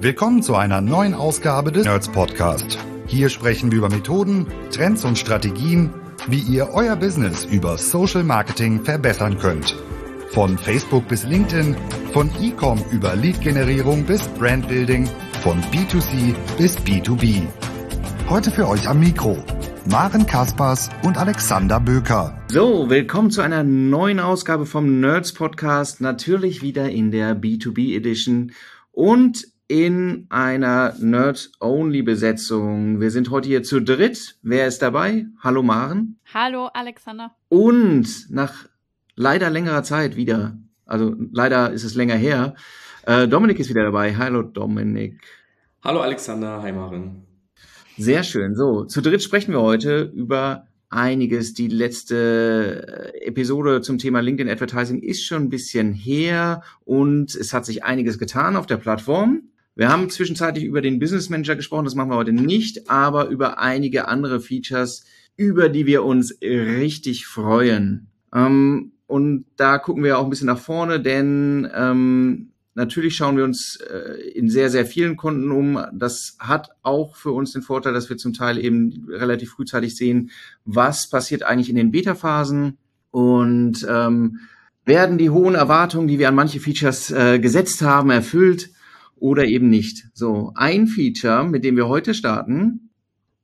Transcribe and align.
Willkommen 0.00 0.42
zu 0.42 0.54
einer 0.54 0.80
neuen 0.80 1.14
Ausgabe 1.14 1.72
des 1.72 1.84
Nerds 1.84 2.08
Podcast. 2.08 2.78
Hier 3.06 3.28
sprechen 3.28 3.70
wir 3.70 3.78
über 3.78 3.88
Methoden, 3.88 4.46
Trends 4.70 5.04
und 5.04 5.18
Strategien, 5.18 5.94
wie 6.28 6.40
ihr 6.40 6.70
euer 6.72 6.96
Business 6.96 7.44
über 7.44 7.78
Social 7.78 8.24
Marketing 8.24 8.84
verbessern 8.84 9.38
könnt. 9.38 9.76
Von 10.30 10.58
Facebook 10.58 11.08
bis 11.08 11.24
LinkedIn, 11.24 11.76
von 12.12 12.30
E-Com 12.40 12.82
über 12.90 13.14
Lead-Generierung 13.16 14.04
bis 14.04 14.26
Brandbuilding, 14.28 15.08
von 15.42 15.60
B2C 15.62 16.34
bis 16.58 16.76
B2B. 16.78 17.42
Heute 18.28 18.50
für 18.50 18.68
euch 18.68 18.88
am 18.88 19.00
Mikro 19.00 19.42
Maren 19.90 20.24
Kaspers 20.24 20.88
und 21.02 21.18
Alexander 21.18 21.78
Böker. 21.78 22.38
So, 22.48 22.88
willkommen 22.88 23.30
zu 23.30 23.42
einer 23.42 23.62
neuen 23.62 24.18
Ausgabe 24.18 24.64
vom 24.64 25.00
Nerds 25.00 25.34
Podcast. 25.34 26.00
Natürlich 26.00 26.62
wieder 26.62 26.88
in 26.88 27.10
der 27.10 27.38
B2B 27.38 27.94
Edition 27.94 28.52
und 28.92 29.46
in 29.66 30.26
einer 30.28 30.94
Nerd-Only-Besetzung. 30.98 33.00
Wir 33.00 33.10
sind 33.10 33.30
heute 33.30 33.48
hier 33.48 33.62
zu 33.62 33.80
dritt. 33.80 34.36
Wer 34.42 34.66
ist 34.66 34.82
dabei? 34.82 35.26
Hallo 35.40 35.62
Maren. 35.62 36.18
Hallo 36.32 36.68
Alexander. 36.74 37.34
Und 37.48 38.30
nach 38.30 38.68
leider 39.14 39.48
längerer 39.48 39.82
Zeit 39.82 40.16
wieder, 40.16 40.58
also 40.84 41.14
leider 41.32 41.72
ist 41.72 41.84
es 41.84 41.94
länger 41.94 42.16
her, 42.16 42.54
äh, 43.06 43.26
Dominik 43.26 43.58
ist 43.58 43.70
wieder 43.70 43.84
dabei. 43.84 44.14
Hallo 44.14 44.42
Dominik. 44.42 45.22
Hallo 45.82 46.00
Alexander, 46.00 46.62
hi 46.62 46.72
Maren. 46.72 47.26
Sehr 47.96 48.22
schön. 48.22 48.54
So, 48.54 48.84
zu 48.84 49.00
dritt 49.00 49.22
sprechen 49.22 49.52
wir 49.52 49.62
heute 49.62 50.12
über 50.14 50.66
einiges. 50.90 51.54
Die 51.54 51.68
letzte 51.68 53.14
Episode 53.22 53.80
zum 53.80 53.98
Thema 53.98 54.20
LinkedIn 54.20 54.52
Advertising 54.52 55.00
ist 55.00 55.24
schon 55.24 55.44
ein 55.44 55.48
bisschen 55.48 55.94
her 55.94 56.62
und 56.84 57.34
es 57.34 57.54
hat 57.54 57.64
sich 57.64 57.84
einiges 57.84 58.18
getan 58.18 58.56
auf 58.56 58.66
der 58.66 58.76
Plattform. 58.76 59.48
Wir 59.76 59.88
haben 59.88 60.08
zwischenzeitlich 60.08 60.64
über 60.64 60.80
den 60.80 61.00
Business 61.00 61.30
Manager 61.30 61.56
gesprochen, 61.56 61.84
das 61.84 61.96
machen 61.96 62.10
wir 62.10 62.16
heute 62.16 62.32
nicht, 62.32 62.88
aber 62.88 63.26
über 63.28 63.58
einige 63.58 64.06
andere 64.06 64.40
Features, 64.40 65.04
über 65.36 65.68
die 65.68 65.84
wir 65.84 66.04
uns 66.04 66.38
richtig 66.40 67.26
freuen. 67.26 68.06
Ähm, 68.32 68.92
und 69.06 69.46
da 69.56 69.78
gucken 69.78 70.04
wir 70.04 70.18
auch 70.18 70.24
ein 70.24 70.30
bisschen 70.30 70.46
nach 70.46 70.60
vorne, 70.60 71.00
denn 71.00 71.68
ähm, 71.74 72.52
natürlich 72.74 73.16
schauen 73.16 73.36
wir 73.36 73.42
uns 73.42 73.76
äh, 73.80 74.30
in 74.30 74.48
sehr, 74.48 74.70
sehr 74.70 74.86
vielen 74.86 75.16
Kunden 75.16 75.50
um. 75.50 75.84
Das 75.92 76.36
hat 76.38 76.70
auch 76.82 77.16
für 77.16 77.32
uns 77.32 77.52
den 77.52 77.62
Vorteil, 77.62 77.92
dass 77.92 78.08
wir 78.08 78.16
zum 78.16 78.32
Teil 78.32 78.58
eben 78.58 79.06
relativ 79.10 79.50
frühzeitig 79.50 79.96
sehen, 79.96 80.30
was 80.64 81.10
passiert 81.10 81.42
eigentlich 81.42 81.68
in 81.68 81.76
den 81.76 81.90
Beta-Phasen 81.90 82.78
und 83.10 83.84
ähm, 83.88 84.38
werden 84.84 85.18
die 85.18 85.30
hohen 85.30 85.56
Erwartungen, 85.56 86.06
die 86.06 86.20
wir 86.20 86.28
an 86.28 86.34
manche 86.36 86.60
Features 86.60 87.10
äh, 87.10 87.40
gesetzt 87.40 87.82
haben, 87.82 88.10
erfüllt 88.10 88.70
oder 89.24 89.46
eben 89.46 89.70
nicht. 89.70 90.04
So, 90.12 90.52
ein 90.54 90.86
Feature, 90.86 91.44
mit 91.44 91.64
dem 91.64 91.78
wir 91.78 91.88
heute 91.88 92.12
starten, 92.12 92.90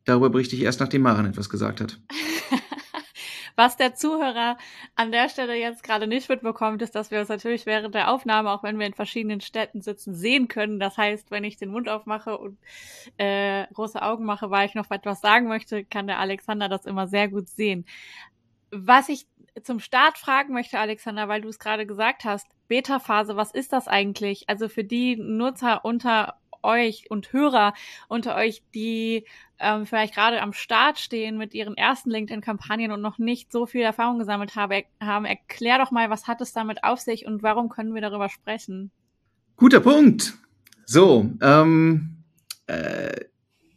darüber 0.05 0.29
berichte 0.29 0.55
ich 0.55 0.61
erst, 0.61 0.79
nachdem 0.79 1.01
Maren 1.01 1.25
etwas 1.25 1.49
gesagt 1.49 1.81
hat. 1.81 1.99
Was 3.57 3.79
der 3.79 3.95
Zuhörer 3.95 4.59
an 4.95 5.11
der 5.11 5.31
Stelle 5.31 5.55
jetzt 5.55 5.83
gerade 5.83 6.07
nicht 6.07 6.29
mitbekommt, 6.29 6.83
ist, 6.83 6.95
dass 6.95 7.11
wir 7.11 7.21
uns 7.21 7.31
natürlich 7.31 7.65
während 7.65 7.95
der 7.95 8.11
Aufnahme, 8.11 8.51
auch 8.51 8.63
wenn 8.63 8.79
wir 8.79 8.87
in 8.87 8.93
verschiedenen 8.93 9.41
Städten 9.41 9.81
sitzen, 9.81 10.15
sehen 10.15 10.49
können. 10.49 10.81
Das 10.81 10.99
heißt, 10.99 11.31
wenn 11.31 11.45
ich 11.45 11.57
den 11.57 11.71
Mund 11.71 11.89
aufmache 11.89 12.37
und 12.37 12.59
äh, 13.17 13.67
große 13.73 14.03
Augen 14.03 14.27
mache, 14.27 14.51
weil 14.51 14.69
ich 14.69 14.75
noch 14.75 14.91
etwas 14.91 15.23
sagen 15.23 15.49
möchte, 15.49 15.87
kann 15.87 16.07
der 16.07 16.19
Alexander 16.19 16.69
das 16.69 16.85
immer 16.85 17.09
sehr 17.09 17.29
gut 17.29 17.49
sehen. 17.49 17.87
Was 18.71 19.09
ich 19.09 19.27
zum 19.63 19.81
Start 19.81 20.19
fragen 20.19 20.53
möchte, 20.53 20.79
Alexander, 20.79 21.29
weil 21.29 21.41
du 21.41 21.49
es 21.49 21.59
gerade 21.59 21.87
gesagt 21.87 22.25
hast, 22.25 22.47
Beta-Phase, 22.69 23.37
was 23.37 23.53
ist 23.53 23.73
das 23.73 23.89
eigentlich? 23.89 24.49
Also 24.49 24.69
für 24.69 24.85
die 24.85 25.17
Nutzer 25.17 25.85
unter 25.85 26.37
euch 26.63 27.11
und 27.11 27.33
Hörer 27.33 27.75
unter 28.09 28.37
euch, 28.37 28.63
die 28.75 29.25
ähm, 29.59 29.87
vielleicht 29.87 30.15
gerade 30.15 30.41
am 30.41 30.53
Start 30.53 30.99
stehen 30.99 31.37
mit 31.39 31.55
ihren 31.55 31.77
ersten 31.77 32.11
LinkedIn-Kampagnen 32.11 32.93
und 32.93 33.01
noch 33.01 33.19
nicht 33.19 33.53
so 33.53 33.67
viel 33.67 33.83
Erfahrung 33.83 34.19
gesammelt 34.19 34.57
habe, 34.57 34.85
haben, 35.01 35.25
erklär 35.25 35.79
doch 35.79 35.91
mal, 35.91 36.11
was 36.11 36.27
hat 36.27 36.41
es 36.41 36.53
damit 36.53 36.85
auf 36.85 37.01
sich 37.01 37.27
und 37.27 37.43
warum 37.43 37.69
können 37.69 37.95
wir 37.95 38.03
darüber 38.03 38.29
sprechen? 38.29 38.91
Guter 39.57 39.81
Punkt. 39.81 40.35
So, 40.87 41.31
ähm, 41.43 42.25
äh, 42.67 43.25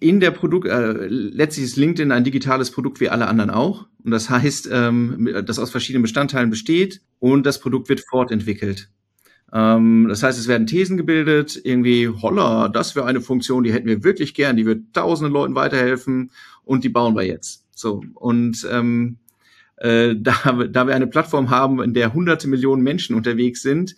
in 0.04 0.20
der 0.20 0.32
Produkt, 0.32 0.68
äh, 0.68 1.08
letztlich 1.08 1.66
ist 1.66 1.78
LinkedIn 1.78 2.12
ein 2.12 2.24
digitales 2.24 2.72
Produkt 2.72 3.00
wie 3.00 3.10
alle 3.10 3.28
anderen 3.28 3.50
auch. 3.50 3.88
Und 4.04 4.12
das 4.12 4.30
heißt, 4.30 4.70
ähm, 4.72 5.30
das 5.46 5.60
aus 5.60 5.72
verschiedenen 5.72 6.04
Bestandteilen 6.04 6.50
besteht 6.50 7.02
und 7.20 7.46
das 7.46 7.60
Produkt 7.60 7.88
wird 7.88 8.02
fortentwickelt. 8.02 8.90
Ähm, 9.54 10.08
das 10.10 10.22
heißt, 10.22 10.38
es 10.38 10.50
werden 10.50 10.68
Thesen 10.68 10.98
gebildet, 10.98 11.60
irgendwie, 11.64 12.10
holla, 12.10 12.68
das 12.68 12.96
wäre 12.96 13.06
eine 13.06 13.22
Funktion, 13.22 13.64
die 13.64 13.72
hätten 13.72 13.88
wir 13.88 14.04
wirklich 14.04 14.34
gern, 14.34 14.58
die 14.58 14.66
wird 14.66 14.94
tausenden 14.94 15.34
Leuten 15.34 15.56
weiterhelfen 15.56 16.32
und 16.64 16.84
die 16.84 16.90
bauen 16.90 17.16
wir 17.16 17.24
jetzt. 17.24 17.66
So, 17.72 18.04
und 18.16 18.68
ähm, 18.70 19.20
äh, 19.78 20.16
da, 20.20 20.34
da 20.70 20.86
wir 20.86 20.96
eine 20.96 21.08
Plattform 21.08 21.50
haben, 21.50 21.82
in 21.82 21.94
der 21.94 22.14
hunderte 22.14 22.50
Millionen 22.50 22.84
Menschen 22.84 23.16
unterwegs 23.16 23.62
sind, 23.62 23.96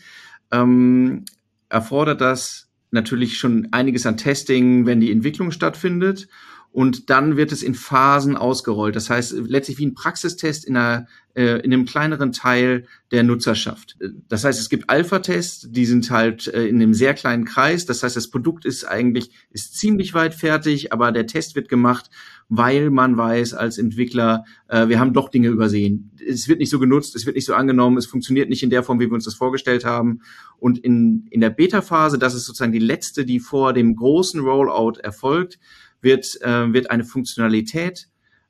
ähm, 0.52 1.26
erfordert 1.70 2.22
das 2.22 2.65
natürlich 2.96 3.38
schon 3.38 3.68
einiges 3.72 4.08
an 4.08 4.18
Testing, 4.18 4.88
wenn 4.88 5.00
die 5.00 5.12
Entwicklung 5.12 5.52
stattfindet 5.52 6.28
und 6.76 7.10
dann 7.10 7.38
wird 7.38 7.54
es 7.54 7.64
in 7.64 7.74
Phasen 7.74 8.36
ausgerollt. 8.36 8.98
Das 8.98 9.10
heißt, 9.10 9.34
letztlich 9.48 9.78
wie 9.78 9.86
ein 9.86 9.94
Praxistest 9.94 10.66
in, 10.66 10.76
einer, 10.76 11.08
äh, 11.34 11.62
in 11.62 11.72
einem 11.72 11.86
kleineren 11.86 12.34
Teil 12.34 12.86
der 13.12 13.24
Nutzerschaft. 13.24 13.96
Das 14.28 14.44
heißt, 14.44 14.60
es 14.60 14.68
gibt 14.68 14.90
Alpha-Tests, 14.90 15.68
die 15.72 15.86
sind 15.86 16.12
halt 16.12 16.48
äh, 16.48 16.66
in 16.66 16.76
einem 16.76 16.94
sehr 16.94 17.14
kleinen 17.14 17.46
Kreis. 17.46 17.86
Das 17.86 18.04
heißt, 18.04 18.18
das 18.18 18.30
Produkt 18.30 18.66
ist 18.66 18.84
eigentlich 18.84 19.32
ist 19.52 19.78
ziemlich 19.78 20.14
weit 20.14 20.36
fertig, 20.36 20.92
aber 20.92 21.14
der 21.14 21.28
Test 21.28 21.56
wird 21.56 21.70
gemacht, 21.70 22.10
weil 22.48 22.90
man 22.90 23.18
weiß 23.18 23.54
als 23.54 23.78
Entwickler, 23.78 24.46
äh, 24.68 24.88
wir 24.88 25.00
haben 25.00 25.14
doch 25.14 25.30
Dinge 25.30 25.48
übersehen. 25.48 26.12
Es 26.28 26.48
wird 26.48 26.60
nicht 26.60 26.70
so 26.70 26.80
genutzt, 26.80 27.16
es 27.16 27.26
wird 27.26 27.36
nicht 27.36 27.46
so 27.46 27.56
angenommen, 27.56 27.98
es 27.98 28.06
funktioniert 28.06 28.50
nicht 28.50 28.64
in 28.64 28.70
der 28.70 28.84
Form, 28.84 29.00
wie 29.00 29.08
wir 29.08 29.14
uns 29.14 29.26
das 29.26 29.36
vorgestellt 29.36 29.86
haben. 29.86 30.22
Und 30.58 30.78
in, 30.78 31.28
in 31.32 31.42
der 31.42 31.50
Beta-Phase, 31.50 32.20
das 32.20 32.36
ist 32.36 32.46
sozusagen 32.46 32.72
die 32.72 32.80
letzte, 32.80 33.26
die 33.26 33.40
vor 33.40 33.74
dem 33.74 33.96
großen 33.96 34.40
Rollout 34.42 35.00
erfolgt, 35.02 35.60
wird, 36.02 36.40
äh, 36.42 36.72
wird 36.72 36.92
eine 36.92 37.04
Funktionalität 37.04 38.10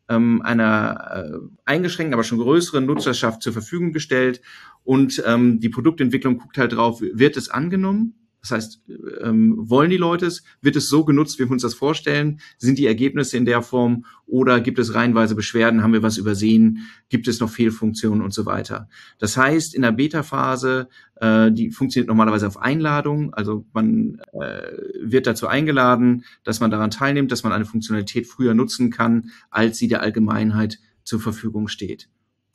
ähm, 0.10 0.42
einer 0.44 1.34
äh, 1.34 1.40
eingeschränkten, 1.66 2.14
aber 2.14 2.24
schon 2.24 2.38
größeren 2.38 2.86
Nutzerschaft 2.86 3.42
zur 3.42 3.54
Verfügung 3.54 3.92
gestellt 3.92 4.42
und 4.84 5.24
ähm, 5.26 5.60
die 5.60 5.70
Produktentwicklung 5.70 6.38
guckt 6.38 6.58
halt 6.58 6.74
drauf, 6.74 7.02
wird 7.02 7.38
es 7.38 7.50
angenommen? 7.50 8.14
Das 8.46 8.52
heißt, 8.52 8.82
ähm, 9.24 9.56
wollen 9.58 9.90
die 9.90 9.98
Leute 9.98 10.28
es? 10.28 10.44
Wird 10.62 10.76
es 10.76 10.88
so 10.88 11.04
genutzt, 11.04 11.40
wie 11.40 11.46
wir 11.46 11.52
uns 11.52 11.64
das 11.64 11.74
vorstellen? 11.74 12.40
Sind 12.60 12.78
die 12.78 12.86
Ergebnisse 12.86 13.38
in 13.38 13.46
der 13.46 13.64
Form 13.64 14.06
oder 14.28 14.62
gibt 14.62 14.78
es 14.78 14.94
reihenweise 14.94 15.34
Beschwerden? 15.34 15.82
Haben 15.82 15.94
wir 15.94 16.04
was 16.04 16.20
übersehen? 16.20 16.88
Gibt 17.10 17.28
es 17.28 17.40
noch 17.40 17.50
Fehlfunktionen 17.50 18.22
und 18.22 18.36
so 18.36 18.46
weiter? 18.46 18.88
Das 19.18 19.36
heißt, 19.36 19.74
in 19.74 19.82
der 19.82 19.94
Beta-Phase, 19.94 20.90
äh, 21.16 21.52
die 21.52 21.72
funktioniert 21.72 22.08
normalerweise 22.08 22.46
auf 22.46 22.62
Einladung. 22.62 23.34
Also 23.34 23.66
man 23.74 24.22
äh, 24.34 24.62
wird 25.02 25.26
dazu 25.26 25.48
eingeladen, 25.48 26.24
dass 26.44 26.60
man 26.60 26.70
daran 26.70 26.92
teilnimmt, 26.92 27.32
dass 27.32 27.44
man 27.44 27.52
eine 27.52 27.66
Funktionalität 27.66 28.28
früher 28.28 28.54
nutzen 28.54 28.92
kann, 28.92 29.32
als 29.50 29.80
sie 29.80 29.88
der 29.88 30.02
Allgemeinheit 30.02 30.78
zur 31.04 31.20
Verfügung 31.20 31.68
steht. 31.68 32.10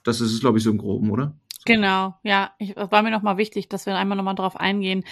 Das 0.04 0.20
ist 0.20 0.32
es, 0.32 0.38
glaube 0.38 0.58
ich, 0.58 0.64
so 0.64 0.70
im 0.70 0.78
Groben, 0.78 1.10
oder? 1.10 1.36
Genau, 1.66 2.14
ja, 2.22 2.52
ich, 2.58 2.74
das 2.74 2.90
war 2.90 3.02
mir 3.02 3.10
nochmal 3.10 3.36
wichtig, 3.36 3.68
dass 3.68 3.84
wir 3.84 3.94
einmal 3.94 4.16
nochmal 4.16 4.34
drauf 4.34 4.56
eingehen, 4.56 5.04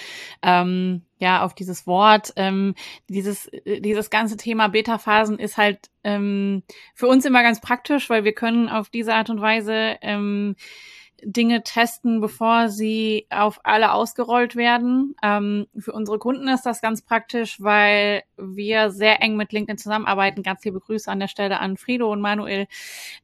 ähm, 0.43 1.03
ja, 1.19 1.45
auf 1.45 1.55
dieses 1.55 1.87
Wort. 1.87 2.33
Ähm, 2.37 2.75
dieses, 3.09 3.49
äh, 3.49 3.81
dieses 3.83 4.09
ganze 4.09 4.39
Thema 4.39 4.69
Beta-Phasen 4.69 5.39
ist 5.39 5.59
halt 5.59 5.91
ähm, 6.05 6.63
für 6.95 7.07
uns 7.07 7.27
immer 7.27 7.43
ganz 7.43 7.61
praktisch, 7.61 8.09
weil 8.09 8.25
wir 8.25 8.33
können 8.33 8.71
auf 8.71 8.89
diese 8.89 9.13
Art 9.15 9.29
und 9.29 9.43
Weise 9.43 9.99
ähm, 10.01 10.57
Dinge 11.23 11.63
testen, 11.65 12.21
bevor 12.21 12.69
sie 12.69 13.27
auf 13.31 13.61
alle 13.65 13.93
ausgerollt 13.93 14.57
werden. 14.57 15.17
Ähm, 15.23 15.67
für 15.77 15.93
unsere 15.93 16.19
Kunden 16.19 16.49
ist 16.49 16.65
das 16.65 16.81
ganz 16.81 17.03
praktisch, 17.03 17.61
weil 17.61 18.23
wir 18.37 18.91
sehr 18.91 19.21
eng 19.21 19.37
mit 19.37 19.53
LinkedIn 19.53 19.79
zusammenarbeiten. 19.79 20.43
Ganz 20.43 20.65
liebe 20.65 20.81
Grüße 20.81 21.11
an 21.11 21.21
der 21.21 21.29
Stelle 21.29 21.61
an 21.61 21.77
Frido 21.77 22.11
und 22.13 22.21
Manuel. 22.21 22.69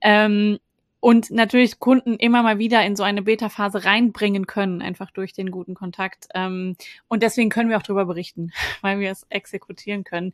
Ähm, 0.00 0.58
und 1.04 1.30
natürlich 1.30 1.80
Kunden 1.80 2.14
immer 2.16 2.42
mal 2.42 2.58
wieder 2.58 2.82
in 2.82 2.96
so 2.96 3.02
eine 3.02 3.20
Beta-Phase 3.20 3.84
reinbringen 3.84 4.46
können, 4.46 4.80
einfach 4.80 5.10
durch 5.10 5.34
den 5.34 5.50
guten 5.50 5.74
Kontakt. 5.74 6.28
Ähm, 6.34 6.76
und 7.08 7.22
deswegen 7.22 7.50
können 7.50 7.68
wir 7.68 7.76
auch 7.76 7.82
darüber 7.82 8.06
berichten, 8.06 8.52
weil 8.80 9.00
wir 9.00 9.10
es 9.10 9.26
exekutieren 9.28 10.04
können. 10.04 10.32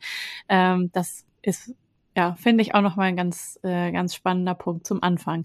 Ähm, 0.48 0.92
das 0.92 1.26
ist 1.42 1.74
ja, 2.16 2.36
finde 2.36 2.62
ich 2.62 2.72
auch 2.72 2.82
nochmal 2.82 3.08
ein 3.08 3.16
ganz, 3.16 3.58
äh, 3.64 3.90
ganz 3.90 4.14
spannender 4.14 4.54
Punkt 4.54 4.86
zum 4.86 5.02
Anfang. 5.02 5.44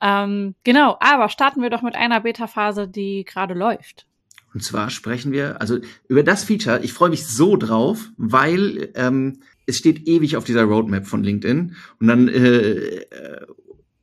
Ähm, 0.00 0.56
genau, 0.64 0.96
aber 0.98 1.28
starten 1.28 1.62
wir 1.62 1.70
doch 1.70 1.82
mit 1.82 1.94
einer 1.94 2.22
Beta-Phase, 2.22 2.88
die 2.88 3.24
gerade 3.24 3.54
läuft. 3.54 4.08
Und 4.54 4.64
zwar 4.64 4.90
sprechen 4.90 5.30
wir, 5.30 5.60
also 5.60 5.78
über 6.08 6.24
das 6.24 6.42
Feature, 6.42 6.80
ich 6.82 6.92
freue 6.92 7.10
mich 7.10 7.28
so 7.28 7.56
drauf, 7.56 8.10
weil 8.16 8.90
ähm, 8.96 9.38
es 9.66 9.78
steht 9.78 10.08
ewig 10.08 10.36
auf 10.36 10.44
dieser 10.44 10.64
Roadmap 10.64 11.06
von 11.06 11.22
LinkedIn. 11.22 11.76
Und 12.00 12.06
dann 12.08 12.26
äh, 12.26 13.04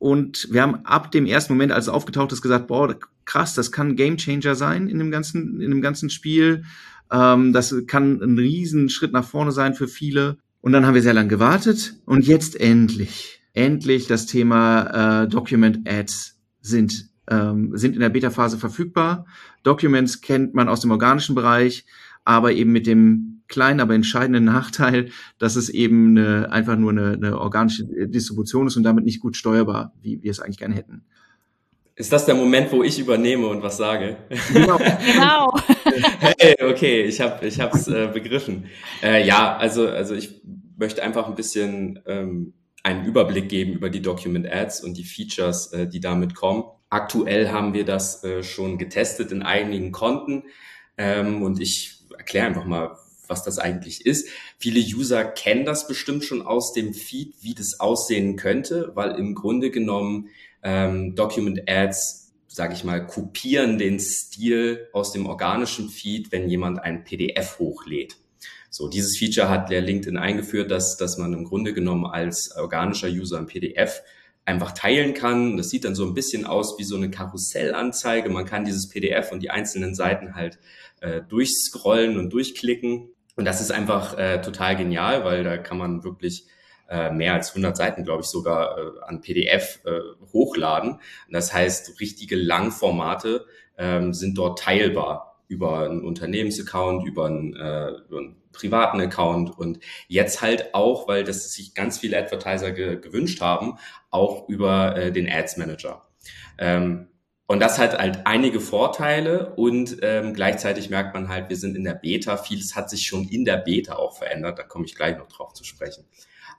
und 0.02 0.48
wir 0.50 0.62
haben 0.62 0.84
ab 0.84 1.12
dem 1.12 1.26
ersten 1.26 1.52
Moment, 1.52 1.70
als 1.70 1.84
es 1.84 1.88
aufgetaucht 1.88 2.32
ist, 2.32 2.42
gesagt, 2.42 2.66
boah, 2.66 2.92
krass, 3.24 3.54
das 3.54 3.70
kann 3.70 3.90
ein 3.90 3.96
Gamechanger 3.96 4.56
sein 4.56 4.88
in 4.88 4.98
dem 4.98 5.12
ganzen, 5.12 5.60
in 5.60 5.70
dem 5.70 5.80
ganzen 5.80 6.10
Spiel. 6.10 6.64
Ähm, 7.12 7.52
das 7.52 7.72
kann 7.86 8.20
ein 8.20 8.36
Riesenschritt 8.36 9.12
nach 9.12 9.24
vorne 9.24 9.52
sein 9.52 9.74
für 9.74 9.86
viele. 9.86 10.38
Und 10.60 10.72
dann 10.72 10.86
haben 10.86 10.94
wir 10.94 11.02
sehr 11.02 11.14
lange 11.14 11.28
gewartet 11.28 11.94
und 12.04 12.26
jetzt 12.26 12.58
endlich, 12.58 13.42
endlich 13.52 14.08
das 14.08 14.26
Thema 14.26 15.22
äh, 15.22 15.28
Document 15.28 15.88
Ads 15.88 16.36
sind, 16.60 17.08
ähm, 17.30 17.70
sind 17.76 17.94
in 17.94 18.00
der 18.00 18.08
Beta-Phase 18.08 18.58
verfügbar. 18.58 19.26
Documents 19.62 20.20
kennt 20.20 20.52
man 20.52 20.68
aus 20.68 20.80
dem 20.80 20.90
organischen 20.90 21.36
Bereich, 21.36 21.86
aber 22.24 22.50
eben 22.50 22.72
mit 22.72 22.88
dem 22.88 23.41
kleinen, 23.52 23.80
aber 23.80 23.94
entscheidenden 23.94 24.44
Nachteil, 24.44 25.10
dass 25.38 25.54
es 25.54 25.68
eben 25.68 26.16
eine, 26.16 26.50
einfach 26.50 26.76
nur 26.76 26.90
eine, 26.90 27.12
eine 27.12 27.38
organische 27.38 27.84
Distribution 27.84 28.66
ist 28.66 28.76
und 28.76 28.82
damit 28.82 29.04
nicht 29.04 29.20
gut 29.20 29.36
steuerbar, 29.36 29.92
wie 30.02 30.22
wir 30.22 30.30
es 30.30 30.40
eigentlich 30.40 30.58
gerne 30.58 30.74
hätten. 30.74 31.04
Ist 31.94 32.10
das 32.10 32.24
der 32.24 32.34
Moment, 32.34 32.72
wo 32.72 32.82
ich 32.82 32.98
übernehme 32.98 33.46
und 33.46 33.62
was 33.62 33.76
sage? 33.76 34.16
Genau. 34.52 34.78
genau. 34.78 35.54
hey, 36.38 36.56
okay, 36.62 37.02
ich 37.02 37.20
habe 37.20 37.46
ich 37.46 37.60
hab's 37.60 37.86
äh, 37.86 38.08
begriffen. 38.12 38.64
Äh, 39.02 39.26
ja, 39.26 39.56
also 39.56 39.88
also 39.88 40.14
ich 40.14 40.40
möchte 40.76 41.02
einfach 41.02 41.28
ein 41.28 41.34
bisschen 41.34 42.00
ähm, 42.06 42.54
einen 42.82 43.04
Überblick 43.04 43.48
geben 43.48 43.74
über 43.74 43.90
die 43.90 44.00
Document 44.00 44.50
Ads 44.50 44.82
und 44.82 44.96
die 44.96 45.04
Features, 45.04 45.72
äh, 45.72 45.86
die 45.86 46.00
damit 46.00 46.34
kommen. 46.34 46.64
Aktuell 46.88 47.50
haben 47.50 47.74
wir 47.74 47.84
das 47.84 48.24
äh, 48.24 48.42
schon 48.42 48.78
getestet 48.78 49.30
in 49.30 49.42
einigen 49.42 49.92
Konten 49.92 50.44
ähm, 50.96 51.42
und 51.42 51.60
ich 51.60 52.04
erkläre 52.16 52.46
einfach 52.46 52.64
mal, 52.64 52.96
was 53.32 53.42
das 53.42 53.58
eigentlich 53.58 54.04
ist. 54.04 54.28
Viele 54.58 54.78
User 54.78 55.24
kennen 55.24 55.64
das 55.64 55.88
bestimmt 55.88 56.22
schon 56.22 56.42
aus 56.42 56.74
dem 56.74 56.92
Feed, 56.92 57.34
wie 57.40 57.54
das 57.54 57.80
aussehen 57.80 58.36
könnte, 58.36 58.92
weil 58.94 59.12
im 59.12 59.34
Grunde 59.34 59.70
genommen 59.70 60.28
ähm, 60.62 61.14
Document 61.14 61.62
Ads, 61.66 62.34
sage 62.46 62.74
ich 62.74 62.84
mal, 62.84 63.06
kopieren 63.06 63.78
den 63.78 63.98
Stil 63.98 64.86
aus 64.92 65.12
dem 65.12 65.24
organischen 65.24 65.88
Feed, 65.88 66.30
wenn 66.30 66.46
jemand 66.50 66.78
ein 66.78 67.04
PDF 67.04 67.58
hochlädt. 67.58 68.16
So, 68.68 68.88
dieses 68.88 69.16
Feature 69.18 69.48
hat 69.48 69.70
der 69.70 69.80
LinkedIn 69.80 70.18
eingeführt, 70.18 70.70
dass, 70.70 70.98
dass 70.98 71.16
man 71.16 71.32
im 71.32 71.44
Grunde 71.44 71.72
genommen 71.72 72.04
als 72.04 72.54
organischer 72.54 73.08
User 73.08 73.38
ein 73.38 73.46
PDF 73.46 74.02
einfach 74.44 74.72
teilen 74.72 75.14
kann. 75.14 75.56
Das 75.56 75.70
sieht 75.70 75.84
dann 75.84 75.94
so 75.94 76.06
ein 76.06 76.14
bisschen 76.14 76.44
aus 76.44 76.78
wie 76.78 76.84
so 76.84 76.96
eine 76.96 77.10
Karussellanzeige. 77.10 78.28
Man 78.28 78.44
kann 78.44 78.64
dieses 78.64 78.88
PDF 78.88 79.32
und 79.32 79.42
die 79.42 79.50
einzelnen 79.50 79.94
Seiten 79.94 80.34
halt 80.34 80.58
äh, 81.00 81.20
durchscrollen 81.22 82.18
und 82.18 82.32
durchklicken. 82.32 83.11
Und 83.36 83.44
das 83.44 83.60
ist 83.60 83.72
einfach 83.72 84.18
äh, 84.18 84.40
total 84.40 84.76
genial, 84.76 85.24
weil 85.24 85.44
da 85.44 85.56
kann 85.56 85.78
man 85.78 86.04
wirklich 86.04 86.46
äh, 86.88 87.10
mehr 87.10 87.32
als 87.34 87.50
100 87.50 87.76
Seiten, 87.76 88.04
glaube 88.04 88.22
ich, 88.22 88.28
sogar 88.28 88.76
äh, 88.76 88.82
an 89.06 89.20
PDF 89.20 89.80
äh, 89.84 90.00
hochladen. 90.32 91.00
das 91.30 91.52
heißt, 91.52 92.00
richtige 92.00 92.36
Langformate 92.36 93.46
ähm, 93.78 94.12
sind 94.12 94.36
dort 94.36 94.58
teilbar 94.58 95.40
über 95.48 95.84
einen 95.84 96.02
Unternehmensaccount, 96.02 97.06
über 97.06 97.26
einen, 97.26 97.54
äh, 97.54 97.90
über 98.08 98.18
einen 98.18 98.42
privaten 98.52 99.00
Account 99.00 99.56
und 99.58 99.80
jetzt 100.08 100.42
halt 100.42 100.74
auch, 100.74 101.08
weil 101.08 101.24
das 101.24 101.52
sich 101.52 101.74
ganz 101.74 101.98
viele 101.98 102.18
Advertiser 102.18 102.72
ge 102.72 103.00
gewünscht 103.00 103.40
haben, 103.40 103.78
auch 104.10 104.48
über 104.48 104.96
äh, 104.96 105.12
den 105.12 105.30
Ads 105.30 105.56
Manager. 105.56 106.02
Ähm, 106.58 107.08
und 107.52 107.60
das 107.60 107.78
hat 107.78 107.98
halt 107.98 108.26
einige 108.26 108.60
Vorteile 108.60 109.52
und 109.56 109.98
ähm, 110.00 110.32
gleichzeitig 110.32 110.88
merkt 110.88 111.12
man 111.12 111.28
halt, 111.28 111.50
wir 111.50 111.56
sind 111.58 111.76
in 111.76 111.84
der 111.84 111.92
Beta. 111.92 112.38
Vieles 112.38 112.74
hat 112.74 112.88
sich 112.88 113.06
schon 113.06 113.28
in 113.28 113.44
der 113.44 113.58
Beta 113.58 113.96
auch 113.96 114.16
verändert. 114.16 114.58
Da 114.58 114.62
komme 114.62 114.86
ich 114.86 114.94
gleich 114.94 115.18
noch 115.18 115.28
drauf 115.28 115.52
zu 115.52 115.62
sprechen. 115.62 116.06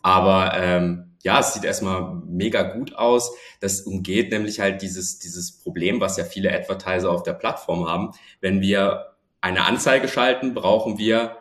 Aber 0.03 0.53
ähm, 0.55 1.15
ja, 1.23 1.39
es 1.39 1.55
sieht 1.55 1.63
erstmal 1.63 2.21
mega 2.27 2.61
gut 2.61 2.93
aus. 2.93 3.35
Das 3.59 3.81
umgeht 3.81 4.31
nämlich 4.31 4.59
halt 4.59 4.83
dieses, 4.83 5.17
dieses 5.17 5.63
Problem, 5.63 5.99
was 5.99 6.17
ja 6.17 6.25
viele 6.25 6.53
Advertiser 6.53 7.09
auf 7.09 7.23
der 7.23 7.33
Plattform 7.33 7.89
haben. 7.89 8.11
Wenn 8.39 8.61
wir 8.61 9.15
eine 9.41 9.65
Anzeige 9.65 10.07
schalten, 10.07 10.53
brauchen 10.53 10.99
wir 10.99 11.37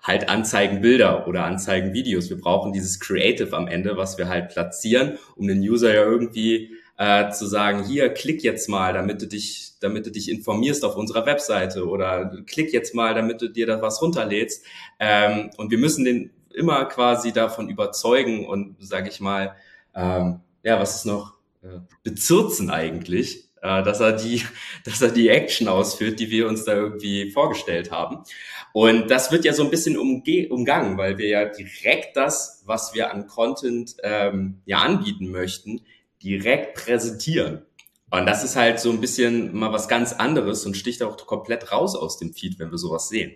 halt 0.00 0.30
Anzeigenbilder 0.30 1.28
oder 1.28 1.44
Anzeigenvideos. 1.44 2.30
Wir 2.30 2.40
brauchen 2.40 2.72
dieses 2.72 3.00
Creative 3.00 3.54
am 3.54 3.68
Ende, 3.68 3.98
was 3.98 4.16
wir 4.16 4.28
halt 4.28 4.48
platzieren, 4.48 5.18
um 5.36 5.46
den 5.46 5.58
User 5.58 5.94
ja 5.94 6.04
irgendwie 6.04 6.70
äh, 6.98 7.30
zu 7.30 7.46
sagen, 7.46 7.84
hier, 7.84 8.10
klick 8.10 8.42
jetzt 8.42 8.68
mal, 8.68 8.92
damit 8.92 9.22
du 9.22 9.28
dich, 9.28 9.74
damit 9.80 10.04
du 10.04 10.10
dich 10.10 10.28
informierst 10.28 10.84
auf 10.84 10.96
unserer 10.96 11.24
Webseite 11.26 11.86
oder 11.86 12.42
klick 12.46 12.72
jetzt 12.72 12.94
mal, 12.94 13.14
damit 13.14 13.40
du 13.40 13.48
dir 13.48 13.66
da 13.66 13.80
was 13.80 14.02
runterlädst. 14.02 14.64
Ähm, 14.98 15.50
und 15.56 15.70
wir 15.70 15.78
müssen 15.78 16.04
den 16.04 16.30
immer 16.52 16.84
quasi 16.86 17.32
davon 17.32 17.68
überzeugen 17.68 18.46
und, 18.46 18.76
sage 18.80 19.08
ich 19.08 19.20
mal, 19.20 19.54
ähm, 19.94 20.40
ja, 20.64 20.80
was 20.80 20.96
ist 20.96 21.06
noch, 21.06 21.34
äh, 21.62 21.78
bezirzen 22.02 22.68
eigentlich, 22.68 23.48
äh, 23.62 23.84
dass 23.84 24.00
er 24.00 24.12
die, 24.12 24.42
dass 24.84 25.00
er 25.00 25.10
die 25.10 25.28
Action 25.28 25.68
ausführt, 25.68 26.18
die 26.18 26.30
wir 26.30 26.48
uns 26.48 26.64
da 26.64 26.74
irgendwie 26.74 27.30
vorgestellt 27.30 27.92
haben. 27.92 28.24
Und 28.72 29.08
das 29.08 29.30
wird 29.30 29.44
ja 29.44 29.52
so 29.52 29.62
ein 29.62 29.70
bisschen 29.70 29.96
umge 29.96 30.48
umgangen, 30.50 30.98
weil 30.98 31.16
wir 31.16 31.28
ja 31.28 31.44
direkt 31.44 32.16
das, 32.16 32.62
was 32.66 32.92
wir 32.92 33.12
an 33.12 33.28
Content 33.28 33.96
ähm, 34.02 34.62
ja 34.66 34.78
anbieten 34.78 35.30
möchten, 35.30 35.82
direkt 36.22 36.74
präsentieren. 36.74 37.62
Und 38.10 38.26
das 38.26 38.42
ist 38.42 38.56
halt 38.56 38.80
so 38.80 38.90
ein 38.90 39.00
bisschen 39.00 39.56
mal 39.56 39.72
was 39.72 39.88
ganz 39.88 40.14
anderes 40.14 40.64
und 40.64 40.76
sticht 40.76 41.02
auch 41.02 41.16
komplett 41.26 41.72
raus 41.72 41.94
aus 41.94 42.18
dem 42.18 42.32
Feed, 42.32 42.58
wenn 42.58 42.70
wir 42.70 42.78
sowas 42.78 43.08
sehen. 43.08 43.32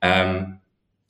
Ähm, 0.00 0.58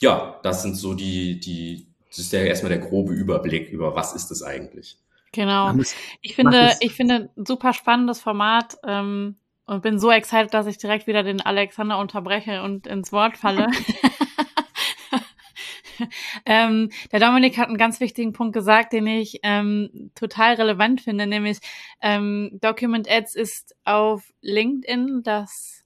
ja, 0.00 0.38
das 0.42 0.62
sind 0.62 0.76
so 0.76 0.94
die, 0.94 1.40
die, 1.40 1.88
das 2.08 2.18
ist 2.18 2.32
ja 2.32 2.40
erstmal 2.40 2.70
der 2.70 2.86
grobe 2.86 3.12
Überblick 3.12 3.70
über 3.70 3.96
was 3.96 4.12
ist 4.14 4.30
das 4.30 4.42
eigentlich. 4.42 4.98
Genau. 5.32 5.72
Ich 6.20 6.34
finde, 6.34 6.72
ich 6.80 6.92
finde 6.92 7.30
super 7.36 7.72
spannendes 7.72 8.20
Format 8.20 8.76
ähm, 8.86 9.36
und 9.64 9.82
bin 9.82 9.98
so 9.98 10.10
excited, 10.10 10.52
dass 10.52 10.66
ich 10.66 10.76
direkt 10.76 11.06
wieder 11.06 11.22
den 11.22 11.40
Alexander 11.40 11.98
unterbreche 11.98 12.62
und 12.62 12.86
ins 12.86 13.12
Wort 13.12 13.38
falle. 13.38 13.68
ähm, 16.46 16.90
der 17.10 17.20
Dominik 17.20 17.58
hat 17.58 17.68
einen 17.68 17.78
ganz 17.78 18.00
wichtigen 18.00 18.32
Punkt 18.32 18.52
gesagt, 18.54 18.92
den 18.92 19.06
ich 19.06 19.40
ähm, 19.42 20.10
total 20.14 20.54
relevant 20.54 21.00
finde, 21.00 21.26
nämlich 21.26 21.58
ähm, 22.00 22.58
Document 22.60 23.10
Ads 23.10 23.34
ist 23.34 23.76
auf 23.84 24.32
LinkedIn 24.40 25.22
das 25.22 25.82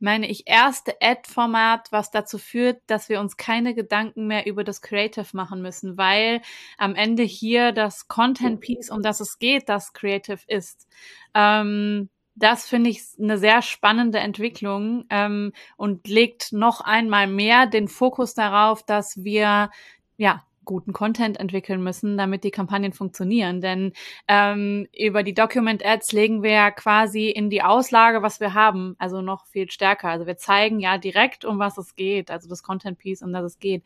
meine 0.00 0.28
ich, 0.28 0.46
erste 0.46 0.94
Ad-Format, 1.00 1.90
was 1.90 2.10
dazu 2.10 2.38
führt, 2.38 2.80
dass 2.86 3.08
wir 3.08 3.20
uns 3.20 3.36
keine 3.36 3.74
Gedanken 3.74 4.26
mehr 4.26 4.46
über 4.46 4.64
das 4.64 4.80
Creative 4.80 5.26
machen 5.32 5.60
müssen, 5.60 5.96
weil 5.96 6.40
am 6.76 6.94
Ende 6.94 7.24
hier 7.24 7.72
das 7.72 8.08
Content-Piece, 8.08 8.90
um 8.90 9.02
das 9.02 9.20
es 9.20 9.38
geht, 9.38 9.68
das 9.68 9.92
Creative 9.92 10.40
ist. 10.46 10.86
Ähm, 11.34 12.10
das 12.38 12.68
finde 12.68 12.90
ich 12.90 13.02
eine 13.20 13.38
sehr 13.38 13.62
spannende 13.62 14.18
Entwicklung 14.18 15.04
ähm, 15.10 15.52
und 15.76 16.06
legt 16.08 16.52
noch 16.52 16.80
einmal 16.80 17.26
mehr 17.26 17.66
den 17.66 17.88
Fokus 17.88 18.34
darauf, 18.34 18.82
dass 18.82 19.24
wir 19.24 19.70
ja 20.16 20.44
guten 20.68 20.92
Content 20.92 21.40
entwickeln 21.40 21.82
müssen, 21.82 22.18
damit 22.18 22.44
die 22.44 22.50
Kampagnen 22.50 22.92
funktionieren. 22.92 23.62
Denn 23.62 23.94
ähm, 24.28 24.86
über 24.94 25.22
die 25.22 25.32
Document 25.32 25.84
Ads 25.84 26.12
legen 26.12 26.42
wir 26.42 26.70
quasi 26.72 27.30
in 27.30 27.48
die 27.48 27.62
Auslage, 27.62 28.20
was 28.20 28.38
wir 28.38 28.52
haben, 28.52 28.94
also 28.98 29.22
noch 29.22 29.46
viel 29.46 29.70
stärker. 29.70 30.10
Also 30.10 30.26
wir 30.26 30.36
zeigen 30.36 30.78
ja 30.78 30.98
direkt, 30.98 31.46
um 31.46 31.58
was 31.58 31.78
es 31.78 31.96
geht, 31.96 32.30
also 32.30 32.50
das 32.50 32.62
Content 32.62 32.98
Piece, 32.98 33.22
um 33.22 33.32
das 33.32 33.44
es 33.44 33.58
geht. 33.58 33.82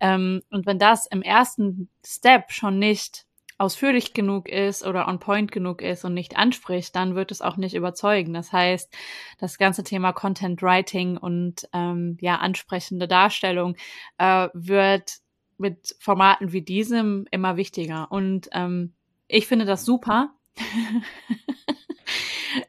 Ähm, 0.00 0.42
und 0.50 0.66
wenn 0.66 0.78
das 0.78 1.06
im 1.06 1.22
ersten 1.22 1.88
Step 2.04 2.52
schon 2.52 2.78
nicht 2.78 3.24
ausführlich 3.58 4.14
genug 4.14 4.48
ist 4.48 4.86
oder 4.86 5.08
on 5.08 5.18
point 5.18 5.50
genug 5.50 5.82
ist 5.82 6.04
und 6.04 6.14
nicht 6.14 6.36
anspricht, 6.36 6.94
dann 6.94 7.16
wird 7.16 7.32
es 7.32 7.42
auch 7.42 7.56
nicht 7.56 7.74
überzeugen. 7.74 8.32
Das 8.32 8.52
heißt, 8.52 8.92
das 9.38 9.58
ganze 9.58 9.82
Thema 9.82 10.12
Content 10.12 10.62
Writing 10.62 11.16
und 11.16 11.68
ähm, 11.72 12.16
ja 12.20 12.36
ansprechende 12.36 13.08
Darstellung 13.08 13.74
äh, 14.18 14.48
wird 14.54 15.18
mit 15.58 15.96
Formaten 15.98 16.52
wie 16.52 16.62
diesem 16.62 17.26
immer 17.32 17.56
wichtiger. 17.56 18.10
Und 18.10 18.48
ähm, 18.52 18.94
ich 19.26 19.48
finde 19.48 19.64
das 19.64 19.84
super. 19.84 20.30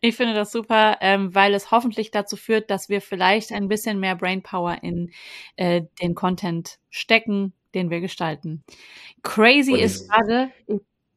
ich 0.01 0.15
finde 0.15 0.33
das 0.33 0.51
super, 0.51 0.97
ähm, 1.01 1.33
weil 1.35 1.53
es 1.53 1.71
hoffentlich 1.71 2.09
dazu 2.11 2.35
führt, 2.35 2.69
dass 2.71 2.89
wir 2.89 3.01
vielleicht 3.01 3.51
ein 3.51 3.67
bisschen 3.67 3.99
mehr 3.99 4.15
Brainpower 4.15 4.81
in 4.81 5.11
äh, 5.55 5.83
den 6.01 6.15
Content 6.15 6.79
stecken, 6.89 7.53
den 7.75 7.89
wir 7.89 8.01
gestalten. 8.01 8.63
Crazy 9.23 9.73
ist 9.73 10.09
gerade, 10.09 10.51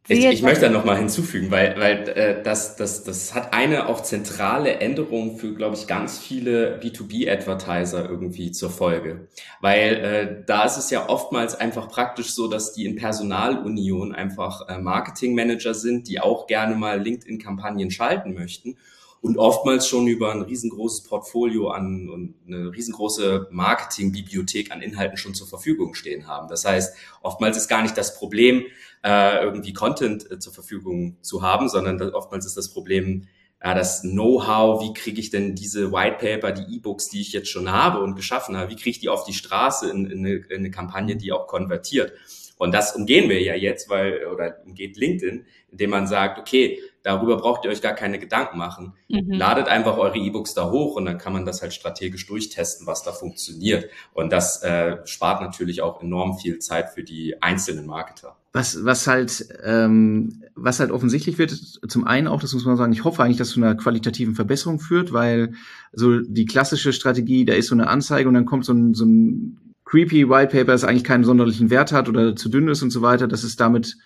ich, 0.09 0.25
ich 0.25 0.42
möchte 0.42 0.62
da 0.62 0.68
nochmal 0.68 0.97
hinzufügen, 0.97 1.52
weil, 1.52 1.78
weil 1.78 2.09
äh, 2.09 2.42
das, 2.42 2.75
das, 2.75 3.04
das 3.04 3.35
hat 3.35 3.54
eine 3.54 3.87
auch 3.87 4.02
zentrale 4.02 4.80
Änderung 4.80 5.37
für, 5.37 5.54
glaube 5.54 5.76
ich, 5.76 5.87
ganz 5.87 6.18
viele 6.18 6.80
B2B-Advertiser 6.80 8.11
irgendwie 8.11 8.50
zur 8.50 8.71
Folge. 8.71 9.28
Weil 9.61 9.94
äh, 9.94 10.44
da 10.44 10.64
ist 10.64 10.76
es 10.76 10.90
ja 10.90 11.09
oftmals 11.09 11.54
einfach 11.54 11.88
praktisch 11.88 12.35
so, 12.35 12.49
dass 12.49 12.73
die 12.73 12.85
in 12.85 12.97
Personalunion 12.97 14.12
einfach 14.12 14.68
äh, 14.68 14.78
Marketingmanager 14.78 15.73
sind, 15.73 16.09
die 16.09 16.18
auch 16.18 16.49
gerne 16.49 16.75
mal 16.75 17.00
LinkedIn-Kampagnen 17.00 17.92
schalten 17.92 18.35
möchten 18.35 18.76
und 19.23 19.38
oftmals 19.38 19.87
schon 19.87 20.09
über 20.09 20.33
ein 20.33 20.43
riesengroßes 20.43 21.05
Portfolio 21.05 21.69
an 21.69 22.11
und 22.11 22.35
eine 22.47 22.73
riesengroße 22.73 23.49
Marketingbibliothek 23.52 24.73
an 24.73 24.83
Inhalten 24.83 25.17
schon 25.17 25.33
zur 25.33 25.47
Verfügung 25.47 25.95
stehen 25.95 26.26
haben. 26.26 26.49
Das 26.49 26.64
heißt, 26.64 26.97
oftmals 27.23 27.57
ist 27.57 27.69
gar 27.69 27.83
nicht 27.83 27.97
das 27.97 28.19
Problem, 28.19 28.64
äh, 29.05 29.45
irgendwie 29.45 29.73
Content 29.73 30.29
äh, 30.29 30.41
zur 30.41 30.52
Verfügung 30.52 31.17
zu 31.23 31.41
haben, 31.41 31.69
sondern 31.69 32.00
oftmals 32.12 32.47
ist 32.47 32.57
das 32.57 32.71
Problem, 32.71 33.29
ja, 33.62 33.75
das 33.75 34.02
Know-how, 34.02 34.83
wie 34.83 34.93
kriege 34.93 35.21
ich 35.21 35.31
denn 35.31 35.55
diese 35.55 35.93
White 35.93 36.17
Paper, 36.19 36.50
die 36.50 36.75
E-Books, 36.75 37.09
die 37.09 37.21
ich 37.21 37.33
jetzt 37.33 37.49
schon 37.49 37.71
habe 37.71 38.00
und 38.00 38.17
geschaffen 38.17 38.57
habe, 38.57 38.71
wie 38.71 38.76
kriege 38.76 38.91
ich 38.91 38.99
die 38.99 39.09
auf 39.09 39.25
die 39.25 39.35
Straße 39.35 39.88
in, 39.88 40.07
in, 40.07 40.19
eine, 40.19 40.35
in 40.35 40.59
eine 40.59 40.71
Kampagne, 40.73 41.14
die 41.14 41.31
auch 41.31 41.47
konvertiert. 41.47 42.12
Und 42.59 42.75
das 42.75 42.97
umgehen 42.97 43.29
wir 43.29 43.41
ja 43.41 43.55
jetzt, 43.55 43.88
weil, 43.88 44.26
oder 44.26 44.59
umgeht 44.64 44.97
LinkedIn, 44.97 45.47
indem 45.71 45.91
man 45.91 46.09
sagt, 46.09 46.41
okay, 46.41 46.81
darüber 47.02 47.37
braucht 47.37 47.64
ihr 47.64 47.71
euch 47.71 47.82
gar 47.82 47.94
keine 47.94 48.18
Gedanken 48.18 48.59
machen. 48.59 48.94
Mhm. 49.09 49.32
Ladet 49.32 49.68
einfach 49.68 49.97
eure 49.99 50.18
E-Books 50.18 50.54
da 50.54 50.71
hoch 50.71 50.97
und 50.97 51.04
dann 51.04 51.18
kann 51.18 51.32
man 51.32 51.44
das 51.44 51.62
halt 51.62 51.73
strategisch 51.73 52.26
durchtesten, 52.26 52.87
was 52.87 53.02
da 53.02 53.12
funktioniert. 53.12 53.90
Und 54.12 54.32
das 54.32 54.62
äh, 54.62 54.99
spart 55.04 55.42
natürlich 55.42 55.82
auch 55.82 56.02
enorm 56.02 56.38
viel 56.38 56.59
Zeit 56.59 56.90
für 56.90 57.02
die 57.02 57.40
einzelnen 57.42 57.87
Marketer. 57.87 58.37
Was, 58.52 58.85
was 58.85 59.06
halt, 59.06 59.49
ähm, 59.64 60.42
was 60.54 60.78
halt 60.78 60.90
offensichtlich 60.90 61.38
wird, 61.38 61.52
zum 61.52 62.06
einen 62.06 62.26
auch, 62.26 62.40
das 62.40 62.52
muss 62.52 62.66
man 62.66 62.76
sagen, 62.76 62.92
ich 62.92 63.04
hoffe 63.04 63.23
eigentlich, 63.23 63.38
dass 63.38 63.49
es 63.49 63.54
zu 63.54 63.61
einer 63.61 63.75
qualitativen 63.75 64.35
Verbesserung 64.35 64.78
führt, 64.78 65.12
weil 65.12 65.54
so 65.92 66.21
die 66.21 66.44
klassische 66.44 66.92
Strategie, 66.92 67.47
da 67.47 67.54
ist 67.54 67.68
so 67.68 67.75
eine 67.75 67.88
Anzeige 67.88 68.28
und 68.28 68.35
dann 68.35 68.44
kommt 68.44 68.66
so 68.66 68.75
ein, 68.75 68.92
so 68.92 69.06
ein 69.06 69.59
creepy 69.87 70.28
White 70.28 70.56
Paper, 70.56 70.73
das 70.73 70.85
eigentlich 70.85 71.04
keinen 71.04 71.25
sonderlichen 71.25 71.71
Wert 71.71 71.92
hat 71.92 72.09
oder 72.09 72.37
zu 72.37 72.49
dünn 72.49 72.68
ist 72.68 72.82
und 72.82 72.90
so 72.90 73.02
weiter. 73.02 73.26
Das 73.26 73.42
ist 73.42 73.59
damit, 73.59 73.97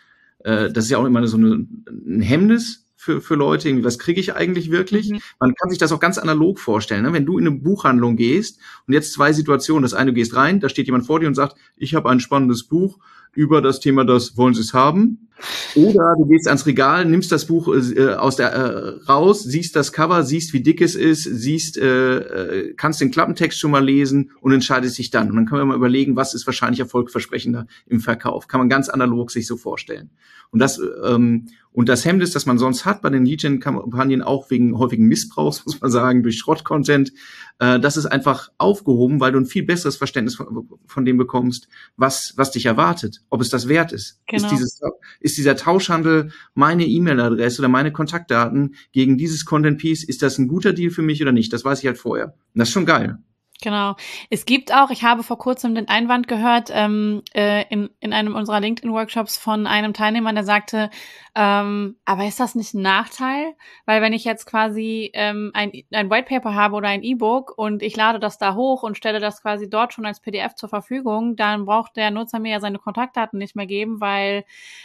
äh, 0.41 0.71
das 0.71 0.85
ist 0.85 0.91
ja 0.91 0.99
auch 0.99 1.05
immer 1.05 1.27
so 1.27 1.37
eine, 1.37 1.67
ein 1.89 2.21
Hemmnis, 2.21 2.86
für, 3.07 3.21
für 3.21 3.37
Leute, 3.37 3.69
irgendwie, 3.69 3.85
was 3.85 4.01
kriege 4.01 4.21
ich 4.21 4.35
eigentlich 4.35 4.73
wirklich? 4.73 5.11
Mhm. 5.11 5.21
Man 5.39 5.55
kann 5.55 5.71
sich 5.71 5.79
das 5.79 5.93
auch 5.93 6.01
ganz 6.01 6.19
analog 6.19 6.59
vorstellen. 6.59 7.05
Ne? 7.05 7.13
Wenn 7.13 7.25
du 7.25 7.39
in 7.39 7.47
eine 7.47 7.57
Buchhandlung 7.57 8.17
gehst 8.17 8.59
und 8.87 8.95
jetzt 8.95 9.13
zwei 9.13 9.33
Situationen, 9.33 9.83
das 9.83 9.95
eine, 9.95 10.11
du 10.11 10.15
gehst 10.15 10.35
rein, 10.35 10.59
da 10.59 10.69
steht 10.69 10.87
jemand 10.87 11.07
vor 11.07 11.21
dir 11.21 11.29
und 11.29 11.37
sagt, 11.37 11.57
ich 11.77 11.95
habe 11.95 12.11
ein 12.11 12.19
spannendes 12.19 12.65
Buch 12.65 12.99
über 13.33 13.63
das 13.63 13.79
Thema, 13.79 14.05
das 14.05 14.37
wollen 14.37 14.55
Sie 14.55 14.63
es 14.63 14.75
haben? 14.75 15.26
Oder 15.75 16.15
du 16.17 16.27
gehst 16.27 16.49
ans 16.49 16.67
Regal, 16.67 17.05
nimmst 17.05 17.31
das 17.31 17.47
Buch 17.47 17.69
äh, 17.69 18.15
aus 18.15 18.37
der 18.37 18.53
äh, 18.53 19.11
raus, 19.11 19.43
siehst 19.43 19.77
das 19.77 19.93
Cover, 19.93 20.23
siehst, 20.23 20.53
wie 20.53 20.63
dick 20.63 20.81
es 20.81 20.95
ist, 20.95 21.25
siehst, 21.25 21.77
äh, 21.77 22.19
äh, 22.19 22.75
kannst 22.75 23.01
den 23.01 23.11
Klappentext 23.11 23.59
schon 23.59 23.71
mal 23.71 23.85
lesen 23.85 24.31
und 24.41 24.53
entscheidest 24.53 24.97
dich 24.99 25.11
dann. 25.11 25.29
Und 25.31 25.37
dann 25.37 25.47
kann 25.47 25.59
man 25.59 25.69
mal 25.69 25.77
überlegen, 25.77 26.17
was 26.17 26.35
ist 26.35 26.47
wahrscheinlich 26.47 26.81
erfolgversprechender 26.81 27.67
im 27.87 28.01
Verkauf. 28.01 28.49
Kann 28.49 28.61
man 28.61 28.69
ganz 28.69 28.89
analog 28.89 29.31
sich 29.31 29.47
so 29.47 29.57
vorstellen. 29.57 30.11
Und 30.51 30.61
das 30.61 30.81
ähm, 31.05 31.49
und 31.77 31.91
das 31.91 32.07
Hemmnis, 32.07 32.31
das 32.31 32.47
man 32.47 32.57
sonst 32.57 32.87
hat 32.87 33.03
bei 33.03 33.11
den 33.11 33.27
Lead-Gen-Kampagnen, 33.27 34.23
auch 34.23 34.49
wegen 34.49 34.79
häufigen 34.79 35.09
Missbrauchs, 35.09 35.63
muss 35.67 35.79
man 35.79 35.91
sagen, 35.91 36.23
durch 36.23 36.39
Schrott-Content, 36.39 37.13
äh, 37.59 37.79
das 37.79 37.99
ist 37.99 38.07
einfach 38.07 38.51
aufgehoben, 38.57 39.21
weil 39.21 39.33
du 39.33 39.41
ein 39.41 39.45
viel 39.45 39.63
besseres 39.63 39.97
Verständnis 39.99 40.37
von, 40.37 40.71
von, 40.87 41.05
dem 41.05 41.19
bekommst, 41.19 41.69
was, 41.99 42.33
was 42.37 42.51
dich 42.51 42.65
erwartet, 42.65 43.21
ob 43.29 43.43
es 43.43 43.51
das 43.51 43.69
wert 43.69 43.93
ist. 43.93 44.23
Genau. 44.27 44.43
Ist, 44.43 44.51
dieses, 44.51 44.81
ist 45.27 45.37
dieser 45.37 45.57
Tauschhandel 45.57 46.31
meine 46.55 46.87
E-Mail-Adresse 46.87 47.61
oder 47.61 47.69
meine 47.69 47.93
Kontaktdaten 47.93 48.77
gegen 48.93 49.19
dieses 49.19 49.45
Content-Piece, 49.45 50.05
ist 50.05 50.23
das 50.23 50.39
ein 50.39 50.49
guter 50.49 50.73
Deal 50.73 50.91
für 50.91 51.03
mich 51.03 51.21
oder 51.21 51.33
nicht? 51.33 51.53
Das 51.53 51.65
weiß 51.65 51.81
ich 51.81 51.87
halt 51.87 51.99
vorher. 51.99 52.27
Und 52.27 52.35
das 52.55 52.69
ist 52.69 52.73
schon 52.73 52.87
geil. 52.87 53.19
Genau. 53.63 53.97
Es 54.29 54.45
gibt 54.45 54.73
auch, 54.75 54.91
ich 54.91 55.03
habe 55.03 55.23
vor 55.23 55.39
kurzem 55.39 55.75
den 55.75 55.89
Einwand 55.89 56.29
gehört, 56.29 56.71
ähm, 56.73 57.23
äh, 57.35 57.65
in, 57.71 57.89
in 58.01 58.13
einem 58.13 58.35
unserer 58.35 58.61
LinkedIn-Workshops 58.61 59.39
von 59.39 59.67
einem 59.67 59.95
Teilnehmer, 59.95 60.33
der 60.35 60.45
sagte, 60.45 60.91
ähm, 61.35 61.97
aber 62.05 62.27
ist 62.27 62.39
das 62.39 62.55
nicht 62.55 62.75
ein 62.75 62.83
Nachteil? 62.83 63.55
Weil 63.87 64.03
wenn 64.03 64.13
ich 64.13 64.25
jetzt 64.25 64.45
quasi 64.45 65.11
ähm, 65.15 65.53
ein, 65.55 65.73
ein 65.91 66.11
White 66.11 66.29
Paper 66.29 66.55
habe 66.55 66.77
oder 66.77 66.89
ein 66.89 67.03
E-Book 67.03 67.57
und 67.57 67.83
ich 67.83 67.97
lade 67.97 68.21
das 68.21 68.37
da 68.37 68.55
hoch 68.55 68.83
und 68.83 68.99
stelle 68.99 69.21
das 69.21 69.41
quasi 69.41 69.71
dort 69.71 69.95
schon 69.95 70.05
als 70.07 70.21
PDF 70.21 70.55
zur 70.55 70.69
Verfügung, 70.69 71.37
dann 71.37 71.65
braucht 71.65 71.97
der 71.97 72.11
Nutzer 72.11 72.39
mir 72.39 72.53
ja 72.53 72.61
seine 72.61 72.79
Kontaktdaten 72.79 73.39
nicht 73.39 73.57
mehr 73.57 73.67
geben, 73.67 74.01
weil 74.01 74.45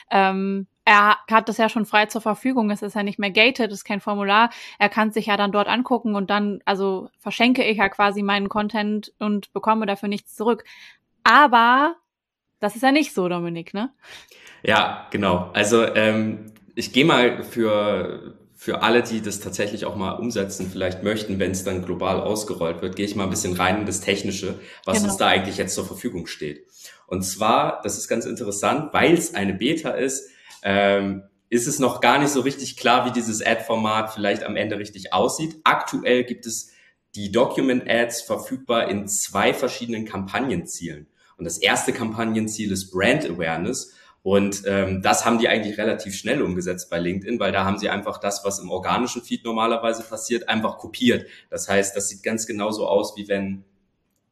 ähm, 0.09 0.67
er 0.91 1.17
hat 1.29 1.47
das 1.47 1.57
ja 1.57 1.69
schon 1.69 1.85
frei 1.85 2.07
zur 2.07 2.19
Verfügung. 2.19 2.69
Es 2.69 2.81
ist 2.81 2.95
ja 2.95 3.03
nicht 3.03 3.17
mehr 3.17 3.31
gated, 3.31 3.71
es 3.71 3.79
ist 3.79 3.85
kein 3.85 4.01
Formular. 4.01 4.49
Er 4.77 4.89
kann 4.89 5.11
sich 5.11 5.27
ja 5.27 5.37
dann 5.37 5.53
dort 5.53 5.69
angucken 5.69 6.15
und 6.15 6.29
dann, 6.29 6.61
also 6.65 7.09
verschenke 7.17 7.63
ich 7.63 7.77
ja 7.77 7.87
quasi 7.87 8.21
meinen 8.23 8.49
Content 8.49 9.13
und 9.17 9.53
bekomme 9.53 9.85
dafür 9.85 10.09
nichts 10.09 10.35
zurück. 10.35 10.65
Aber 11.23 11.95
das 12.59 12.75
ist 12.75 12.81
ja 12.81 12.91
nicht 12.91 13.13
so, 13.13 13.29
Dominik, 13.29 13.73
ne? 13.73 13.91
Ja, 14.63 15.07
genau. 15.11 15.49
Also 15.53 15.85
ähm, 15.95 16.51
ich 16.75 16.91
gehe 16.91 17.05
mal 17.05 17.43
für 17.43 18.35
für 18.53 18.83
alle, 18.83 19.01
die 19.01 19.21
das 19.21 19.39
tatsächlich 19.39 19.85
auch 19.85 19.95
mal 19.95 20.11
umsetzen, 20.11 20.69
vielleicht 20.71 21.01
möchten, 21.01 21.39
wenn 21.39 21.49
es 21.49 21.63
dann 21.63 21.83
global 21.83 22.21
ausgerollt 22.21 22.83
wird, 22.83 22.95
gehe 22.95 23.07
ich 23.07 23.15
mal 23.15 23.23
ein 23.23 23.31
bisschen 23.31 23.53
rein 23.53 23.79
in 23.79 23.85
das 23.87 24.01
Technische, 24.01 24.59
was 24.85 24.97
genau. 24.97 25.09
uns 25.09 25.17
da 25.17 25.25
eigentlich 25.25 25.57
jetzt 25.57 25.73
zur 25.73 25.87
Verfügung 25.87 26.27
steht. 26.27 26.67
Und 27.07 27.23
zwar, 27.23 27.81
das 27.81 27.97
ist 27.97 28.07
ganz 28.07 28.27
interessant, 28.27 28.93
weil 28.93 29.15
es 29.15 29.33
eine 29.33 29.55
Beta 29.55 29.89
ist, 29.89 30.29
ähm, 30.63 31.23
ist 31.49 31.67
es 31.67 31.79
noch 31.79 31.99
gar 31.99 32.17
nicht 32.17 32.31
so 32.31 32.41
richtig 32.41 32.77
klar, 32.77 33.05
wie 33.05 33.11
dieses 33.11 33.45
Ad-Format 33.45 34.13
vielleicht 34.13 34.43
am 34.43 34.55
Ende 34.55 34.79
richtig 34.79 35.13
aussieht. 35.13 35.57
Aktuell 35.63 36.23
gibt 36.23 36.45
es 36.45 36.71
die 37.15 37.31
Document-Ads 37.31 38.21
verfügbar 38.21 38.89
in 38.89 39.07
zwei 39.07 39.53
verschiedenen 39.53 40.05
Kampagnenzielen. 40.05 41.07
Und 41.37 41.45
das 41.45 41.57
erste 41.57 41.91
Kampagnenziel 41.91 42.71
ist 42.71 42.91
Brand 42.91 43.25
Awareness. 43.25 43.93
Und 44.23 44.63
ähm, 44.65 45.01
das 45.01 45.25
haben 45.25 45.39
die 45.39 45.49
eigentlich 45.49 45.77
relativ 45.77 46.15
schnell 46.15 46.41
umgesetzt 46.41 46.89
bei 46.89 46.99
LinkedIn, 46.99 47.39
weil 47.39 47.51
da 47.51 47.65
haben 47.65 47.79
sie 47.79 47.89
einfach 47.89 48.19
das, 48.19 48.45
was 48.45 48.59
im 48.59 48.69
organischen 48.69 49.23
Feed 49.23 49.43
normalerweise 49.43 50.03
passiert, 50.03 50.47
einfach 50.47 50.77
kopiert. 50.77 51.27
Das 51.49 51.67
heißt, 51.67 51.95
das 51.97 52.07
sieht 52.07 52.21
ganz 52.23 52.45
genauso 52.45 52.87
aus, 52.87 53.17
wie 53.17 53.27
wenn, 53.27 53.63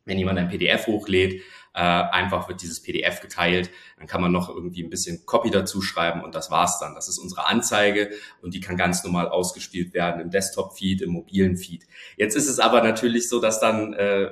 wenn 0.06 0.20
jemand 0.20 0.38
ein 0.40 0.48
PDF 0.48 0.88
hochlädt 0.88 1.42
äh, 1.80 1.82
einfach 1.82 2.50
wird 2.50 2.62
dieses 2.62 2.82
PDF 2.82 3.22
geteilt. 3.22 3.70
Dann 3.98 4.06
kann 4.06 4.20
man 4.20 4.34
noch 4.34 4.50
irgendwie 4.50 4.84
ein 4.84 4.90
bisschen 4.90 5.26
Copy 5.26 5.50
dazu 5.50 5.82
schreiben 5.82 6.22
und 6.22 6.36
das 6.36 6.52
war's 6.52 6.78
dann. 6.80 6.94
Das 6.94 7.08
ist 7.08 7.18
unsere 7.18 7.48
Anzeige 7.48 8.10
und 8.42 8.54
die 8.54 8.60
kann 8.60 8.76
ganz 8.76 9.06
normal 9.06 9.30
ausgespielt 9.30 9.94
werden 9.94 10.20
im 10.20 10.30
Desktop-Feed, 10.30 11.02
im 11.02 11.12
mobilen 11.12 11.56
Feed. 11.56 11.88
Jetzt 12.18 12.36
ist 12.36 12.50
es 12.50 12.60
aber 12.60 12.84
natürlich 12.84 13.30
so, 13.30 13.40
dass 13.40 13.62
dann 13.62 13.94
äh, 13.94 14.32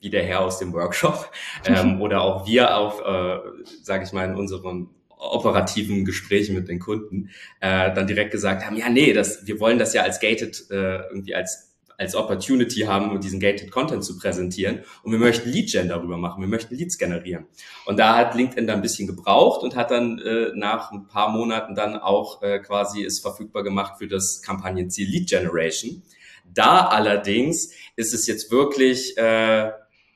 wie 0.00 0.08
der 0.08 0.22
Herr 0.22 0.40
aus 0.40 0.58
dem 0.58 0.72
Workshop 0.72 1.30
ähm, 1.66 2.00
oder 2.00 2.22
auch 2.22 2.46
wir 2.46 2.74
auf, 2.74 3.02
äh, 3.02 3.40
sage 3.82 4.04
ich 4.04 4.12
mal, 4.12 4.26
in 4.26 4.34
unserem 4.34 4.88
operativen 5.18 6.06
Gesprächen 6.06 6.54
mit 6.54 6.68
den 6.68 6.78
Kunden 6.78 7.28
äh, 7.60 7.92
dann 7.92 8.06
direkt 8.06 8.30
gesagt 8.30 8.64
haben, 8.64 8.78
ja, 8.78 8.88
nee, 8.88 9.12
das, 9.12 9.46
wir 9.46 9.60
wollen 9.60 9.78
das 9.78 9.92
ja 9.92 10.00
als 10.00 10.18
gated 10.18 10.64
äh, 10.70 11.02
irgendwie 11.08 11.34
als 11.34 11.69
als 12.00 12.14
Opportunity 12.14 12.80
haben, 12.80 13.10
um 13.10 13.20
diesen 13.20 13.40
Gated 13.40 13.70
Content 13.70 14.02
zu 14.02 14.16
präsentieren. 14.16 14.80
Und 15.02 15.12
wir 15.12 15.18
möchten 15.18 15.50
Lead-Gen 15.50 15.88
darüber 15.88 16.16
machen. 16.16 16.40
Wir 16.40 16.48
möchten 16.48 16.74
Leads 16.74 16.96
generieren. 16.96 17.46
Und 17.84 17.98
da 17.98 18.16
hat 18.16 18.34
LinkedIn 18.34 18.66
dann 18.66 18.76
ein 18.76 18.82
bisschen 18.82 19.06
gebraucht 19.06 19.62
und 19.62 19.76
hat 19.76 19.90
dann 19.90 20.18
äh, 20.18 20.50
nach 20.54 20.92
ein 20.92 21.06
paar 21.06 21.28
Monaten 21.28 21.74
dann 21.74 21.96
auch 21.96 22.42
äh, 22.42 22.58
quasi 22.60 23.04
es 23.04 23.20
verfügbar 23.20 23.62
gemacht 23.62 23.98
für 23.98 24.08
das 24.08 24.40
Kampagnenziel 24.40 25.10
Lead 25.10 25.28
Generation. 25.28 26.02
Da 26.46 26.86
allerdings 26.86 27.74
ist 27.96 28.14
es 28.14 28.26
jetzt 28.26 28.50
wirklich, 28.50 29.18
äh, 29.18 29.70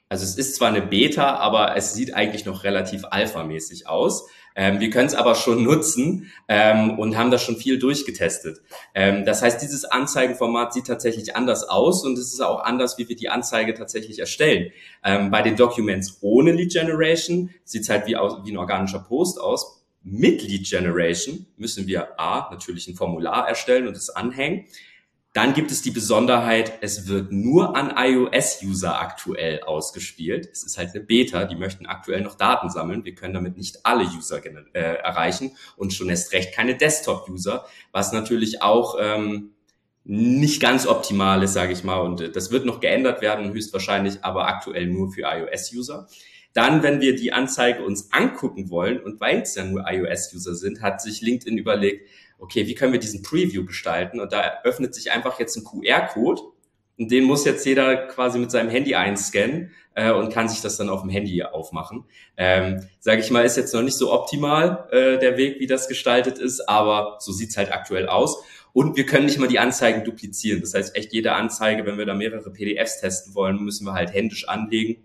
also 0.09 0.25
es 0.25 0.37
ist 0.37 0.57
zwar 0.57 0.69
eine 0.69 0.83
Beta, 0.83 1.37
aber 1.37 1.77
es 1.77 1.93
sieht 1.93 2.15
eigentlich 2.15 2.47
noch 2.47 2.65
relativ 2.65 3.05
alpha-mäßig 3.05 3.87
aus. 3.89 4.27
Ähm, 4.57 4.81
wir 4.81 4.91
können 4.91 5.07
es 5.07 5.15
aber 5.15 5.35
schon 5.35 5.63
nutzen 5.63 6.31
ähm, 6.49 6.99
und 6.99 7.17
haben 7.17 7.31
da 7.31 7.39
schon 7.39 7.57
viel 7.57 7.79
durchgetestet. 7.79 8.63
Ähm, 8.95 9.25
das 9.25 9.43
heißt, 9.43 9.61
dieses 9.61 9.85
Anzeigenformat 9.85 10.73
sieht 10.73 10.87
tatsächlich 10.87 11.37
anders 11.37 11.69
aus 11.69 12.05
und 12.05 12.19
es 12.19 12.33
ist 12.33 12.41
auch 12.41 12.61
anders, 12.61 12.99
wie 12.99 13.09
wir 13.09 13.17
die 13.17 13.29
Anzeige 13.29 13.75
tatsächlich 13.75 14.19
erstellen. 14.19 14.71
Ähm, 15.03 15.31
bei 15.31 15.43
den 15.43 15.57
Documents 15.57 16.19
ohne 16.21 16.53
Lead 16.53 16.73
Generation 16.73 17.51
sieht 17.65 17.83
es 17.83 17.89
halt 17.89 18.07
wie, 18.07 18.17
aus, 18.17 18.45
wie 18.45 18.53
ein 18.53 18.59
organischer 18.59 19.01
Post 19.01 19.41
aus. 19.41 19.81
Mit 20.03 20.43
Lead 20.43 20.69
Generation 20.69 21.47
müssen 21.57 21.87
wir 21.87 22.21
A, 22.21 22.51
natürlich 22.51 22.87
ein 22.89 22.95
Formular 22.95 23.49
erstellen 23.49 23.89
und 23.89 23.97
es 23.97 24.11
anhängen. 24.11 24.67
Dann 25.35 25.53
gibt 25.53 25.73
es 25.73 25.83
die 25.83 25.91
Besonderheit, 25.91 26.79
es 26.81 27.09
wird 27.09 27.33
nur 27.33 27.77
an 27.77 27.93
iOS-User 27.97 29.01
aktuell 29.01 29.61
ausgespielt. 29.65 30.49
Es 30.53 30.63
ist 30.63 30.79
halt 30.79 30.95
eine 30.95 31.03
Beta, 31.03 31.45
die 31.45 31.57
möchten 31.57 31.87
aktuell 31.87 32.21
noch 32.21 32.37
Daten 32.37 32.71
sammeln. 32.71 33.05
Wir 33.05 33.17
können 33.17 33.35
damit 33.35 33.57
nicht 33.57 33.85
alle 33.85 34.05
User 34.05 34.41
äh, 34.47 34.79
erreichen 34.79 35.57
und 35.77 35.93
schon 35.93 36.09
erst 36.09 36.33
recht 36.33 36.55
keine 36.55 36.77
Desktop-User, 36.77 37.67
was 37.91 38.13
natürlich 38.13 38.63
auch 38.63 38.97
ähm, 39.01 39.55
nicht 40.05 40.63
ganz 40.63 40.87
optimal 40.87 41.43
ist, 41.43 41.55
sage 41.55 41.73
ich 41.73 41.83
mal. 41.83 41.99
Und 41.99 42.21
äh, 42.21 42.31
das 42.31 42.53
wird 42.53 42.65
noch 42.65 42.79
geändert 42.79 43.21
werden, 43.21 43.53
höchstwahrscheinlich, 43.53 44.23
aber 44.23 44.47
aktuell 44.47 44.87
nur 44.87 45.11
für 45.11 45.23
iOS-User. 45.23 46.07
Dann, 46.53 46.85
wenn 46.85 47.01
wir 47.01 47.17
die 47.17 47.33
Anzeige 47.33 47.83
uns 47.83 48.13
angucken 48.13 48.71
wollen 48.71 49.01
und 49.01 49.21
weil 49.21 49.41
es 49.41 49.57
ja 49.57 49.65
nur 49.65 49.85
iOS-User 49.91 50.55
sind, 50.55 50.81
hat 50.81 51.03
sich 51.03 51.21
LinkedIn 51.21 51.59
überlegt, 51.59 52.07
okay, 52.45 52.67
wie 52.67 52.75
können 52.75 52.93
wir 52.93 53.01
diesen 53.01 53.23
Preview 53.23 53.65
gestalten? 53.65 54.21
Und 54.21 54.33
da 54.33 54.61
öffnet 54.63 54.95
sich 54.95 55.11
einfach 55.11 55.41
jetzt 55.41 55.57
ein 55.57 55.65
QR-Code 55.65 56.43
und 56.97 57.11
den 57.11 57.25
muss 57.25 57.45
jetzt 57.45 57.67
jeder 57.67 58.07
quasi 58.07 58.39
mit 58.39 58.51
seinem 58.51 58.71
Handy 58.71 58.95
einscannen 58.95 59.73
äh, 59.95 60.13
und 60.13 60.33
kann 60.33 60.49
sich 60.49 60.61
das 60.61 60.77
dann 60.77 60.89
auf 60.89 61.01
dem 61.01 61.11
Handy 61.11 61.43
aufmachen. 61.43 62.05
Ähm, 62.37 62.87
Sage 63.01 63.21
ich 63.21 63.31
mal, 63.31 63.45
ist 63.45 63.57
jetzt 63.57 63.75
noch 63.75 63.83
nicht 63.83 63.97
so 63.97 64.13
optimal 64.13 64.87
äh, 64.93 65.19
der 65.19 65.37
Weg, 65.37 65.59
wie 65.59 65.67
das 65.67 65.89
gestaltet 65.89 66.39
ist, 66.39 66.69
aber 66.69 67.17
so 67.21 67.33
sieht's 67.33 67.57
halt 67.57 67.73
aktuell 67.73 68.09
aus. 68.09 68.45
Und 68.73 68.97
wir 68.97 69.07
können 69.07 69.27
nicht 69.27 69.39
mal 69.39 69.49
die 69.49 69.61
Anzeigen 69.61 70.05
duplizieren. 70.05 70.61
Das 70.61 70.75
heißt, 70.75 70.97
echt 70.97 71.13
jede 71.13 71.33
Anzeige, 71.33 71.87
wenn 71.87 71.97
wir 71.97 72.07
da 72.07 72.15
mehrere 72.15 72.53
PDFs 72.53 73.01
testen 73.01 73.35
wollen, 73.35 73.63
müssen 73.63 73.87
wir 73.87 73.95
halt 73.95 74.13
händisch 74.13 74.49
anlegen. 74.49 74.97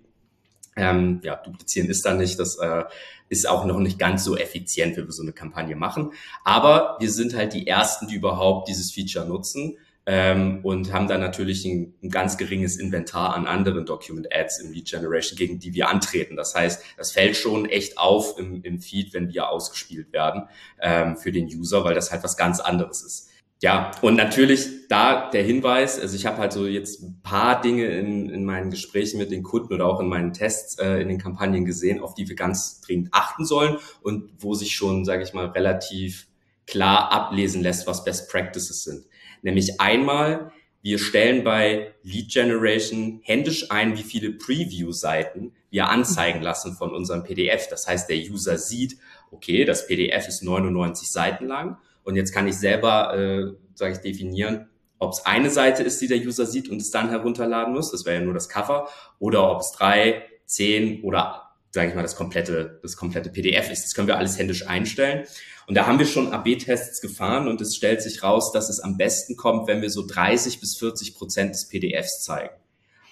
Ähm, 0.80 1.22
ja, 1.24 1.36
duplizieren 1.36 1.90
ist 1.90 2.06
da 2.06 2.14
nicht. 2.14 2.40
Das 2.40 2.58
äh, 2.58 2.84
ist 3.30 3.48
auch 3.48 3.66
noch 3.66 3.80
nicht 3.80 4.00
ganz 4.00 4.24
so 4.24 4.38
effizient, 4.38 4.98
wie 4.98 5.06
wir 5.06 5.12
so 5.12 5.24
eine 5.24 5.34
Kampagne 5.34 5.76
machen. 5.76 6.12
Aber 6.44 6.98
wir 7.00 7.12
sind 7.12 7.36
halt 7.36 7.54
die 7.54 7.68
Ersten, 7.68 8.08
die 8.08 8.16
überhaupt 8.16 8.68
dieses 8.68 8.92
Feature 8.92 9.28
nutzen. 9.28 9.78
ähm, 10.06 10.62
und 10.64 10.92
haben 10.92 11.08
dann 11.08 11.20
natürlich 11.20 11.64
ein, 11.66 11.94
ein, 12.02 12.10
ganz 12.10 12.38
geringes 12.38 12.78
Inventar 12.78 13.36
an 13.36 13.46
anderen 13.46 13.86
Document 13.86 14.28
Ads 14.34 14.62
im 14.62 14.72
Lead 14.72 14.90
Generation, 14.90 15.38
gegen 15.38 15.60
die 15.60 15.76
wir 15.76 15.88
antreten. 15.88 16.36
Das 16.36 16.56
heißt, 16.56 16.84
das 16.98 17.12
fällt 17.12 17.38
schon 17.38 17.68
echt 17.68 18.00
auf 18.00 18.40
im, 18.40 18.64
im 18.64 18.80
Feed, 18.80 19.14
wenn 19.14 19.32
wir 19.32 19.50
ausgespielt 19.50 20.12
werden 20.12 20.46
ähm, 20.82 21.16
für 21.16 21.32
den 21.32 21.46
User, 21.46 21.84
weil 21.84 21.94
das 21.94 22.12
halt 22.12 22.24
was 22.24 22.38
ganz 22.38 22.60
anderes 22.60 23.04
ist. 23.04 23.29
Ja, 23.62 23.92
und 24.02 24.16
natürlich 24.16 24.88
da 24.88 25.30
der 25.30 25.44
Hinweis, 25.44 26.00
also 26.00 26.16
ich 26.16 26.26
habe 26.26 26.38
halt 26.38 26.54
so 26.54 26.66
jetzt 26.66 27.04
ein 27.04 27.20
paar 27.22 27.60
Dinge 27.60 27.88
in, 27.88 28.30
in 28.30 28.46
meinen 28.46 28.72
Gesprächen 28.72 29.18
mit 29.18 29.32
den 29.32 29.44
Kunden 29.44 29.74
oder 29.74 29.86
auch 29.86 30.00
in 30.00 30.08
meinen 30.08 30.32
Tests 30.32 30.80
äh, 30.80 31.02
in 31.02 31.10
den 31.10 31.18
Kampagnen 31.18 31.66
gesehen, 31.66 32.00
auf 32.00 32.16
die 32.16 32.30
wir 32.30 32.38
ganz 32.38 32.80
dringend 32.80 33.10
achten 33.12 33.46
sollen 33.46 33.78
und 34.02 34.32
wo 34.38 34.54
sich 34.54 34.76
schon, 34.76 35.04
sage 35.04 35.24
ich 35.24 35.34
mal, 35.34 35.48
relativ 35.48 36.28
klar 36.68 37.12
ablesen 37.12 37.62
lässt, 37.62 37.86
was 37.86 38.06
Best 38.06 38.32
Practices 38.32 38.84
sind. 38.84 39.06
Nämlich 39.42 39.82
einmal, 39.82 40.54
wir 40.82 40.98
stellen 40.98 41.44
bei 41.44 41.94
Lead 42.02 42.32
Generation 42.32 43.20
händisch 43.24 43.70
ein, 43.72 43.98
wie 43.98 44.04
viele 44.04 44.32
Preview-Seiten 44.32 45.54
wir 45.70 45.90
anzeigen 45.90 46.42
lassen 46.42 46.76
von 46.76 46.94
unserem 46.94 47.24
PDF. 47.26 47.68
Das 47.68 47.88
heißt, 47.88 48.10
der 48.10 48.18
User 48.18 48.58
sieht, 48.58 48.98
okay, 49.32 49.66
das 49.66 49.86
PDF 49.86 50.30
ist 50.30 50.44
99 50.44 51.10
Seiten 51.10 51.46
lang 51.46 51.78
und 52.10 52.16
jetzt 52.16 52.34
kann 52.34 52.48
ich 52.48 52.56
selber, 52.56 53.16
äh, 53.16 53.54
sage 53.76 53.94
ich, 53.94 54.00
definieren, 54.00 54.68
ob 54.98 55.14
es 55.14 55.28
eine 55.28 55.52
Seite 55.52 55.84
ist, 55.84 56.02
die 56.02 56.08
der 56.08 56.18
User 56.18 56.48
sieht 56.48 56.68
und 56.68 56.82
es 56.82 56.90
dann 56.90 57.10
herunterladen 57.10 57.72
muss. 57.72 57.92
Das 57.92 58.04
wäre 58.04 58.16
ja 58.18 58.26
nur 58.26 58.34
das 58.34 58.50
Cover. 58.50 58.90
Oder 59.20 59.52
ob 59.52 59.62
es 59.62 59.72
drei, 59.74 60.24
zehn 60.48 61.04
oder, 61.04 61.52
sage 61.70 61.90
ich 61.90 61.96
mal, 61.96 62.02
das 62.02 62.16
komplette, 62.16 62.80
das 62.82 62.98
komplette 62.98 63.30
PDF 63.30 63.70
ist. 63.70 63.84
Das 63.84 63.94
können 63.94 64.08
wir 64.08 64.18
alles 64.18 64.40
händisch 64.40 64.68
einstellen. 64.68 65.28
Und 65.68 65.76
da 65.76 65.86
haben 65.86 66.00
wir 66.00 66.08
schon 66.08 66.34
AB-Tests 66.34 67.00
gefahren 67.00 67.48
und 67.48 67.62
es 67.62 67.76
stellt 67.76 68.02
sich 68.02 68.24
raus, 68.24 68.52
dass 68.52 68.70
es 68.70 68.80
am 68.80 68.98
besten 68.98 69.36
kommt, 69.36 69.68
wenn 69.68 69.84
wir 69.84 69.92
so 69.92 70.04
30 70.08 70.60
bis 70.60 70.78
40 70.78 71.14
Prozent 71.14 71.54
des 71.54 71.70
PDFs 71.70 72.24
zeigen. 72.24 72.56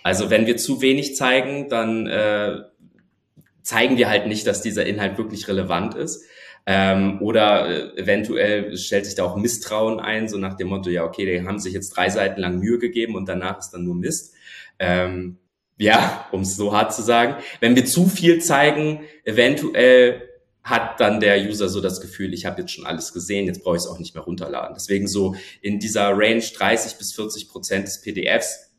Also 0.01 0.32
wenn 0.32 0.48
wir 0.48 0.58
zu 0.58 0.82
wenig 0.82 1.16
zeigen, 1.16 1.70
dann 1.70 2.08
äh, 2.08 2.63
zeigen 3.62 3.98
wir 3.98 4.10
halt 4.10 4.25
nicht, 4.25 4.48
dass 4.48 4.63
dieser 4.63 4.88
Inhalt 4.88 5.20
wirklich 5.20 5.48
relevant 5.48 5.94
ist. 5.94 6.24
Ähm, 6.70 7.22
oder 7.22 7.96
äh, 7.96 8.02
eventuell 8.02 8.76
stellt 8.76 9.06
sich 9.06 9.16
da 9.16 9.24
auch 9.24 9.38
Misstrauen 9.38 10.02
ein, 10.02 10.28
so 10.28 10.38
nach 10.38 10.56
dem 10.56 10.68
Motto, 10.68 10.90
ja, 10.90 11.06
okay, 11.06 11.26
die 11.26 11.48
haben 11.48 11.60
sich 11.60 11.74
jetzt 11.74 11.92
drei 11.92 12.10
Seiten 12.10 12.42
lang 12.42 12.60
Mühe 12.60 12.78
gegeben 12.78 13.16
und 13.16 13.30
danach 13.30 13.60
ist 13.60 13.70
dann 13.70 13.86
nur 13.86 13.96
Mist. 13.96 14.36
Ähm, 14.78 15.38
ja, 15.78 16.28
um 16.34 16.42
es 16.42 16.58
so 16.58 16.76
hart 16.76 16.94
zu 16.94 17.04
sagen. 17.04 17.36
Wenn 17.62 17.78
wir 17.78 17.86
zu 17.86 18.08
viel 18.08 18.42
zeigen, 18.42 19.00
eventuell 19.24 20.28
hat 20.62 21.00
dann 21.00 21.22
der 21.22 21.40
User 21.42 21.70
so 21.70 21.80
das 21.80 22.02
Gefühl, 22.02 22.34
ich 22.34 22.46
habe 22.46 22.60
jetzt 22.60 22.74
schon 22.74 22.86
alles 22.86 23.14
gesehen, 23.14 23.46
jetzt 23.46 23.64
brauche 23.64 23.78
ich 23.78 23.84
es 23.84 23.88
auch 23.88 24.00
nicht 24.00 24.14
mehr 24.14 24.24
runterladen. 24.26 24.76
Deswegen 24.76 25.08
so 25.08 25.36
in 25.62 25.80
dieser 25.80 26.10
Range 26.10 26.42
30 26.42 26.98
bis 26.98 27.14
40 27.14 27.48
Prozent 27.48 27.88
des 27.88 28.02
PDFs, 28.02 28.72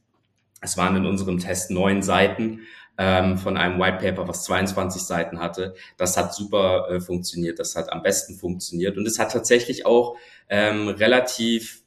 es 0.61 0.77
waren 0.77 0.97
in 0.97 1.07
unserem 1.07 1.39
Test 1.39 1.71
neun 1.71 2.03
Seiten 2.03 2.61
ähm, 2.99 3.39
von 3.39 3.57
einem 3.57 3.81
White 3.81 3.99
Paper, 3.99 4.29
was 4.29 4.45
22 4.45 5.03
Seiten 5.03 5.41
hatte, 5.41 5.75
das 5.97 6.17
hat 6.17 6.35
super 6.35 6.89
äh, 6.91 7.01
funktioniert, 7.01 7.59
das 7.59 7.77
hat 7.77 7.93
am 7.93 8.03
besten 8.03 8.35
funktioniert 8.35 8.97
und 8.99 9.07
es 9.07 9.19
hat 9.19 9.33
tatsächlich 9.33 9.87
auch 9.87 10.17
ähm, 10.49 10.89
relativ 10.89 11.83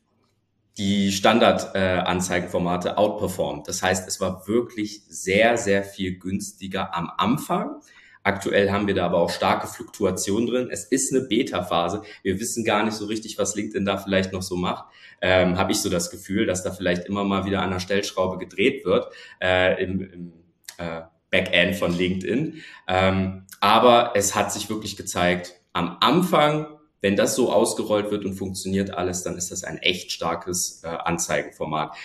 die 0.77 1.11
Standard-Anzeigenformate 1.11 2.89
äh, 2.89 2.93
outperformed. 2.93 3.67
Das 3.67 3.83
heißt, 3.83 4.07
es 4.07 4.21
war 4.21 4.47
wirklich 4.47 5.03
sehr, 5.09 5.57
sehr 5.57 5.83
viel 5.83 6.17
günstiger 6.17 6.95
am 6.95 7.11
Anfang 7.17 7.81
Aktuell 8.23 8.71
haben 8.71 8.85
wir 8.85 8.93
da 8.93 9.05
aber 9.05 9.17
auch 9.17 9.31
starke 9.31 9.67
Fluktuationen 9.67 10.47
drin. 10.47 10.69
Es 10.71 10.85
ist 10.85 11.13
eine 11.13 11.25
Beta-Phase. 11.25 12.03
Wir 12.21 12.39
wissen 12.39 12.63
gar 12.63 12.83
nicht 12.83 12.93
so 12.93 13.05
richtig, 13.05 13.39
was 13.39 13.55
LinkedIn 13.55 13.85
da 13.85 13.97
vielleicht 13.97 14.31
noch 14.31 14.43
so 14.43 14.55
macht. 14.55 14.85
Ähm, 15.21 15.57
Habe 15.57 15.71
ich 15.71 15.81
so 15.81 15.89
das 15.89 16.11
Gefühl, 16.11 16.45
dass 16.45 16.63
da 16.63 16.71
vielleicht 16.71 17.05
immer 17.05 17.23
mal 17.23 17.45
wieder 17.45 17.63
an 17.63 17.71
der 17.71 17.79
Stellschraube 17.79 18.37
gedreht 18.37 18.85
wird 18.85 19.11
äh, 19.41 19.83
im, 19.83 20.01
im 20.01 20.33
äh, 20.77 21.01
Backend 21.29 21.75
von 21.75 21.97
LinkedIn. 21.97 22.61
Ähm, 22.87 23.45
aber 23.59 24.13
es 24.15 24.35
hat 24.35 24.51
sich 24.51 24.69
wirklich 24.69 24.97
gezeigt, 24.97 25.53
am 25.73 25.97
Anfang 26.01 26.67
wenn 27.03 27.15
das 27.15 27.35
so 27.35 27.51
ausgerollt 27.51 28.11
wird 28.11 28.25
und 28.25 28.35
funktioniert 28.35 28.91
alles, 28.91 29.23
dann 29.23 29.35
ist 29.35 29.49
das 29.49 29.63
ein 29.63 29.79
echt 29.79 30.11
starkes 30.11 30.83
äh, 30.83 30.87
Anzeigenformat 30.87 31.95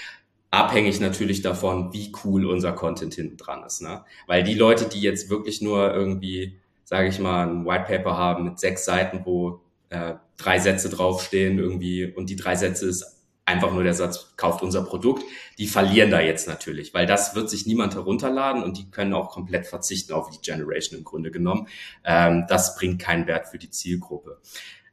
abhängig 0.51 1.01
natürlich 1.01 1.43
davon, 1.43 1.93
wie 1.93 2.13
cool 2.25 2.47
unser 2.47 2.73
Content 2.73 3.15
hinten 3.15 3.37
dran 3.37 3.63
ist. 3.65 3.83
Ne? 3.83 4.05
Weil 4.27 4.43
die 4.43 4.55
Leute, 4.55 4.89
die 4.89 5.01
jetzt 5.01 5.29
wirklich 5.29 5.61
nur 5.61 5.93
irgendwie, 5.93 6.59
sage 6.85 7.09
ich 7.09 7.19
mal, 7.19 7.47
ein 7.47 7.67
White 7.67 7.85
Paper 7.87 8.17
haben 8.17 8.45
mit 8.45 8.59
sechs 8.59 8.85
Seiten, 8.85 9.23
wo 9.25 9.61
äh, 9.91 10.15
drei 10.37 10.59
Sätze 10.59 10.89
draufstehen 10.89 11.59
irgendwie 11.59 12.07
und 12.07 12.31
die 12.31 12.37
drei 12.37 12.57
Sätze 12.57 12.89
ist 12.89 13.05
einfach 13.47 13.73
nur 13.73 13.85
der 13.85 13.95
Satz, 13.95 14.35
kauft 14.37 14.63
unser 14.63 14.83
Produkt, 14.83 15.25
die 15.57 15.69
verlieren 15.69 16.11
da 16.11 16.21
jetzt 16.21 16.49
natürlich, 16.49 16.93
weil 16.93 17.07
das 17.07 17.35
wird 17.35 17.49
sich 17.49 17.65
niemand 17.67 17.95
herunterladen 17.95 18.63
und 18.63 18.77
die 18.77 18.91
können 18.91 19.15
auch 19.15 19.31
komplett 19.31 19.67
verzichten 19.67 20.13
auf 20.13 20.31
die 20.31 20.41
Generation 20.43 20.99
im 20.99 21.05
Grunde 21.05 21.31
genommen. 21.31 21.69
Ähm, 22.05 22.45
das 22.49 22.77
bringt 22.77 23.01
keinen 23.01 23.27
Wert 23.27 23.47
für 23.49 23.59
die 23.59 23.71
Zielgruppe. 23.71 24.41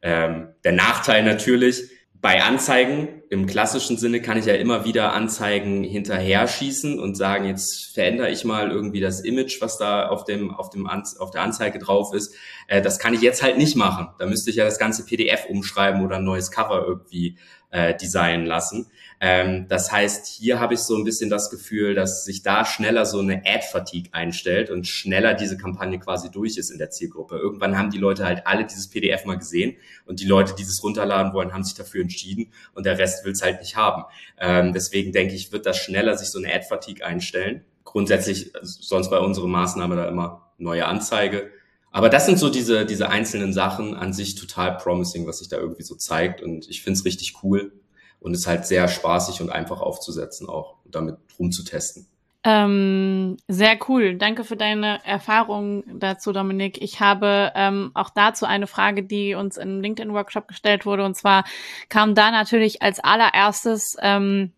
Ähm, 0.02 0.50
der 0.63 0.74
Nachteil 0.74 1.24
natürlich, 1.24 1.89
bei 2.24 2.42
Anzeigen 2.42 3.22
im 3.30 3.48
klassischen 3.48 3.98
Sinne 3.98 4.22
kann 4.22 4.38
ich 4.38 4.46
ja 4.46 4.54
immer 4.54 4.86
wieder 4.86 5.12
Anzeigen 5.12 5.84
hinterher 5.84 6.48
schießen 6.48 6.98
und 6.98 7.16
sagen, 7.16 7.44
jetzt 7.44 7.94
verändere 7.94 8.32
ich 8.32 8.46
mal 8.46 8.72
irgendwie 8.72 9.02
das 9.02 9.20
Image, 9.20 9.60
was 9.60 9.78
da 9.78 10.08
auf 10.08 10.24
dem 10.24 10.50
auf 10.52 10.70
dem 10.70 10.88
auf 10.88 11.32
der 11.32 11.42
Anzeige 11.42 11.80
drauf 11.80 12.13
ist. 12.13 12.34
Äh, 12.70 12.82
das 12.82 12.98
kann 12.98 13.13
ich 13.13 13.20
jetzt 13.20 13.44
halt 13.44 13.58
nicht 13.58 13.76
machen. 13.76 14.08
Da 14.20 14.26
müsste 14.26 14.52
ich 14.52 14.56
ja 14.56 14.63
das 14.63 14.80
ganze 14.80 15.06
PDF 15.06 15.48
umschreiben 15.50 16.06
oder 16.06 16.16
ein 16.16 16.24
neues 16.24 16.50
Cover 16.50 16.86
irgendwie 16.88 17.38
äh, 17.74 17.96
designen 17.98 18.46
lassen. 18.46 18.86
Ähm, 19.20 19.68
das 19.68 19.92
heißt, 19.92 20.28
hier 20.28 20.60
habe 20.60 20.76
ich 20.76 20.82
so 20.82 20.96
ein 20.96 21.04
bisschen 21.04 21.30
das 21.32 21.50
Gefühl, 21.50 21.96
dass 21.96 22.24
sich 22.24 22.44
da 22.44 22.66
schneller 22.66 23.06
so 23.06 23.20
eine 23.20 23.42
Ad-Fatigue 23.46 24.14
einstellt 24.14 24.70
und 24.70 24.88
schneller 24.88 25.34
diese 25.34 25.58
Kampagne 25.58 25.98
quasi 25.98 26.30
durch 26.30 26.58
ist 26.58 26.70
in 26.70 26.78
der 26.78 26.92
Zielgruppe. 26.92 27.38
Irgendwann 27.38 27.76
haben 27.76 27.90
die 27.90 27.98
Leute 27.98 28.26
halt 28.26 28.46
alle 28.46 28.66
dieses 28.66 28.90
PDF 28.90 29.26
mal 29.26 29.40
gesehen 29.40 29.76
und 30.06 30.20
die 30.20 30.28
Leute, 30.28 30.54
die 30.56 30.62
es 30.62 30.84
runterladen 30.84 31.34
wollen, 31.34 31.52
haben 31.52 31.64
sich 31.64 31.74
dafür 31.74 32.02
entschieden 32.02 32.52
und 32.76 32.86
der 32.86 33.00
Rest 33.00 33.26
will 33.26 33.32
es 33.32 33.42
halt 33.42 33.60
nicht 33.60 33.76
haben. 33.76 34.04
Ähm, 34.40 34.72
deswegen 34.72 35.12
denke 35.12 35.34
ich, 35.34 35.52
wird 35.52 35.66
das 35.66 35.78
schneller 35.78 36.16
sich 36.16 36.30
so 36.30 36.38
eine 36.38 36.54
Ad-Fatigue 36.54 37.04
einstellen. 37.04 37.66
Grundsätzlich, 37.86 38.54
sonst 38.62 39.10
war 39.10 39.22
unsere 39.22 39.50
Maßnahme 39.50 39.96
da 39.96 40.08
immer 40.08 40.52
neue 40.60 40.86
Anzeige. 40.86 41.50
Aber 41.93 42.10
das 42.10 42.25
sind 42.25 42.39
so 42.39 42.49
diese, 42.49 42.88
diese 42.88 43.10
einzelnen 43.10 43.53
Sachen 43.53 43.95
an 43.95 44.13
sich 44.13 44.34
total 44.34 44.77
promising, 44.77 45.27
was 45.27 45.38
sich 45.38 45.47
da 45.47 45.58
irgendwie 45.58 45.84
so 45.84 45.93
zeigt. 45.95 46.41
Und 46.41 46.67
ich 46.67 46.82
finde 46.82 46.97
es 46.97 47.06
richtig 47.06 47.36
cool 47.43 47.71
und 48.19 48.34
ist 48.34 48.47
halt 48.47 48.65
sehr 48.65 48.88
spaßig 48.88 49.41
und 49.41 49.51
einfach 49.51 49.79
aufzusetzen 49.79 50.49
auch 50.49 50.77
und 50.84 50.95
damit 50.95 51.17
rumzutesten. 51.38 52.08
Ähm, 52.45 53.38
sehr 53.47 53.77
cool. 53.88 54.15
Danke 54.17 54.43
für 54.43 54.58
deine 54.58 55.06
Erfahrung 55.06 55.84
dazu, 55.99 56.34
Dominik. 56.34 56.82
Ich 56.82 56.99
habe 56.99 57.51
ähm, 57.53 57.91
auch 57.93 58.10
dazu 58.10 58.47
eine 58.47 58.65
Frage, 58.65 59.03
die 59.03 59.36
uns 59.36 59.58
im 59.58 59.79
LinkedIn-Workshop 59.79 60.47
gestellt 60.47 60.88
wurde. 60.88 61.06
Und 61.06 61.15
zwar 61.15 61.45
kam 61.89 62.15
da 62.15 62.32
natürlich 62.32 62.82
als 62.82 62.99
allererstes 62.99 63.97
ähm, 64.01 64.51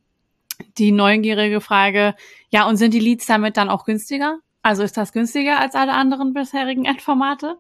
die 0.78 0.94
neugierige 0.94 1.60
Frage, 1.60 2.16
ja, 2.50 2.66
und 2.66 2.78
sind 2.78 2.94
die 2.94 3.00
Leads 3.00 3.26
damit 3.26 3.58
dann 3.58 3.70
auch 3.70 3.84
günstiger? 3.84 4.40
Also 4.66 4.82
ist 4.82 4.98
das 4.98 5.14
günstiger 5.14 5.60
als 5.60 5.76
alle 5.76 5.94
anderen 5.94 6.34
bisherigen 6.34 6.88
Ad-Formate? 6.90 7.60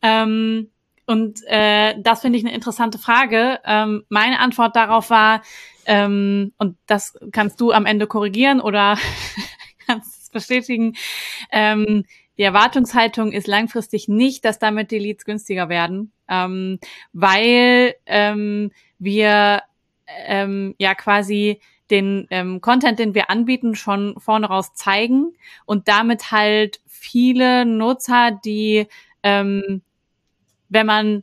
Ähm, 0.00 0.70
und 1.04 1.40
äh, 1.48 2.00
das 2.00 2.20
finde 2.20 2.38
ich 2.38 2.44
eine 2.44 2.54
interessante 2.54 2.98
Frage. 2.98 3.58
Ähm, 3.64 4.04
meine 4.10 4.38
Antwort 4.38 4.76
darauf 4.76 5.10
war, 5.10 5.42
ähm, 5.86 6.52
und 6.56 6.78
das 6.86 7.18
kannst 7.32 7.60
du 7.60 7.72
am 7.72 7.84
Ende 7.84 8.06
korrigieren 8.06 8.60
oder 8.60 8.96
kannst 9.88 10.22
es 10.22 10.30
bestätigen, 10.30 10.94
ähm, 11.50 12.04
die 12.38 12.42
Erwartungshaltung 12.42 13.32
ist 13.32 13.48
langfristig 13.48 14.06
nicht, 14.06 14.44
dass 14.44 14.60
damit 14.60 14.92
die 14.92 15.00
Leads 15.00 15.24
günstiger 15.24 15.68
werden, 15.68 16.12
ähm, 16.28 16.78
weil 17.12 17.96
ähm, 18.06 18.70
wir 19.00 19.62
ähm, 20.06 20.76
ja 20.78 20.94
quasi 20.94 21.60
den 21.90 22.26
ähm, 22.30 22.60
Content, 22.60 22.98
den 22.98 23.14
wir 23.14 23.30
anbieten, 23.30 23.74
schon 23.74 24.18
vorne 24.18 24.46
raus 24.46 24.74
zeigen 24.74 25.34
und 25.66 25.88
damit 25.88 26.32
halt 26.32 26.80
viele 26.86 27.64
Nutzer, 27.64 28.32
die 28.44 28.86
ähm, 29.22 29.82
wenn 30.68 30.86
man 30.86 31.22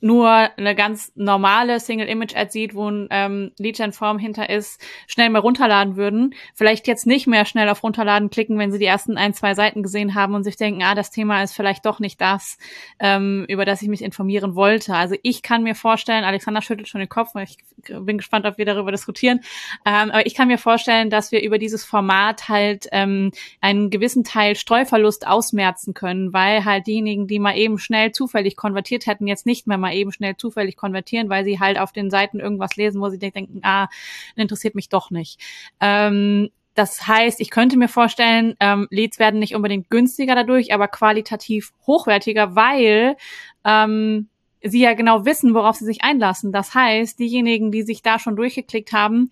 nur 0.00 0.28
eine 0.28 0.74
ganz 0.74 1.12
normale 1.16 1.80
Single-Image-Ad 1.80 2.50
sieht, 2.50 2.74
wo 2.74 2.88
ein 2.88 3.08
ähm, 3.10 3.52
Lead-Gen-Form 3.58 4.18
hinter 4.18 4.48
ist, 4.48 4.80
schnell 5.08 5.28
mal 5.30 5.40
runterladen 5.40 5.96
würden. 5.96 6.34
Vielleicht 6.54 6.86
jetzt 6.86 7.06
nicht 7.06 7.26
mehr 7.26 7.44
schnell 7.44 7.68
auf 7.68 7.82
Runterladen 7.82 8.30
klicken, 8.30 8.58
wenn 8.58 8.70
sie 8.70 8.78
die 8.78 8.84
ersten 8.84 9.16
ein, 9.16 9.34
zwei 9.34 9.54
Seiten 9.54 9.82
gesehen 9.82 10.14
haben 10.14 10.34
und 10.34 10.44
sich 10.44 10.56
denken, 10.56 10.82
ah, 10.82 10.94
das 10.94 11.10
Thema 11.10 11.42
ist 11.42 11.54
vielleicht 11.54 11.84
doch 11.84 11.98
nicht 11.98 12.20
das, 12.20 12.58
ähm, 13.00 13.44
über 13.48 13.64
das 13.64 13.82
ich 13.82 13.88
mich 13.88 14.02
informieren 14.02 14.54
wollte. 14.54 14.94
Also 14.94 15.16
ich 15.22 15.42
kann 15.42 15.64
mir 15.64 15.74
vorstellen, 15.74 16.24
Alexander 16.24 16.62
schüttelt 16.62 16.88
schon 16.88 17.00
den 17.00 17.08
Kopf, 17.08 17.34
ich 17.42 17.58
bin 17.88 18.18
gespannt, 18.18 18.46
ob 18.46 18.58
wir 18.58 18.66
darüber 18.66 18.92
diskutieren, 18.92 19.40
ähm, 19.84 20.10
aber 20.10 20.26
ich 20.26 20.34
kann 20.34 20.48
mir 20.48 20.58
vorstellen, 20.58 21.10
dass 21.10 21.32
wir 21.32 21.42
über 21.42 21.58
dieses 21.58 21.84
Format 21.84 22.48
halt 22.48 22.86
ähm, 22.92 23.32
einen 23.60 23.90
gewissen 23.90 24.24
Teil 24.24 24.54
Streuverlust 24.54 25.26
ausmerzen 25.26 25.94
können, 25.94 26.32
weil 26.32 26.64
halt 26.64 26.86
diejenigen, 26.86 27.26
die 27.26 27.38
mal 27.38 27.56
eben 27.56 27.78
schnell 27.78 28.12
zufällig 28.12 28.56
konvertiert 28.56 29.06
hätten, 29.06 29.26
jetzt 29.26 29.46
nicht 29.46 29.66
mehr 29.66 29.78
mal 29.78 29.87
eben 29.92 30.12
schnell 30.12 30.36
zufällig 30.36 30.76
konvertieren, 30.76 31.28
weil 31.28 31.44
sie 31.44 31.60
halt 31.60 31.78
auf 31.78 31.92
den 31.92 32.10
Seiten 32.10 32.40
irgendwas 32.40 32.76
lesen, 32.76 33.00
wo 33.00 33.08
sie 33.08 33.18
denken, 33.18 33.60
ah, 33.62 33.88
interessiert 34.36 34.74
mich 34.74 34.88
doch 34.88 35.10
nicht. 35.10 35.40
Ähm, 35.80 36.50
das 36.74 37.08
heißt, 37.08 37.40
ich 37.40 37.50
könnte 37.50 37.76
mir 37.76 37.88
vorstellen, 37.88 38.54
ähm, 38.60 38.86
Leads 38.90 39.18
werden 39.18 39.40
nicht 39.40 39.56
unbedingt 39.56 39.90
günstiger 39.90 40.36
dadurch, 40.36 40.72
aber 40.72 40.86
qualitativ 40.86 41.72
hochwertiger, 41.86 42.54
weil 42.54 43.16
ähm, 43.64 44.28
sie 44.62 44.80
ja 44.80 44.94
genau 44.94 45.24
wissen, 45.24 45.54
worauf 45.54 45.76
sie 45.76 45.84
sich 45.84 46.02
einlassen. 46.02 46.52
Das 46.52 46.74
heißt, 46.74 47.18
diejenigen, 47.18 47.72
die 47.72 47.82
sich 47.82 48.02
da 48.02 48.20
schon 48.20 48.36
durchgeklickt 48.36 48.92
haben 48.92 49.30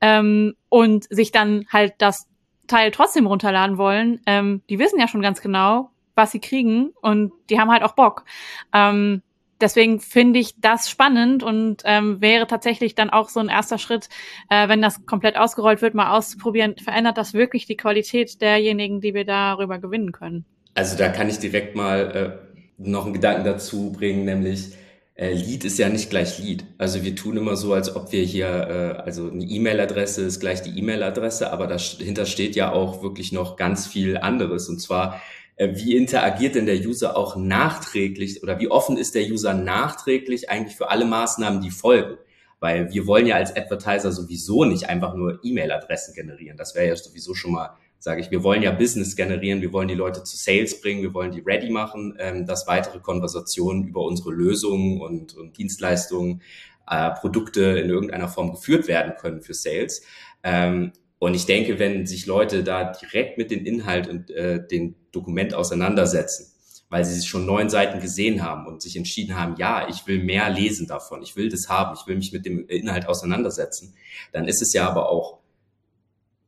ähm, 0.00 0.54
und 0.68 1.06
sich 1.08 1.30
dann 1.30 1.66
halt 1.72 1.94
das 1.98 2.26
Teil 2.66 2.90
trotzdem 2.90 3.26
runterladen 3.26 3.78
wollen, 3.78 4.20
ähm, 4.26 4.62
die 4.68 4.80
wissen 4.80 4.98
ja 4.98 5.08
schon 5.08 5.22
ganz 5.22 5.40
genau, 5.40 5.90
was 6.14 6.32
sie 6.32 6.40
kriegen 6.40 6.90
und 7.00 7.32
die 7.48 7.60
haben 7.60 7.70
halt 7.70 7.84
auch 7.84 7.94
Bock. 7.94 8.24
Ähm, 8.72 9.22
deswegen 9.60 10.00
finde 10.00 10.38
ich 10.38 10.54
das 10.60 10.90
spannend 10.90 11.42
und 11.42 11.82
ähm, 11.84 12.20
wäre 12.20 12.46
tatsächlich 12.46 12.94
dann 12.94 13.10
auch 13.10 13.28
so 13.28 13.40
ein 13.40 13.48
erster 13.48 13.78
Schritt, 13.78 14.08
äh, 14.50 14.68
wenn 14.68 14.82
das 14.82 15.04
komplett 15.06 15.36
ausgerollt 15.36 15.82
wird, 15.82 15.94
mal 15.94 16.16
auszuprobieren, 16.16 16.76
verändert 16.76 17.18
das 17.18 17.34
wirklich 17.34 17.66
die 17.66 17.76
Qualität 17.76 18.40
derjenigen, 18.40 19.00
die 19.00 19.14
wir 19.14 19.24
darüber 19.24 19.78
gewinnen 19.78 20.12
können. 20.12 20.44
Also 20.74 20.96
da 20.96 21.08
kann 21.08 21.28
ich 21.28 21.38
direkt 21.38 21.74
mal 21.74 22.38
äh, 22.38 22.48
noch 22.78 23.04
einen 23.04 23.14
Gedanken 23.14 23.44
dazu 23.44 23.92
bringen, 23.92 24.24
nämlich 24.24 24.72
äh, 25.18 25.34
Lead 25.34 25.64
ist 25.64 25.78
ja 25.78 25.88
nicht 25.88 26.10
gleich 26.10 26.38
Lead. 26.38 26.64
Also 26.78 27.02
wir 27.02 27.16
tun 27.16 27.36
immer 27.36 27.56
so, 27.56 27.72
als 27.72 27.94
ob 27.94 28.12
wir 28.12 28.22
hier, 28.22 28.46
äh, 28.46 29.02
also 29.02 29.28
eine 29.28 29.44
E-Mail-Adresse 29.44 30.22
ist 30.22 30.38
gleich 30.38 30.62
die 30.62 30.78
E-Mail-Adresse, 30.78 31.52
aber 31.52 31.66
dahinter 31.66 32.24
steht 32.24 32.54
ja 32.54 32.70
auch 32.70 33.02
wirklich 33.02 33.32
noch 33.32 33.56
ganz 33.56 33.88
viel 33.88 34.16
anderes. 34.16 34.68
Und 34.68 34.80
zwar, 34.80 35.20
wie 35.58 35.96
interagiert 35.96 36.54
denn 36.54 36.66
der 36.66 36.78
User 36.78 37.16
auch 37.16 37.36
nachträglich 37.36 38.42
oder 38.42 38.60
wie 38.60 38.70
offen 38.70 38.96
ist 38.96 39.14
der 39.14 39.24
User 39.24 39.54
nachträglich 39.54 40.48
eigentlich 40.50 40.76
für 40.76 40.90
alle 40.90 41.04
Maßnahmen, 41.04 41.60
die 41.60 41.70
folgen? 41.70 42.16
Weil 42.60 42.90
wir 42.92 43.06
wollen 43.06 43.26
ja 43.26 43.36
als 43.36 43.54
Advertiser 43.54 44.12
sowieso 44.12 44.64
nicht 44.64 44.88
einfach 44.88 45.14
nur 45.14 45.40
E-Mail-Adressen 45.42 46.14
generieren. 46.14 46.56
Das 46.56 46.74
wäre 46.74 46.88
ja 46.88 46.96
sowieso 46.96 47.34
schon 47.34 47.52
mal 47.52 47.76
sage 48.00 48.20
ich, 48.20 48.30
wir 48.30 48.42
wollen 48.44 48.62
ja 48.62 48.70
Business 48.70 49.16
generieren, 49.16 49.60
wir 49.60 49.72
wollen 49.72 49.88
die 49.88 49.94
Leute 49.94 50.22
zu 50.22 50.36
Sales 50.36 50.80
bringen, 50.80 51.02
wir 51.02 51.14
wollen 51.14 51.32
die 51.32 51.40
ready 51.40 51.70
machen, 51.70 52.16
ähm, 52.18 52.46
dass 52.46 52.66
weitere 52.66 53.00
Konversationen 53.00 53.88
über 53.88 54.02
unsere 54.02 54.30
Lösungen 54.30 55.00
und, 55.00 55.36
und 55.36 55.58
Dienstleistungen, 55.58 56.42
äh, 56.88 57.10
Produkte 57.10 57.62
in 57.62 57.90
irgendeiner 57.90 58.28
Form 58.28 58.52
geführt 58.52 58.88
werden 58.88 59.14
können 59.20 59.42
für 59.42 59.54
Sales. 59.54 60.02
Ähm, 60.42 60.92
und 61.18 61.34
ich 61.34 61.46
denke, 61.46 61.80
wenn 61.80 62.06
sich 62.06 62.26
Leute 62.26 62.62
da 62.62 62.92
direkt 62.92 63.38
mit 63.38 63.50
dem 63.50 63.64
Inhalt 63.66 64.08
und 64.08 64.30
äh, 64.30 64.64
dem 64.64 64.94
Dokument 65.12 65.54
auseinandersetzen, 65.54 66.52
weil 66.88 67.04
sie 67.04 67.26
schon 67.26 67.46
neun 67.46 67.68
Seiten 67.68 68.00
gesehen 68.00 68.42
haben 68.42 68.66
und 68.66 68.82
sich 68.82 68.96
entschieden 68.96 69.38
haben, 69.38 69.56
ja, 69.58 69.88
ich 69.88 70.06
will 70.06 70.22
mehr 70.22 70.50
lesen 70.50 70.86
davon, 70.86 71.22
ich 71.22 71.36
will 71.36 71.48
das 71.48 71.68
haben, 71.68 71.96
ich 71.98 72.06
will 72.06 72.16
mich 72.16 72.32
mit 72.32 72.46
dem 72.46 72.66
Inhalt 72.68 73.06
auseinandersetzen, 73.06 73.94
dann 74.32 74.48
ist 74.48 74.62
es 74.62 74.72
ja 74.72 74.88
aber 74.88 75.10
auch 75.10 75.38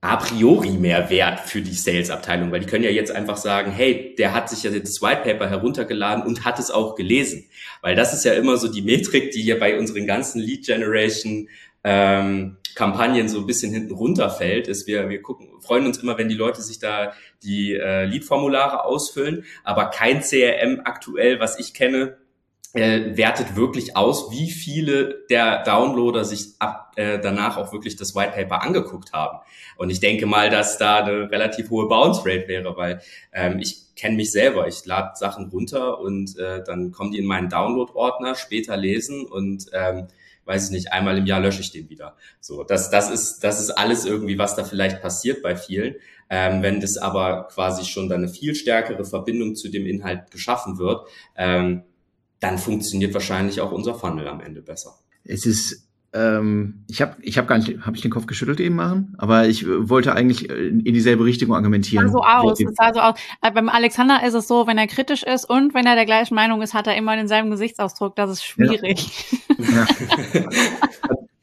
a 0.02 0.16
priori 0.16 0.70
mehr 0.70 1.10
wert 1.10 1.40
für 1.40 1.60
die 1.60 1.74
Sales-Abteilung, 1.74 2.50
weil 2.50 2.60
die 2.60 2.66
können 2.66 2.84
ja 2.84 2.90
jetzt 2.90 3.10
einfach 3.10 3.36
sagen, 3.36 3.70
hey, 3.70 4.14
der 4.16 4.32
hat 4.32 4.48
sich 4.48 4.62
ja 4.62 4.70
das 4.70 5.02
White 5.02 5.22
Paper 5.24 5.50
heruntergeladen 5.50 6.24
und 6.24 6.44
hat 6.46 6.58
es 6.58 6.70
auch 6.70 6.94
gelesen. 6.94 7.44
Weil 7.82 7.96
das 7.96 8.14
ist 8.14 8.24
ja 8.24 8.32
immer 8.32 8.56
so 8.56 8.68
die 8.68 8.80
Metrik, 8.80 9.30
die 9.32 9.42
hier 9.42 9.58
bei 9.58 9.78
unseren 9.78 10.06
ganzen 10.06 10.40
Lead 10.40 10.64
Generation 10.64 11.48
ähm, 11.84 12.56
Kampagnen 12.74 13.28
so 13.28 13.38
ein 13.38 13.46
bisschen 13.46 13.72
hinten 13.72 13.94
runterfällt, 13.94 14.68
ist 14.68 14.86
wir, 14.86 15.08
wir 15.08 15.22
gucken, 15.22 15.48
freuen 15.60 15.86
uns 15.86 15.98
immer, 15.98 16.18
wenn 16.18 16.28
die 16.28 16.34
Leute 16.34 16.62
sich 16.62 16.78
da 16.78 17.12
die 17.42 17.74
äh, 17.74 18.04
Lead-Formulare 18.04 18.84
ausfüllen, 18.84 19.44
aber 19.64 19.86
kein 19.86 20.20
CRM 20.20 20.80
aktuell, 20.84 21.40
was 21.40 21.58
ich 21.58 21.74
kenne, 21.74 22.16
äh, 22.72 23.16
wertet 23.16 23.56
wirklich 23.56 23.96
aus, 23.96 24.30
wie 24.30 24.50
viele 24.50 25.24
der 25.28 25.64
Downloader 25.64 26.24
sich 26.24 26.54
ab, 26.60 26.92
äh, 26.96 27.18
danach 27.18 27.56
auch 27.56 27.72
wirklich 27.72 27.96
das 27.96 28.14
White 28.14 28.32
Paper 28.32 28.62
angeguckt 28.62 29.12
haben. 29.12 29.38
Und 29.76 29.90
ich 29.90 29.98
denke 29.98 30.26
mal, 30.26 30.50
dass 30.50 30.78
da 30.78 30.98
eine 30.98 31.30
relativ 31.30 31.70
hohe 31.70 31.88
Bounce 31.88 32.20
Rate 32.24 32.46
wäre, 32.46 32.76
weil 32.76 33.00
ähm, 33.32 33.58
ich 33.58 33.94
kenne 33.96 34.16
mich 34.16 34.30
selber. 34.30 34.68
Ich 34.68 34.84
lade 34.86 35.16
Sachen 35.16 35.48
runter 35.48 35.98
und 35.98 36.38
äh, 36.38 36.62
dann 36.64 36.92
kommen 36.92 37.10
die 37.10 37.18
in 37.18 37.26
meinen 37.26 37.48
Download-Ordner, 37.48 38.34
später 38.34 38.76
lesen 38.76 39.26
und 39.26 39.66
ähm, 39.72 40.06
weiß 40.50 40.66
ich 40.66 40.70
nicht, 40.72 40.92
einmal 40.92 41.16
im 41.16 41.26
Jahr 41.26 41.40
lösche 41.40 41.60
ich 41.60 41.70
den 41.70 41.88
wieder. 41.88 42.16
So, 42.40 42.64
das, 42.64 42.90
das 42.90 43.08
ist, 43.08 43.44
das 43.44 43.60
ist 43.60 43.70
alles 43.70 44.04
irgendwie, 44.04 44.36
was 44.36 44.56
da 44.56 44.64
vielleicht 44.64 45.00
passiert 45.00 45.42
bei 45.42 45.54
vielen. 45.54 45.94
Ähm, 46.28 46.62
wenn 46.62 46.80
das 46.80 46.96
aber 46.96 47.48
quasi 47.52 47.84
schon 47.84 48.08
dann 48.08 48.24
eine 48.24 48.28
viel 48.28 48.54
stärkere 48.56 49.04
Verbindung 49.04 49.54
zu 49.54 49.68
dem 49.68 49.86
Inhalt 49.86 50.30
geschaffen 50.32 50.78
wird, 50.78 51.06
ähm, 51.36 51.84
dann 52.40 52.58
funktioniert 52.58 53.14
wahrscheinlich 53.14 53.60
auch 53.60 53.70
unser 53.70 53.94
Funnel 53.94 54.26
am 54.26 54.40
Ende 54.40 54.60
besser. 54.60 54.98
Es 55.24 55.46
ist 55.46 55.88
ähm, 56.12 56.84
ich 56.88 57.00
habe 57.02 57.16
ich 57.22 57.38
hab 57.38 57.46
gar 57.46 57.58
nicht, 57.58 57.86
habe 57.86 57.94
ich 57.94 58.02
den 58.02 58.10
Kopf 58.10 58.26
geschüttelt 58.26 58.58
eben 58.58 58.74
machen, 58.74 59.14
aber 59.18 59.46
ich 59.46 59.62
äh, 59.62 59.88
wollte 59.88 60.12
eigentlich 60.14 60.50
äh, 60.50 60.68
in 60.68 60.92
dieselbe 60.92 61.24
Richtung 61.24 61.54
argumentieren. 61.54 62.06
Es 62.06 62.12
sah 62.12 62.18
so 62.18 62.24
aus, 62.24 62.60
es 62.60 62.74
sah 62.74 62.92
so 62.92 63.00
aus. 63.00 63.14
Äh, 63.42 63.52
beim 63.52 63.68
Alexander 63.68 64.26
ist 64.26 64.34
es 64.34 64.48
so, 64.48 64.66
wenn 64.66 64.76
er 64.76 64.88
kritisch 64.88 65.22
ist 65.22 65.44
und 65.48 65.72
wenn 65.72 65.86
er 65.86 65.94
der 65.94 66.06
gleichen 66.06 66.34
Meinung 66.34 66.62
ist, 66.62 66.74
hat 66.74 66.88
er 66.88 66.96
immer 66.96 67.14
denselben 67.14 67.50
Gesichtsausdruck. 67.50 68.16
Das 68.16 68.30
ist 68.30 68.44
schwierig. 68.44 69.38
Ja. 69.58 69.86
Ja. 70.34 70.48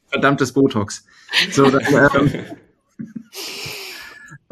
Verdammtes 0.10 0.52
Botox. 0.52 1.06
So, 1.52 1.70
das, 1.70 1.84
ähm, 1.92 2.32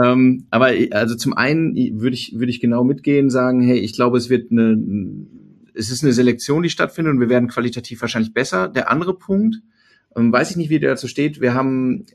ähm, 0.01 0.47
aber 0.49 0.71
also 0.91 1.15
zum 1.15 1.33
einen 1.33 1.75
würde 1.99 2.15
ich 2.15 2.33
würde 2.37 2.51
ich 2.51 2.61
genau 2.61 2.83
mitgehen, 2.83 3.29
sagen, 3.29 3.61
hey, 3.61 3.79
ich 3.79 3.93
glaube, 3.93 4.17
es 4.17 4.29
wird 4.29 4.51
eine 4.51 4.77
es 5.73 5.91
ist 5.91 6.03
eine 6.03 6.13
Selektion, 6.13 6.63
die 6.63 6.69
stattfindet 6.69 7.13
und 7.13 7.19
wir 7.19 7.29
werden 7.29 7.49
qualitativ 7.49 7.99
wahrscheinlich 7.99 8.33
besser. 8.33 8.69
Der 8.69 8.89
andere 8.89 9.17
Punkt, 9.17 9.57
ähm, 10.15 10.31
weiß 10.31 10.51
ich 10.51 10.57
nicht, 10.57 10.69
wie 10.69 10.79
der 10.79 10.91
dazu 10.91 11.07
steht, 11.07 11.41
wir 11.41 11.53
haben, 11.53 12.05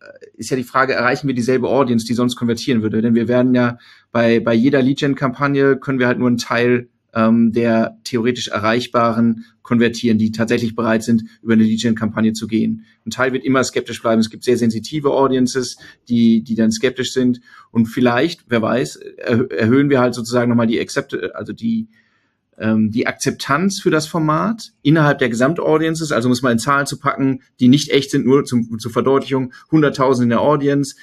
äh, 0.00 0.26
ist 0.36 0.50
ja 0.50 0.56
die 0.56 0.64
Frage, 0.64 0.94
erreichen 0.94 1.26
wir 1.26 1.34
dieselbe 1.34 1.68
Audience, 1.68 2.06
die 2.06 2.14
sonst 2.14 2.36
konvertieren 2.36 2.82
würde? 2.82 3.02
Denn 3.02 3.14
wir 3.14 3.28
werden 3.28 3.54
ja 3.54 3.78
bei, 4.12 4.40
bei 4.40 4.54
jeder 4.54 4.82
Lead-Gen-Kampagne 4.82 5.76
können 5.76 5.98
wir 5.98 6.06
halt 6.06 6.18
nur 6.18 6.28
einen 6.28 6.38
Teil 6.38 6.88
ähm, 7.14 7.52
der 7.52 7.98
theoretisch 8.04 8.48
erreichbaren 8.48 9.44
konvertieren, 9.62 10.18
die 10.18 10.32
tatsächlich 10.32 10.74
bereit 10.74 11.04
sind, 11.04 11.24
über 11.42 11.54
eine 11.54 11.62
Lead-Gen-Kampagne 11.62 12.32
zu 12.32 12.46
gehen. 12.46 12.84
Ein 13.06 13.10
Teil 13.10 13.32
wird 13.32 13.44
immer 13.44 13.62
skeptisch 13.64 14.02
bleiben. 14.02 14.20
Es 14.20 14.30
gibt 14.30 14.44
sehr 14.44 14.58
sensitive 14.58 15.10
Audiences, 15.12 15.78
die, 16.08 16.42
die 16.42 16.54
dann 16.54 16.72
skeptisch 16.72 17.12
sind. 17.12 17.40
Und 17.70 17.86
vielleicht, 17.86 18.44
wer 18.48 18.60
weiß, 18.62 18.96
erhöhen 18.96 19.90
wir 19.90 20.00
halt 20.00 20.14
sozusagen 20.14 20.48
nochmal 20.50 20.66
die 20.66 20.80
Accept, 20.80 21.16
also 21.34 21.52
die, 21.52 21.88
ähm, 22.58 22.90
die 22.90 23.06
Akzeptanz 23.06 23.80
für 23.80 23.90
das 23.90 24.06
Format 24.06 24.72
innerhalb 24.82 25.18
der 25.18 25.28
Gesamtaudiences, 25.28 26.12
also 26.12 26.28
muss 26.28 26.42
man 26.42 26.52
in 26.52 26.58
Zahlen 26.58 26.86
zu 26.86 26.98
packen, 26.98 27.42
die 27.60 27.68
nicht 27.68 27.90
echt 27.90 28.10
sind, 28.10 28.26
nur 28.26 28.44
zum, 28.44 28.78
zur 28.78 28.92
Verdeutlichung, 28.92 29.52
100.000 29.70 30.24
in 30.24 30.28
der 30.30 30.40
Audience. 30.40 30.96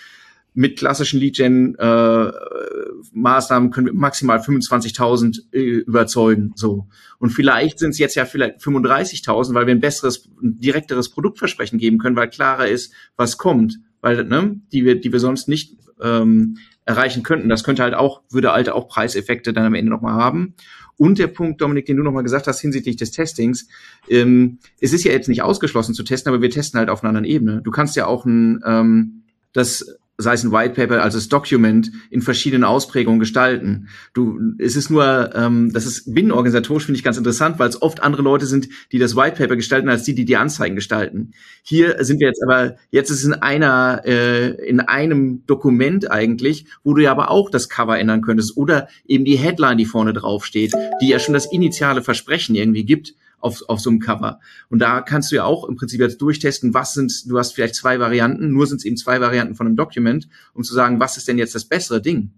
Mit 0.54 0.78
klassischen 0.78 1.22
Lead-Gen-Maßnahmen 1.22 3.70
äh, 3.70 3.72
können 3.72 3.88
wir 3.88 3.94
maximal 3.94 4.40
25.000 4.40 5.54
äh, 5.54 5.60
überzeugen. 5.60 6.52
So 6.56 6.88
und 7.20 7.30
vielleicht 7.30 7.80
sind 7.80 7.92
es 7.92 8.00
jetzt 8.00 8.16
ja 8.16 8.26
vielleicht 8.26 8.60
35.000, 8.60 9.54
weil 9.54 9.68
wir 9.68 9.76
ein 9.76 9.80
besseres, 9.80 10.28
ein 10.42 10.60
direkteres 10.60 11.10
Produktversprechen 11.10 11.80
geben 11.80 12.00
können, 12.00 12.16
weil 12.16 12.30
klarer 12.30 12.68
ist, 12.68 12.94
was 13.16 13.38
kommt, 13.38 13.80
weil 14.02 14.26
ne, 14.26 14.60
die 14.74 14.84
wir, 14.84 15.00
die 15.00 15.14
wir 15.14 15.20
sonst 15.20 15.48
nicht 15.48 15.78
ähm, 16.02 16.58
erreichen 16.91 17.23
könnten. 17.23 17.49
Das 17.49 17.63
könnte 17.63 17.84
halt 17.84 17.93
auch, 17.93 18.21
würde 18.30 18.51
alte 18.51 18.75
auch 18.75 18.88
Preiseffekte 18.88 19.54
dann 19.54 19.65
am 19.65 19.73
Ende 19.73 19.91
nochmal 19.91 20.13
haben. 20.13 20.56
Und 20.97 21.17
der 21.17 21.27
Punkt, 21.27 21.62
Dominik, 21.62 21.88
den 21.88 21.97
du 21.97 22.04
nochmal 22.04 22.23
gesagt 22.23 22.47
hast 22.47 22.60
hinsichtlich 22.62 22.95
des 22.95 23.12
Testings, 23.12 23.67
ähm, 24.08 24.60
es 24.80 24.93
ist 24.93 25.04
ja 25.04 25.12
jetzt 25.12 25.30
nicht 25.30 25.41
ausgeschlossen 25.41 25.95
zu 25.95 26.04
testen, 26.04 26.32
aber 26.32 26.41
wir 26.41 26.51
testen 26.51 26.77
halt 26.77 26.89
auf 26.89 27.04
einer 27.04 27.10
anderen 27.10 27.25
Ebene. 27.25 27.62
Du 27.63 27.71
kannst 27.71 27.95
ja 27.95 28.06
auch 28.06 28.25
ein, 28.25 28.62
ähm, 28.65 29.23
das 29.54 29.97
sei 30.21 30.34
es 30.34 30.43
ein 30.43 30.51
White 30.51 30.75
Paper, 30.75 31.03
also 31.03 31.17
das 31.17 31.29
Document 31.29 31.91
in 32.10 32.21
verschiedenen 32.21 32.63
Ausprägungen 32.63 33.19
gestalten. 33.19 33.88
Du, 34.13 34.39
es 34.57 34.75
ist 34.75 34.89
nur, 34.89 35.31
ähm, 35.36 35.71
das 35.73 35.86
ist 35.86 36.13
binnenorganisatorisch 36.13 36.86
finde 36.86 36.97
ich 36.97 37.03
ganz 37.03 37.17
interessant, 37.17 37.60
weil 37.60 37.69
es 37.69 37.81
oft 37.81 38.03
andere 38.03 38.21
Leute 38.21 38.45
sind, 38.45 38.69
die 38.91 38.99
das 38.99 39.15
White 39.15 39.38
Paper 39.38 39.55
gestalten, 39.55 39.89
als 39.89 40.03
die, 40.03 40.15
die 40.15 40.25
die 40.25 40.38
Anzeigen 40.38 40.75
gestalten. 40.75 41.31
Hier 41.63 42.03
sind 42.03 42.19
wir 42.19 42.27
jetzt 42.27 42.41
aber, 42.43 42.75
jetzt 42.89 43.10
ist 43.10 43.19
es 43.19 43.25
in 43.25 43.34
einer, 43.34 44.01
äh, 44.05 44.49
in 44.67 44.79
einem 44.79 45.45
Dokument 45.45 46.10
eigentlich, 46.10 46.65
wo 46.84 46.93
du 46.93 47.03
ja 47.03 47.12
aber 47.12 47.31
auch 47.31 47.49
das 47.49 47.69
Cover 47.69 47.97
ändern 47.97 48.21
könntest 48.21 48.57
oder 48.57 48.88
eben 49.05 49.25
die 49.25 49.38
Headline, 49.38 49.77
die 49.77 49.86
vorne 49.86 50.13
drauf 50.13 50.45
steht, 50.45 50.73
die 51.01 51.10
ja 51.10 51.19
schon 51.19 51.34
das 51.34 51.51
initiale 51.51 52.01
Versprechen 52.01 52.55
irgendwie 52.55 52.86
gibt 52.86 53.15
auf, 53.41 53.63
auf 53.67 53.80
so 53.80 53.89
einem 53.89 53.99
Cover. 53.99 54.39
Und 54.69 54.80
da 54.80 55.01
kannst 55.01 55.32
du 55.32 55.36
ja 55.36 55.43
auch 55.43 55.67
im 55.67 55.75
Prinzip 55.75 55.99
jetzt 55.99 56.21
durchtesten, 56.21 56.73
was 56.73 56.93
sind, 56.93 57.30
du 57.30 57.38
hast 57.38 57.54
vielleicht 57.54 57.75
zwei 57.75 57.99
Varianten, 57.99 58.51
nur 58.51 58.67
sind 58.67 58.77
es 58.77 58.86
eben 58.86 58.97
zwei 58.97 59.19
Varianten 59.19 59.56
von 59.56 59.67
einem 59.67 59.75
Document, 59.75 60.27
um 60.54 60.63
zu 60.63 60.73
sagen, 60.73 60.99
was 60.99 61.17
ist 61.17 61.27
denn 61.27 61.38
jetzt 61.38 61.56
das 61.56 61.65
bessere 61.65 62.01
Ding? 62.01 62.32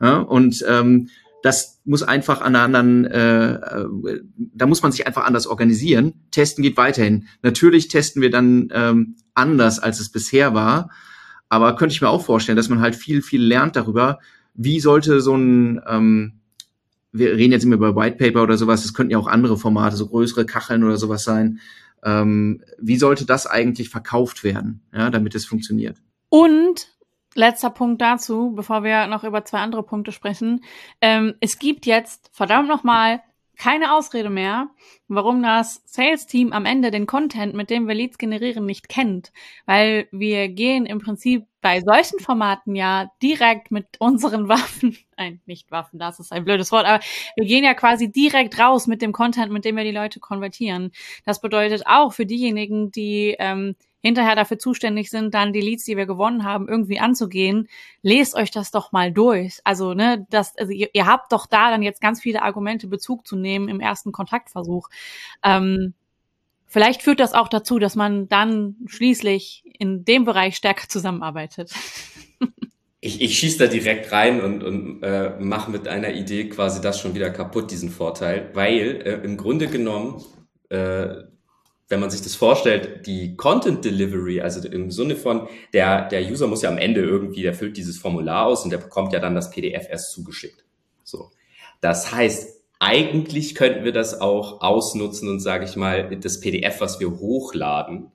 Ja, 0.00 0.18
und 0.18 0.64
ähm, 0.68 1.08
das 1.42 1.80
muss 1.84 2.02
einfach 2.02 2.40
an 2.40 2.56
einer 2.56 2.64
anderen, 2.64 3.04
äh, 3.04 3.54
äh, 3.54 4.20
da 4.36 4.66
muss 4.66 4.82
man 4.82 4.90
sich 4.92 5.06
einfach 5.06 5.24
anders 5.24 5.46
organisieren. 5.46 6.14
Testen 6.30 6.62
geht 6.62 6.76
weiterhin. 6.76 7.28
Natürlich 7.42 7.88
testen 7.88 8.20
wir 8.20 8.30
dann 8.30 8.68
ähm, 8.72 9.16
anders, 9.34 9.78
als 9.78 10.00
es 10.00 10.10
bisher 10.10 10.54
war. 10.54 10.90
Aber 11.48 11.76
könnte 11.76 11.94
ich 11.94 12.02
mir 12.02 12.08
auch 12.08 12.24
vorstellen, 12.24 12.56
dass 12.56 12.68
man 12.68 12.80
halt 12.80 12.96
viel, 12.96 13.22
viel 13.22 13.42
lernt 13.42 13.76
darüber, 13.76 14.18
wie 14.54 14.80
sollte 14.80 15.20
so 15.20 15.36
ein, 15.36 15.80
ähm, 15.86 16.40
wir 17.18 17.36
reden 17.36 17.52
jetzt 17.52 17.64
immer 17.64 17.76
über 17.76 17.96
White 17.96 18.16
Paper 18.16 18.42
oder 18.42 18.56
sowas, 18.56 18.84
es 18.84 18.94
könnten 18.94 19.12
ja 19.12 19.18
auch 19.18 19.26
andere 19.26 19.56
Formate, 19.56 19.96
so 19.96 20.06
größere 20.06 20.46
Kacheln 20.46 20.84
oder 20.84 20.96
sowas 20.96 21.24
sein. 21.24 21.60
Ähm, 22.04 22.62
wie 22.78 22.96
sollte 22.96 23.26
das 23.26 23.46
eigentlich 23.46 23.88
verkauft 23.88 24.44
werden, 24.44 24.82
ja, 24.92 25.10
damit 25.10 25.34
es 25.34 25.46
funktioniert? 25.46 25.98
Und 26.28 26.96
letzter 27.34 27.70
Punkt 27.70 28.00
dazu, 28.02 28.52
bevor 28.54 28.82
wir 28.82 29.06
noch 29.06 29.24
über 29.24 29.44
zwei 29.44 29.58
andere 29.58 29.82
Punkte 29.82 30.12
sprechen. 30.12 30.64
Ähm, 31.00 31.34
es 31.40 31.58
gibt 31.58 31.86
jetzt, 31.86 32.30
verdammt 32.32 32.68
nochmal, 32.68 33.22
keine 33.56 33.94
Ausrede 33.94 34.28
mehr, 34.28 34.68
warum 35.08 35.42
das 35.42 35.82
Sales-Team 35.86 36.52
am 36.52 36.66
Ende 36.66 36.90
den 36.90 37.06
Content, 37.06 37.54
mit 37.54 37.70
dem 37.70 37.88
wir 37.88 37.94
Leads 37.94 38.18
generieren, 38.18 38.66
nicht 38.66 38.88
kennt. 38.88 39.32
Weil 39.64 40.08
wir 40.12 40.48
gehen 40.48 40.84
im 40.84 40.98
Prinzip 40.98 41.46
bei 41.62 41.80
solchen 41.80 42.18
Formaten 42.18 42.74
ja 42.74 43.10
direkt 43.22 43.70
mit 43.70 43.86
unseren 43.98 44.48
Waffen, 44.48 44.96
nein, 45.16 45.40
nicht 45.46 45.70
Waffen, 45.70 45.98
das 45.98 46.20
ist 46.20 46.32
ein 46.32 46.44
blödes 46.44 46.72
Wort, 46.72 46.86
aber 46.86 47.02
wir 47.36 47.44
gehen 47.44 47.64
ja 47.64 47.74
quasi 47.74 48.10
direkt 48.10 48.58
raus 48.58 48.86
mit 48.86 49.02
dem 49.02 49.12
Content, 49.12 49.52
mit 49.52 49.64
dem 49.64 49.76
wir 49.76 49.84
die 49.84 49.90
Leute 49.90 50.20
konvertieren. 50.20 50.92
Das 51.24 51.40
bedeutet 51.40 51.86
auch 51.86 52.12
für 52.12 52.26
diejenigen, 52.26 52.90
die 52.90 53.36
ähm, 53.38 53.76
hinterher 54.02 54.36
dafür 54.36 54.58
zuständig 54.58 55.10
sind, 55.10 55.34
dann 55.34 55.52
die 55.52 55.60
Leads, 55.60 55.84
die 55.84 55.96
wir 55.96 56.06
gewonnen 56.06 56.44
haben, 56.44 56.68
irgendwie 56.68 57.00
anzugehen, 57.00 57.68
lest 58.02 58.36
euch 58.36 58.52
das 58.52 58.70
doch 58.70 58.92
mal 58.92 59.10
durch. 59.10 59.58
Also, 59.64 59.94
ne, 59.94 60.26
das, 60.30 60.56
also 60.56 60.70
ihr, 60.70 60.90
ihr 60.92 61.06
habt 61.06 61.32
doch 61.32 61.46
da 61.46 61.70
dann 61.70 61.82
jetzt 61.82 62.00
ganz 62.00 62.20
viele 62.20 62.42
Argumente, 62.42 62.86
Bezug 62.86 63.26
zu 63.26 63.34
nehmen 63.34 63.68
im 63.68 63.80
ersten 63.80 64.12
Kontaktversuch. 64.12 64.88
Ähm, 65.42 65.94
vielleicht 66.66 67.02
führt 67.02 67.18
das 67.18 67.32
auch 67.32 67.48
dazu, 67.48 67.80
dass 67.80 67.96
man 67.96 68.28
dann 68.28 68.76
schließlich 68.86 69.64
in 69.78 70.04
dem 70.04 70.24
Bereich 70.24 70.56
stärker 70.56 70.88
zusammenarbeitet. 70.88 71.72
Ich, 73.06 73.20
ich 73.20 73.38
schieße 73.38 73.58
da 73.58 73.66
direkt 73.66 74.10
rein 74.12 74.40
und, 74.40 74.64
und 74.64 75.02
äh, 75.02 75.30
mache 75.38 75.70
mit 75.70 75.86
einer 75.88 76.12
Idee 76.12 76.48
quasi 76.48 76.80
das 76.80 76.98
schon 76.98 77.14
wieder 77.14 77.30
kaputt, 77.30 77.70
diesen 77.70 77.90
Vorteil, 77.90 78.50
weil 78.54 79.02
äh, 79.04 79.24
im 79.24 79.36
Grunde 79.36 79.68
genommen 79.68 80.22
äh, 80.68 81.22
wenn 81.88 82.00
man 82.00 82.10
sich 82.10 82.22
das 82.22 82.34
vorstellt, 82.34 83.06
die 83.06 83.36
Content 83.36 83.84
Delivery, 83.84 84.40
also 84.40 84.66
im 84.68 84.90
Sinne 84.90 85.14
von, 85.14 85.48
der, 85.72 86.08
der 86.08 86.22
User 86.22 86.48
muss 86.48 86.62
ja 86.62 86.68
am 86.68 86.78
Ende 86.78 87.00
irgendwie, 87.00 87.42
der 87.42 87.54
füllt 87.54 87.76
dieses 87.76 87.98
Formular 87.98 88.46
aus 88.46 88.64
und 88.64 88.70
der 88.70 88.78
bekommt 88.78 89.12
ja 89.12 89.20
dann 89.20 89.36
das 89.36 89.50
PDF 89.50 89.88
erst 89.88 90.10
zugeschickt. 90.10 90.64
So. 91.04 91.30
Das 91.80 92.12
heißt, 92.12 92.60
eigentlich 92.80 93.54
könnten 93.54 93.84
wir 93.84 93.92
das 93.92 94.20
auch 94.20 94.60
ausnutzen 94.62 95.28
und 95.28 95.40
sage 95.40 95.64
ich 95.64 95.76
mal, 95.76 96.16
das 96.18 96.40
PDF, 96.40 96.80
was 96.80 96.98
wir 96.98 97.10
hochladen, 97.10 98.10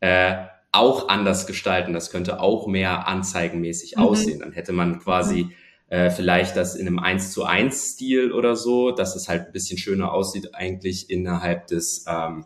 äh, 0.00 0.36
auch 0.76 1.08
anders 1.08 1.46
gestalten. 1.46 1.92
Das 1.92 2.10
könnte 2.10 2.40
auch 2.40 2.66
mehr 2.66 3.08
anzeigenmäßig 3.08 3.96
mhm. 3.96 4.02
aussehen. 4.02 4.40
Dann 4.40 4.52
hätte 4.52 4.72
man 4.72 5.00
quasi 5.00 5.48
äh, 5.88 6.10
vielleicht 6.10 6.56
das 6.56 6.74
in 6.74 6.86
einem 6.86 6.98
1 6.98 7.32
zu 7.32 7.44
1 7.44 7.92
Stil 7.92 8.32
oder 8.32 8.56
so, 8.56 8.90
dass 8.90 9.16
es 9.16 9.28
halt 9.28 9.46
ein 9.46 9.52
bisschen 9.52 9.78
schöner 9.78 10.12
aussieht 10.12 10.54
eigentlich 10.54 11.10
innerhalb 11.10 11.66
des 11.68 12.04
ähm, 12.08 12.44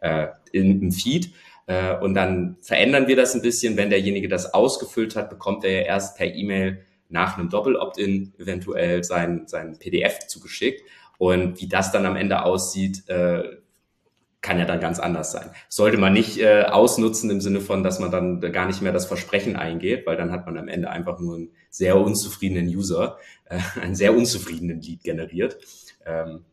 äh, 0.00 0.28
in, 0.52 0.82
im 0.82 0.92
Feed. 0.92 1.32
Äh, 1.66 1.96
und 1.98 2.14
dann 2.14 2.56
verändern 2.62 3.06
wir 3.06 3.16
das 3.16 3.34
ein 3.34 3.42
bisschen. 3.42 3.76
Wenn 3.76 3.90
derjenige 3.90 4.28
das 4.28 4.52
ausgefüllt 4.52 5.16
hat, 5.16 5.30
bekommt 5.30 5.64
er 5.64 5.70
ja 5.70 5.80
erst 5.82 6.16
per 6.16 6.34
E-Mail 6.34 6.84
nach 7.08 7.38
einem 7.38 7.48
Doppel-Opt-in 7.48 8.32
eventuell 8.38 9.04
sein, 9.04 9.44
sein 9.46 9.78
PDF 9.78 10.26
zugeschickt. 10.26 10.82
Und 11.18 11.60
wie 11.60 11.68
das 11.68 11.92
dann 11.92 12.06
am 12.06 12.16
Ende 12.16 12.44
aussieht, 12.44 13.08
äh, 13.08 13.42
kann 14.42 14.58
ja 14.58 14.64
dann 14.64 14.80
ganz 14.80 14.98
anders 14.98 15.32
sein. 15.32 15.50
Sollte 15.68 15.98
man 15.98 16.12
nicht 16.12 16.38
äh, 16.38 16.62
ausnutzen 16.62 17.30
im 17.30 17.40
Sinne 17.40 17.60
von, 17.60 17.82
dass 17.82 17.98
man 17.98 18.10
dann 18.10 18.40
gar 18.40 18.66
nicht 18.66 18.80
mehr 18.80 18.92
das 18.92 19.06
Versprechen 19.06 19.56
eingeht, 19.56 20.06
weil 20.06 20.16
dann 20.16 20.32
hat 20.32 20.46
man 20.46 20.56
am 20.56 20.68
Ende 20.68 20.90
einfach 20.90 21.20
nur 21.20 21.36
einen 21.36 21.50
sehr 21.68 21.98
unzufriedenen 21.98 22.66
User, 22.66 23.18
äh, 23.44 23.58
einen 23.80 23.94
sehr 23.94 24.14
unzufriedenen 24.16 24.80
Lead 24.80 25.02
generiert. 25.02 25.58
Ähm, 26.06 26.44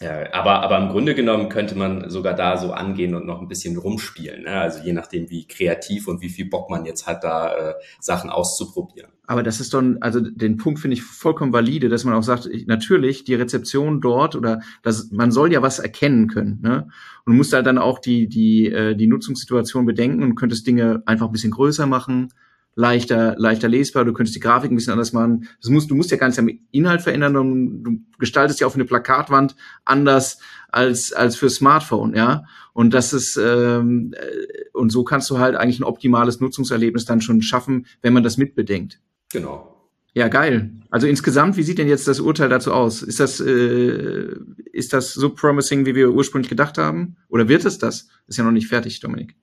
äh, 0.00 0.28
aber, 0.32 0.62
aber 0.62 0.78
im 0.78 0.88
Grunde 0.88 1.14
genommen 1.14 1.48
könnte 1.48 1.74
man 1.74 2.10
sogar 2.10 2.34
da 2.34 2.58
so 2.58 2.72
angehen 2.72 3.14
und 3.14 3.24
noch 3.24 3.40
ein 3.40 3.48
bisschen 3.48 3.78
rumspielen. 3.78 4.42
Ne? 4.44 4.50
Also 4.50 4.80
je 4.84 4.92
nachdem, 4.92 5.30
wie 5.30 5.46
kreativ 5.46 6.06
und 6.06 6.20
wie 6.20 6.28
viel 6.28 6.50
Bock 6.50 6.68
man 6.68 6.84
jetzt 6.84 7.06
hat, 7.06 7.24
da 7.24 7.70
äh, 7.70 7.74
Sachen 7.98 8.28
auszuprobieren. 8.28 9.10
Aber 9.26 9.42
das 9.42 9.58
ist 9.58 9.72
doch, 9.74 9.82
also 10.00 10.20
den 10.20 10.58
Punkt 10.58 10.80
finde 10.80 10.94
ich 10.94 11.02
vollkommen 11.02 11.52
valide, 11.52 11.88
dass 11.88 12.04
man 12.04 12.14
auch 12.14 12.22
sagt, 12.22 12.46
ich, 12.46 12.66
natürlich 12.66 13.24
die 13.24 13.34
Rezeption 13.34 14.00
dort 14.00 14.36
oder 14.36 14.60
das, 14.82 15.10
man 15.10 15.32
soll 15.32 15.52
ja 15.52 15.62
was 15.62 15.78
erkennen 15.78 16.28
können. 16.28 16.60
Ne? 16.62 16.88
Und 17.24 17.32
du 17.32 17.36
musst 17.36 17.52
halt 17.52 17.66
dann 17.66 17.78
auch 17.78 17.98
die 17.98 18.28
die 18.28 18.66
äh, 18.70 18.94
die 18.94 19.06
Nutzungssituation 19.06 19.86
bedenken 19.86 20.22
und 20.22 20.36
könntest 20.36 20.66
Dinge 20.66 21.02
einfach 21.06 21.26
ein 21.26 21.32
bisschen 21.32 21.50
größer 21.50 21.86
machen 21.86 22.28
leichter, 22.76 23.34
leichter 23.38 23.68
lesbar, 23.68 24.04
du 24.04 24.12
könntest 24.12 24.36
die 24.36 24.40
Grafik 24.40 24.70
ein 24.70 24.76
bisschen 24.76 24.92
anders 24.92 25.14
machen. 25.14 25.48
Das 25.60 25.70
musst, 25.70 25.90
du 25.90 25.94
musst 25.94 26.10
ja 26.10 26.18
gar 26.18 26.28
nicht 26.28 26.38
am 26.38 26.50
Inhalt 26.70 27.00
verändern, 27.00 27.32
du, 27.32 27.90
du 27.90 27.98
gestaltest 28.18 28.60
ja 28.60 28.66
auf 28.66 28.74
eine 28.74 28.84
Plakatwand 28.84 29.56
anders 29.84 30.38
als, 30.68 31.12
als 31.12 31.36
für 31.36 31.48
Smartphone, 31.48 32.14
ja. 32.14 32.44
Und 32.74 32.92
das 32.92 33.14
ist, 33.14 33.40
ähm, 33.42 34.12
äh, 34.14 34.64
und 34.74 34.92
so 34.92 35.04
kannst 35.04 35.30
du 35.30 35.38
halt 35.38 35.56
eigentlich 35.56 35.80
ein 35.80 35.84
optimales 35.84 36.38
Nutzungserlebnis 36.40 37.06
dann 37.06 37.22
schon 37.22 37.40
schaffen, 37.40 37.86
wenn 38.02 38.12
man 38.12 38.22
das 38.22 38.36
mitbedenkt. 38.36 39.00
Genau. 39.32 39.72
Ja, 40.12 40.28
geil. 40.28 40.70
Also 40.90 41.06
insgesamt, 41.06 41.56
wie 41.56 41.62
sieht 41.62 41.78
denn 41.78 41.88
jetzt 41.88 42.08
das 42.08 42.20
Urteil 42.20 42.50
dazu 42.50 42.72
aus? 42.72 43.02
Ist 43.02 43.20
das, 43.20 43.40
äh, 43.40 44.34
ist 44.72 44.92
das 44.92 45.14
so 45.14 45.30
promising, 45.30 45.86
wie 45.86 45.94
wir 45.94 46.12
ursprünglich 46.12 46.50
gedacht 46.50 46.76
haben? 46.76 47.16
Oder 47.28 47.48
wird 47.48 47.64
es 47.64 47.78
das? 47.78 48.08
Ist 48.26 48.36
ja 48.36 48.44
noch 48.44 48.52
nicht 48.52 48.68
fertig, 48.68 49.00
Dominik 49.00 49.34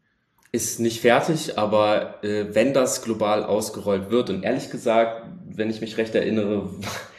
ist 0.54 0.80
nicht 0.80 1.02
fertig, 1.02 1.58
aber 1.58 2.24
äh, 2.24 2.46
wenn 2.54 2.74
das 2.74 3.02
global 3.02 3.44
ausgerollt 3.44 4.12
wird, 4.12 4.30
und 4.30 4.44
ehrlich 4.44 4.70
gesagt, 4.70 5.24
wenn 5.48 5.70
ich 5.72 5.82
mich 5.82 5.98
recht 5.98 6.14
erinnere, 6.14 6.70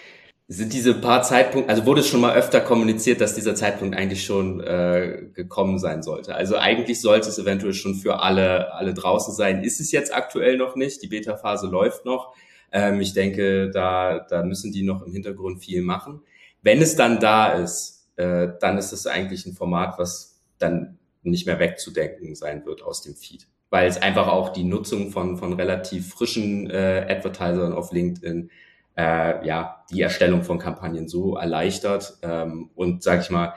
sind 0.49 0.73
diese 0.73 0.95
paar 0.95 1.23
Zeitpunkte, 1.23 1.69
also 1.69 1.85
wurde 1.85 2.01
es 2.01 2.09
schon 2.09 2.21
mal 2.21 2.37
öfter 2.37 2.61
kommuniziert, 2.61 3.21
dass 3.21 3.35
dieser 3.35 3.57
Zeitpunkt 3.57 3.97
eigentlich 3.97 4.25
schon 4.25 4.61
äh, 4.61 5.31
gekommen 5.35 5.81
sein 5.81 6.05
sollte. 6.05 6.37
Also 6.37 6.57
eigentlich 6.59 7.01
sollte 7.01 7.29
es 7.29 7.39
eventuell 7.39 7.75
schon 7.75 7.97
für 7.97 8.21
alle, 8.21 8.73
alle 8.73 8.95
draußen 8.95 9.35
sein. 9.35 9.65
Ist 9.65 9.81
es 9.81 9.91
jetzt 9.91 10.15
aktuell 10.15 10.57
noch 10.57 10.77
nicht. 10.77 11.03
Die 11.03 11.09
Beta-Phase 11.09 11.67
läuft 11.67 12.05
noch. 12.05 12.35
Ähm, 12.71 13.01
ich 13.01 13.15
denke, 13.15 13.71
da, 13.71 14.21
da 14.31 14.45
müssen 14.45 14.71
die 14.71 14.85
noch 14.85 15.03
im 15.05 15.13
Hintergrund 15.13 15.65
viel 15.65 15.83
machen. 15.83 16.21
Wenn 16.63 16.81
es 16.81 16.95
dann 16.95 17.19
da 17.19 17.49
ist, 17.55 18.07
äh, 18.15 18.49
dann 18.61 18.79
ist 18.79 18.93
es 18.93 19.09
eigentlich 19.09 19.45
ein 19.47 19.55
Format, 19.55 19.99
was 19.99 20.41
dann 20.59 20.99
nicht 21.25 21.47
mehr 21.47 21.59
wegzudenken 21.59 22.35
sein 22.35 22.65
wird 22.67 22.83
aus 22.83 23.03
dem 23.03 23.15
Feed. 23.15 23.47
Weil 23.71 23.89
es 23.89 24.01
einfach 24.01 24.29
auch 24.29 24.51
die 24.51 24.65
Nutzung 24.65 25.11
von, 25.11 25.37
von 25.37 25.53
relativ 25.55 26.15
frischen 26.15 26.71
äh, 26.71 27.07
Advertisern 27.09 27.73
auf 27.73 27.93
LinkedIn, 27.93 28.51
äh, 28.97 29.47
ja, 29.47 29.85
die 29.91 30.03
Erstellung 30.03 30.45
von 30.45 30.59
Kampagnen 30.59 31.09
so 31.09 31.37
erleichtert 31.37 32.19
ähm, 32.23 32.71
und 32.75 33.03
sag 33.03 33.23
ich 33.23 33.31
mal, 33.31 33.55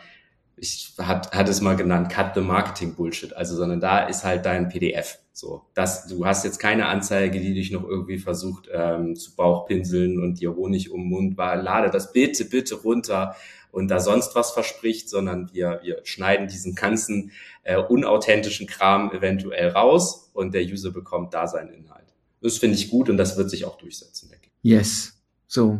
ich 0.60 0.96
hat, 0.98 1.34
hat 1.34 1.48
es 1.50 1.62
mal 1.62 1.76
genannt, 1.76 2.10
cut 2.10 2.32
the 2.34 2.42
marketing 2.42 2.96
Bullshit. 2.96 3.32
Also, 3.34 3.56
sondern 3.56 3.80
da 3.80 4.00
ist 4.00 4.24
halt 4.24 4.46
dein 4.46 4.70
PDF. 4.70 5.20
So, 5.32 5.68
das, 5.76 6.08
du 6.08 6.26
hast 6.26 6.44
jetzt 6.46 6.58
keine 6.58 6.88
Anzeige, 6.88 7.40
die 7.40 7.54
dich 7.54 7.72
noch 7.72 7.84
irgendwie 7.84 8.18
versucht 8.18 8.68
ähm, 8.74 9.16
zu 9.16 9.36
Bauchpinseln 9.36 10.20
und 10.20 10.40
dir 10.40 10.56
Honig 10.56 10.90
um 10.90 11.02
den 11.02 11.10
Mund 11.10 11.38
war. 11.38 11.56
Lade 11.58 11.92
das 11.92 12.12
bitte, 12.12 12.46
bitte 12.46 12.74
runter 12.74 13.36
und 13.78 13.90
da 13.90 14.00
sonst 14.00 14.34
was 14.34 14.54
verspricht, 14.54 15.08
sondern 15.08 15.54
wir, 15.54 15.82
wir 15.84 16.02
schneiden 16.04 16.48
diesen 16.48 16.74
ganzen 16.74 17.32
äh, 17.62 17.78
unauthentischen 17.78 18.66
Kram 18.66 19.12
eventuell 19.12 19.70
raus 19.70 20.32
und 20.34 20.56
der 20.56 20.64
User 20.64 20.90
bekommt 20.90 21.36
da 21.36 21.48
seinen 21.48 21.70
Inhalt. 21.70 22.08
Das 22.42 22.58
finde 22.58 22.76
ich 22.76 22.90
gut 22.90 23.08
und 23.08 23.18
das 23.18 23.38
wird 23.38 23.52
sich 23.52 23.66
auch 23.66 23.78
durchsetzen, 23.78 24.30
denke 24.32 24.48
ich. 24.48 24.72
Yes. 24.72 25.14
So. 25.46 25.80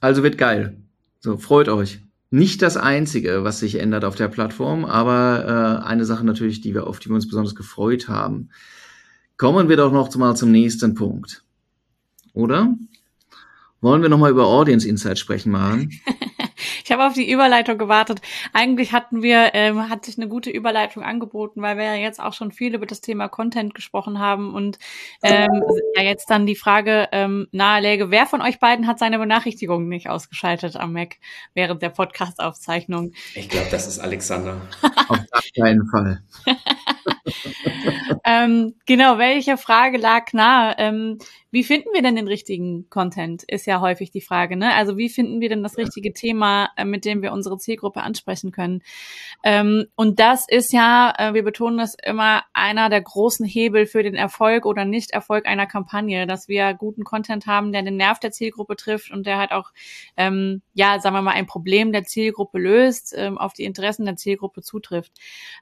Also 0.00 0.22
wird 0.22 0.38
geil. 0.38 0.78
So, 1.20 1.36
freut 1.36 1.68
euch. 1.68 2.00
Nicht 2.30 2.62
das 2.62 2.78
einzige, 2.78 3.44
was 3.44 3.58
sich 3.58 3.74
ändert 3.74 4.06
auf 4.06 4.14
der 4.14 4.28
Plattform, 4.28 4.86
aber 4.86 5.82
äh, 5.84 5.86
eine 5.86 6.06
Sache 6.06 6.24
natürlich, 6.24 6.62
die 6.62 6.72
wir 6.72 6.86
auf 6.86 7.00
die 7.00 7.10
wir 7.10 7.16
uns 7.16 7.28
besonders 7.28 7.54
gefreut 7.54 8.08
haben. 8.08 8.48
Kommen 9.36 9.68
wir 9.68 9.76
doch 9.76 9.92
noch 9.92 10.14
mal 10.16 10.36
zum 10.36 10.52
nächsten 10.52 10.94
Punkt. 10.94 11.44
Oder? 12.32 12.74
Wollen 13.82 14.00
wir 14.00 14.08
noch 14.08 14.18
mal 14.18 14.30
über 14.30 14.46
Audience 14.46 14.88
Insights 14.88 15.20
sprechen, 15.20 15.52
Maren? 15.52 15.92
Ich 16.86 16.92
habe 16.92 17.04
auf 17.04 17.14
die 17.14 17.28
Überleitung 17.28 17.78
gewartet. 17.78 18.20
Eigentlich 18.52 18.92
hatten 18.92 19.20
wir, 19.20 19.54
ähm, 19.54 19.88
hat 19.88 20.04
sich 20.04 20.18
eine 20.18 20.28
gute 20.28 20.50
Überleitung 20.50 21.02
angeboten, 21.02 21.60
weil 21.60 21.76
wir 21.76 21.82
ja 21.82 21.94
jetzt 21.94 22.20
auch 22.20 22.32
schon 22.32 22.52
viel 22.52 22.76
über 22.76 22.86
das 22.86 23.00
Thema 23.00 23.28
Content 23.28 23.74
gesprochen 23.74 24.20
haben 24.20 24.54
und 24.54 24.78
ähm, 25.24 25.64
ja 25.96 26.04
jetzt 26.04 26.30
dann 26.30 26.46
die 26.46 26.54
Frage 26.54 27.08
ähm, 27.10 27.48
nahelege, 27.50 28.12
wer 28.12 28.24
von 28.24 28.40
euch 28.40 28.60
beiden 28.60 28.86
hat 28.86 29.00
seine 29.00 29.18
Benachrichtigungen 29.18 29.88
nicht 29.88 30.08
ausgeschaltet 30.08 30.76
am 30.76 30.92
Mac 30.92 31.16
während 31.54 31.82
der 31.82 31.88
Podcast-Aufzeichnung? 31.88 33.14
Ich 33.34 33.48
glaube, 33.48 33.66
das 33.72 33.88
ist 33.88 33.98
Alexander. 33.98 34.60
auf 35.08 35.18
keinen 35.58 35.88
Fall. 35.88 36.22
ähm, 38.24 38.76
genau, 38.86 39.18
welche 39.18 39.56
Frage 39.56 39.98
lag 39.98 40.32
nahe? 40.32 40.76
Ähm, 40.78 41.18
wie 41.56 41.64
finden 41.64 41.88
wir 41.94 42.02
denn 42.02 42.16
den 42.16 42.28
richtigen 42.28 42.90
Content, 42.90 43.42
ist 43.44 43.66
ja 43.66 43.80
häufig 43.80 44.10
die 44.10 44.20
Frage. 44.20 44.58
Ne? 44.58 44.74
Also 44.74 44.98
wie 44.98 45.08
finden 45.08 45.40
wir 45.40 45.48
denn 45.48 45.62
das 45.62 45.78
richtige 45.78 46.12
Thema, 46.12 46.68
äh, 46.76 46.84
mit 46.84 47.06
dem 47.06 47.22
wir 47.22 47.32
unsere 47.32 47.56
Zielgruppe 47.56 48.02
ansprechen 48.02 48.52
können? 48.52 48.82
Ähm, 49.42 49.86
und 49.94 50.20
das 50.20 50.46
ist 50.46 50.74
ja, 50.74 51.14
äh, 51.16 51.32
wir 51.32 51.42
betonen 51.42 51.78
das 51.78 51.96
immer, 52.04 52.42
einer 52.52 52.90
der 52.90 53.00
großen 53.00 53.46
Hebel 53.46 53.86
für 53.86 54.02
den 54.02 54.16
Erfolg 54.16 54.66
oder 54.66 54.84
Nicht-Erfolg 54.84 55.46
einer 55.46 55.66
Kampagne, 55.66 56.26
dass 56.26 56.46
wir 56.46 56.74
guten 56.74 57.04
Content 57.04 57.46
haben, 57.46 57.72
der 57.72 57.80
den 57.80 57.96
Nerv 57.96 58.18
der 58.18 58.32
Zielgruppe 58.32 58.76
trifft 58.76 59.10
und 59.10 59.26
der 59.26 59.38
halt 59.38 59.52
auch, 59.52 59.70
ähm, 60.18 60.60
ja, 60.74 61.00
sagen 61.00 61.16
wir 61.16 61.22
mal, 61.22 61.32
ein 61.32 61.46
Problem 61.46 61.90
der 61.90 62.04
Zielgruppe 62.04 62.58
löst, 62.58 63.14
ähm, 63.16 63.38
auf 63.38 63.54
die 63.54 63.64
Interessen 63.64 64.04
der 64.04 64.16
Zielgruppe 64.16 64.60
zutrifft. 64.60 65.12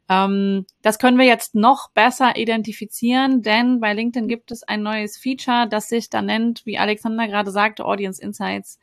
Ähm, 0.08 0.66
das 0.82 0.98
können 0.98 1.18
wir 1.18 1.26
jetzt 1.26 1.54
noch 1.54 1.92
besser 1.92 2.36
identifizieren, 2.36 3.42
denn 3.42 3.78
bei 3.78 3.94
LinkedIn 3.94 4.26
gibt 4.26 4.50
es 4.50 4.64
ein 4.64 4.82
neues 4.82 5.16
Feature, 5.16 5.68
das 5.70 5.83
sich 5.88 6.10
da 6.10 6.22
nennt, 6.22 6.64
wie 6.66 6.78
Alexander 6.78 7.26
gerade 7.28 7.50
sagte, 7.50 7.84
Audience 7.84 8.22
Insights. 8.22 8.78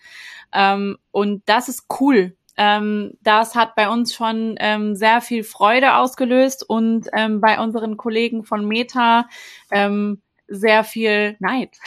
Ähm, 0.54 0.98
und 1.12 1.44
das 1.46 1.70
ist 1.70 1.86
cool. 2.00 2.36
Ähm, 2.58 3.18
das 3.22 3.56
hat 3.56 3.76
bei 3.76 3.90
uns 3.90 4.14
schon 4.14 4.56
ähm, 4.60 4.96
sehr 4.96 5.22
viel 5.22 5.44
Freude 5.44 5.96
ausgelöst 5.96 6.68
und 6.68 7.08
ähm, 7.14 7.42
bei 7.42 7.60
unseren 7.60 7.98
Kollegen 7.98 8.44
von 8.44 8.68
Meta 8.68 9.28
ähm, 9.72 10.22
sehr 10.48 10.84
viel 10.84 11.38
Neid. 11.40 11.78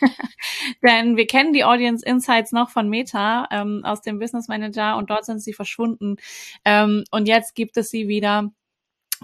Denn 0.82 1.16
wir 1.16 1.26
kennen 1.26 1.52
die 1.52 1.64
Audience 1.64 2.04
Insights 2.04 2.52
noch 2.52 2.70
von 2.70 2.88
Meta 2.88 3.48
ähm, 3.50 3.82
aus 3.84 4.02
dem 4.02 4.18
Business 4.18 4.46
Manager 4.46 4.96
und 4.98 5.10
dort 5.10 5.24
sind 5.24 5.40
sie 5.40 5.54
verschwunden. 5.54 6.16
Ähm, 6.64 7.04
und 7.10 7.26
jetzt 7.26 7.54
gibt 7.54 7.76
es 7.76 7.90
sie 7.90 8.08
wieder 8.08 8.50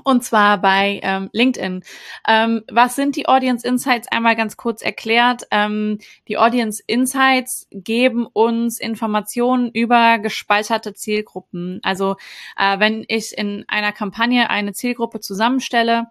und 0.04 0.24
zwar 0.24 0.60
bei 0.60 1.00
ähm, 1.02 1.30
LinkedIn. 1.32 1.82
Ähm, 2.28 2.62
was 2.70 2.96
sind 2.96 3.16
die 3.16 3.28
Audience 3.28 3.66
Insights? 3.66 4.08
Einmal 4.10 4.36
ganz 4.36 4.56
kurz 4.56 4.82
erklärt. 4.82 5.44
Ähm, 5.50 5.98
die 6.28 6.38
Audience 6.38 6.82
Insights 6.86 7.66
geben 7.70 8.26
uns 8.26 8.78
Informationen 8.78 9.70
über 9.70 10.18
gespeicherte 10.18 10.94
Zielgruppen. 10.94 11.80
Also 11.82 12.16
äh, 12.56 12.78
wenn 12.78 13.04
ich 13.08 13.36
in 13.36 13.64
einer 13.68 13.92
Kampagne 13.92 14.50
eine 14.50 14.72
Zielgruppe 14.72 15.20
zusammenstelle, 15.20 16.08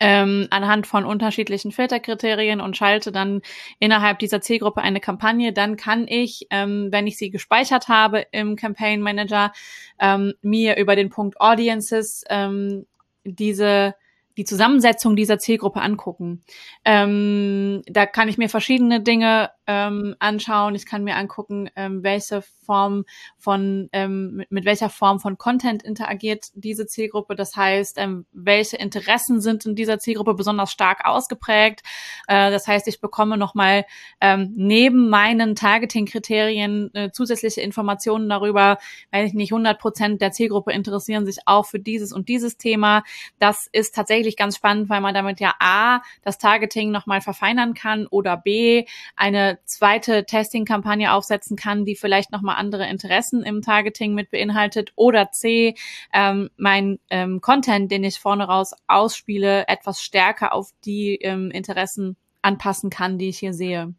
ähm, 0.00 0.46
anhand 0.50 0.86
von 0.86 1.04
unterschiedlichen 1.04 1.72
Filterkriterien 1.72 2.60
und 2.60 2.76
schalte 2.76 3.12
dann 3.12 3.42
innerhalb 3.78 4.18
dieser 4.18 4.40
Zielgruppe 4.40 4.82
eine 4.82 5.00
Kampagne, 5.00 5.52
dann 5.52 5.76
kann 5.76 6.06
ich, 6.08 6.46
ähm, 6.50 6.88
wenn 6.90 7.06
ich 7.06 7.18
sie 7.18 7.30
gespeichert 7.30 7.88
habe 7.88 8.26
im 8.32 8.56
Campaign 8.56 9.00
Manager, 9.00 9.52
ähm, 9.98 10.34
mir 10.42 10.76
über 10.76 10.96
den 10.96 11.10
Punkt 11.10 11.40
Audiences 11.40 12.24
ähm, 12.28 12.86
diese 13.24 13.94
die 14.38 14.44
Zusammensetzung 14.44 15.16
dieser 15.16 15.40
Zielgruppe 15.40 15.80
angucken. 15.80 16.44
Ähm, 16.84 17.82
da 17.86 18.06
kann 18.06 18.28
ich 18.28 18.38
mir 18.38 18.48
verschiedene 18.48 19.02
Dinge 19.02 19.50
ähm, 19.68 20.16
anschauen. 20.18 20.74
Ich 20.74 20.86
kann 20.86 21.04
mir 21.04 21.16
angucken, 21.16 21.70
ähm, 21.76 22.02
welche 22.02 22.42
Form 22.64 23.04
von, 23.36 23.90
ähm, 23.92 24.36
mit, 24.36 24.50
mit, 24.50 24.64
welcher 24.64 24.88
Form 24.88 25.20
von 25.20 25.36
Content 25.36 25.82
interagiert 25.82 26.46
diese 26.54 26.86
Zielgruppe. 26.86 27.36
Das 27.36 27.54
heißt, 27.54 27.98
ähm, 27.98 28.24
welche 28.32 28.78
Interessen 28.78 29.42
sind 29.42 29.66
in 29.66 29.74
dieser 29.74 29.98
Zielgruppe 29.98 30.34
besonders 30.34 30.72
stark 30.72 31.04
ausgeprägt. 31.04 31.82
Äh, 32.28 32.50
das 32.50 32.66
heißt, 32.66 32.88
ich 32.88 33.00
bekomme 33.02 33.36
nochmal 33.36 33.84
ähm, 34.22 34.54
neben 34.56 35.10
meinen 35.10 35.54
Targeting-Kriterien 35.54 36.94
äh, 36.94 37.10
zusätzliche 37.12 37.60
Informationen 37.60 38.28
darüber, 38.28 38.78
weil 39.10 39.26
ich 39.26 39.34
nicht 39.34 39.52
100 39.52 39.78
Prozent 39.78 40.22
der 40.22 40.32
Zielgruppe 40.32 40.72
interessieren 40.72 41.26
sich 41.26 41.40
auch 41.44 41.66
für 41.66 41.78
dieses 41.78 42.14
und 42.14 42.30
dieses 42.30 42.56
Thema. 42.56 43.02
Das 43.38 43.68
ist 43.72 43.94
tatsächlich 43.94 44.36
ganz 44.38 44.56
spannend, 44.56 44.88
weil 44.88 45.02
man 45.02 45.14
damit 45.14 45.40
ja 45.40 45.54
A, 45.60 46.00
das 46.22 46.38
Targeting 46.38 46.90
nochmal 46.90 47.20
verfeinern 47.20 47.74
kann 47.74 48.06
oder 48.06 48.38
B, 48.38 48.86
eine 49.14 49.57
zweite 49.64 50.24
Testing-Kampagne 50.24 51.12
aufsetzen 51.12 51.56
kann, 51.56 51.84
die 51.84 51.96
vielleicht 51.96 52.32
nochmal 52.32 52.56
andere 52.56 52.88
Interessen 52.88 53.42
im 53.42 53.62
Targeting 53.62 54.14
mit 54.14 54.30
beinhaltet 54.30 54.92
oder 54.96 55.30
C, 55.30 55.74
ähm, 56.12 56.50
mein 56.56 56.98
ähm, 57.10 57.40
Content, 57.40 57.90
den 57.90 58.04
ich 58.04 58.18
vorne 58.18 58.44
raus 58.44 58.72
ausspiele, 58.86 59.66
etwas 59.68 60.02
stärker 60.02 60.52
auf 60.52 60.70
die 60.84 61.16
ähm, 61.16 61.50
Interessen 61.50 62.16
anpassen 62.42 62.90
kann, 62.90 63.18
die 63.18 63.28
ich 63.28 63.38
hier 63.38 63.54
sehe. 63.54 63.94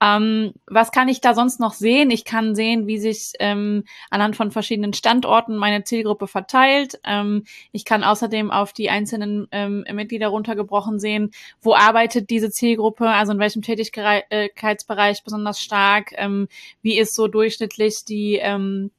Ähm, 0.00 0.52
was 0.66 0.92
kann 0.92 1.08
ich 1.08 1.20
da 1.20 1.34
sonst 1.34 1.58
noch 1.58 1.72
sehen? 1.72 2.10
Ich 2.10 2.24
kann 2.24 2.54
sehen, 2.54 2.86
wie 2.86 2.98
sich 2.98 3.32
ähm, 3.38 3.84
anhand 4.10 4.36
von 4.36 4.50
verschiedenen 4.50 4.92
Standorten 4.92 5.56
meine 5.56 5.84
Zielgruppe 5.84 6.26
verteilt. 6.26 7.00
Ähm, 7.04 7.44
ich 7.72 7.84
kann 7.84 8.04
außerdem 8.04 8.50
auf 8.50 8.72
die 8.72 8.90
einzelnen 8.90 9.48
ähm, 9.52 9.84
Mitglieder 9.92 10.28
runtergebrochen 10.28 10.98
sehen, 10.98 11.30
wo 11.60 11.74
arbeitet 11.74 12.28
diese 12.30 12.50
Zielgruppe, 12.50 13.08
also 13.08 13.32
in 13.32 13.38
welchem 13.38 13.62
Tätigkeitsbereich 13.62 15.24
besonders 15.24 15.60
stark, 15.60 16.12
ähm, 16.16 16.48
wie 16.82 16.98
ist 16.98 17.14
so 17.14 17.26
durchschnittlich 17.28 18.04
die 18.04 18.36
ähm, 18.36 18.90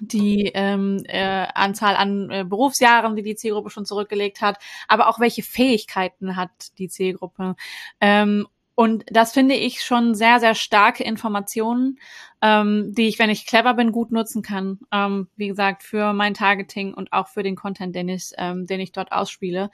die 0.00 0.50
ähm, 0.54 1.04
äh, 1.06 1.46
Anzahl 1.54 1.94
an 1.94 2.30
äh, 2.30 2.44
Berufsjahren, 2.44 3.14
die 3.14 3.22
die 3.22 3.36
Zielgruppe 3.36 3.70
schon 3.70 3.86
zurückgelegt 3.86 4.40
hat, 4.40 4.58
aber 4.88 5.08
auch 5.08 5.20
welche 5.20 5.42
Fähigkeiten 5.42 6.36
hat 6.36 6.50
die 6.78 6.88
Zielgruppe. 6.88 7.54
Ähm, 8.00 8.48
und 8.74 9.04
das 9.08 9.32
finde 9.32 9.54
ich 9.54 9.82
schon 9.82 10.14
sehr, 10.14 10.40
sehr 10.40 10.54
starke 10.54 11.04
Informationen, 11.04 12.00
ähm, 12.42 12.92
die 12.92 13.06
ich, 13.06 13.18
wenn 13.18 13.30
ich 13.30 13.46
clever 13.46 13.74
bin, 13.74 13.92
gut 13.92 14.10
nutzen 14.10 14.42
kann. 14.42 14.80
Ähm, 14.92 15.28
wie 15.36 15.48
gesagt, 15.48 15.82
für 15.82 16.12
mein 16.12 16.34
Targeting 16.34 16.92
und 16.92 17.12
auch 17.12 17.28
für 17.28 17.42
den 17.42 17.54
Content, 17.54 17.94
den 17.94 18.08
ich, 18.08 18.32
ähm, 18.36 18.66
den 18.66 18.80
ich 18.80 18.90
dort 18.90 19.12
ausspiele. 19.12 19.70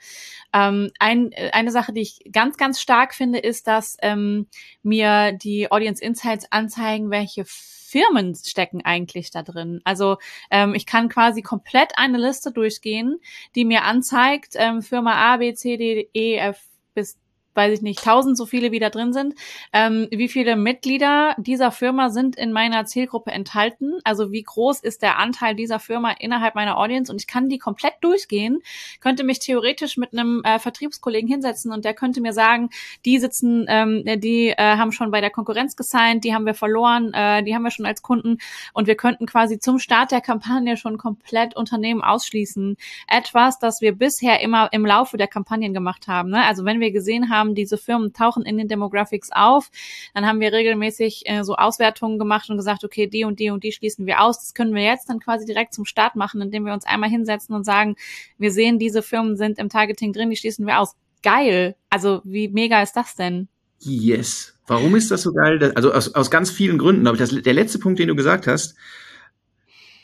Ähm, 0.53 0.91
ein, 0.99 1.31
eine 1.51 1.71
Sache, 1.71 1.93
die 1.93 2.01
ich 2.01 2.19
ganz, 2.31 2.57
ganz 2.57 2.79
stark 2.79 3.15
finde, 3.15 3.39
ist, 3.39 3.67
dass 3.67 3.97
ähm, 4.01 4.47
mir 4.83 5.31
die 5.31 5.71
Audience 5.71 6.03
Insights 6.03 6.51
anzeigen, 6.51 7.09
welche 7.09 7.43
Firmen 7.45 8.35
stecken 8.35 8.85
eigentlich 8.85 9.31
da 9.31 9.43
drin. 9.43 9.81
Also 9.83 10.17
ähm, 10.49 10.75
ich 10.75 10.85
kann 10.85 11.09
quasi 11.09 11.41
komplett 11.41 11.97
eine 11.97 12.19
Liste 12.19 12.51
durchgehen, 12.51 13.19
die 13.55 13.65
mir 13.65 13.83
anzeigt, 13.83 14.53
ähm, 14.55 14.81
Firma 14.81 15.33
A, 15.33 15.37
B, 15.37 15.53
C, 15.53 15.75
D, 15.75 16.09
E, 16.13 16.37
F 16.37 16.61
bis 16.93 17.17
weiß 17.53 17.73
ich 17.73 17.81
nicht, 17.81 18.03
tausend 18.03 18.37
so 18.37 18.45
viele 18.45 18.71
wie 18.71 18.79
da 18.79 18.89
drin 18.89 19.13
sind. 19.13 19.35
Ähm, 19.73 20.07
wie 20.11 20.27
viele 20.27 20.55
Mitglieder 20.55 21.35
dieser 21.37 21.71
Firma 21.71 22.09
sind 22.09 22.35
in 22.35 22.51
meiner 22.51 22.85
Zielgruppe 22.85 23.31
enthalten? 23.31 23.99
Also 24.03 24.31
wie 24.31 24.43
groß 24.43 24.79
ist 24.79 25.01
der 25.01 25.17
Anteil 25.17 25.55
dieser 25.55 25.79
Firma 25.79 26.11
innerhalb 26.11 26.55
meiner 26.55 26.77
Audience? 26.77 27.11
Und 27.11 27.19
ich 27.19 27.27
kann 27.27 27.49
die 27.49 27.57
komplett 27.57 27.95
durchgehen, 28.01 28.61
könnte 28.99 29.23
mich 29.23 29.39
theoretisch 29.39 29.97
mit 29.97 30.13
einem 30.13 30.41
äh, 30.43 30.59
Vertriebskollegen 30.59 31.29
hinsetzen 31.29 31.71
und 31.71 31.85
der 31.85 31.93
könnte 31.93 32.21
mir 32.21 32.33
sagen, 32.33 32.69
die 33.05 33.19
sitzen, 33.19 33.65
ähm, 33.67 34.03
die 34.05 34.49
äh, 34.49 34.55
haben 34.57 34.91
schon 34.91 35.11
bei 35.11 35.21
der 35.21 35.29
Konkurrenz 35.29 35.75
gesigned, 35.75 36.23
die 36.23 36.33
haben 36.33 36.45
wir 36.45 36.53
verloren, 36.53 37.13
äh, 37.13 37.43
die 37.43 37.53
haben 37.55 37.63
wir 37.63 37.71
schon 37.71 37.85
als 37.85 38.01
Kunden 38.01 38.37
und 38.73 38.87
wir 38.87 38.95
könnten 38.95 39.25
quasi 39.25 39.59
zum 39.59 39.79
Start 39.79 40.11
der 40.11 40.21
Kampagne 40.21 40.77
schon 40.77 40.97
komplett 40.97 41.55
Unternehmen 41.55 42.01
ausschließen. 42.01 42.77
Etwas, 43.07 43.59
das 43.59 43.81
wir 43.81 43.93
bisher 43.93 44.39
immer 44.41 44.69
im 44.71 44.85
Laufe 44.85 45.17
der 45.17 45.27
Kampagnen 45.27 45.73
gemacht 45.73 46.07
haben. 46.07 46.29
Ne? 46.29 46.43
Also 46.45 46.65
wenn 46.65 46.79
wir 46.79 46.91
gesehen 46.91 47.29
haben, 47.29 47.40
haben, 47.41 47.55
diese 47.55 47.77
Firmen 47.77 48.13
tauchen 48.13 48.43
in 48.43 48.57
den 48.57 48.67
Demographics 48.67 49.29
auf. 49.31 49.69
Dann 50.13 50.25
haben 50.25 50.39
wir 50.39 50.53
regelmäßig 50.53 51.23
äh, 51.25 51.43
so 51.43 51.55
Auswertungen 51.55 52.19
gemacht 52.19 52.49
und 52.49 52.57
gesagt, 52.57 52.83
okay, 52.83 53.07
die 53.07 53.25
und 53.25 53.39
die 53.39 53.49
und 53.49 53.63
die 53.63 53.71
schließen 53.71 54.05
wir 54.05 54.21
aus. 54.21 54.39
Das 54.39 54.53
können 54.53 54.75
wir 54.75 54.83
jetzt 54.83 55.09
dann 55.09 55.19
quasi 55.19 55.45
direkt 55.45 55.73
zum 55.73 55.85
Start 55.85 56.15
machen, 56.15 56.41
indem 56.41 56.65
wir 56.65 56.73
uns 56.73 56.85
einmal 56.85 57.09
hinsetzen 57.09 57.55
und 57.55 57.65
sagen, 57.65 57.95
wir 58.37 58.51
sehen, 58.51 58.79
diese 58.79 59.01
Firmen 59.01 59.35
sind 59.35 59.57
im 59.59 59.69
Targeting 59.69 60.13
drin, 60.13 60.29
die 60.29 60.37
schließen 60.37 60.65
wir 60.67 60.79
aus. 60.79 60.95
Geil. 61.23 61.75
Also 61.89 62.21
wie 62.23 62.47
mega 62.47 62.81
ist 62.81 62.93
das 62.93 63.15
denn? 63.15 63.47
Yes. 63.79 64.53
Warum 64.67 64.95
ist 64.95 65.11
das 65.11 65.23
so 65.23 65.33
geil? 65.33 65.71
Also 65.75 65.91
aus, 65.91 66.13
aus 66.13 66.31
ganz 66.31 66.51
vielen 66.51 66.77
Gründen. 66.77 67.07
Aber 67.07 67.17
das, 67.17 67.31
der 67.31 67.53
letzte 67.53 67.79
Punkt, 67.79 67.99
den 67.99 68.07
du 68.07 68.15
gesagt 68.15 68.47
hast, 68.47 68.75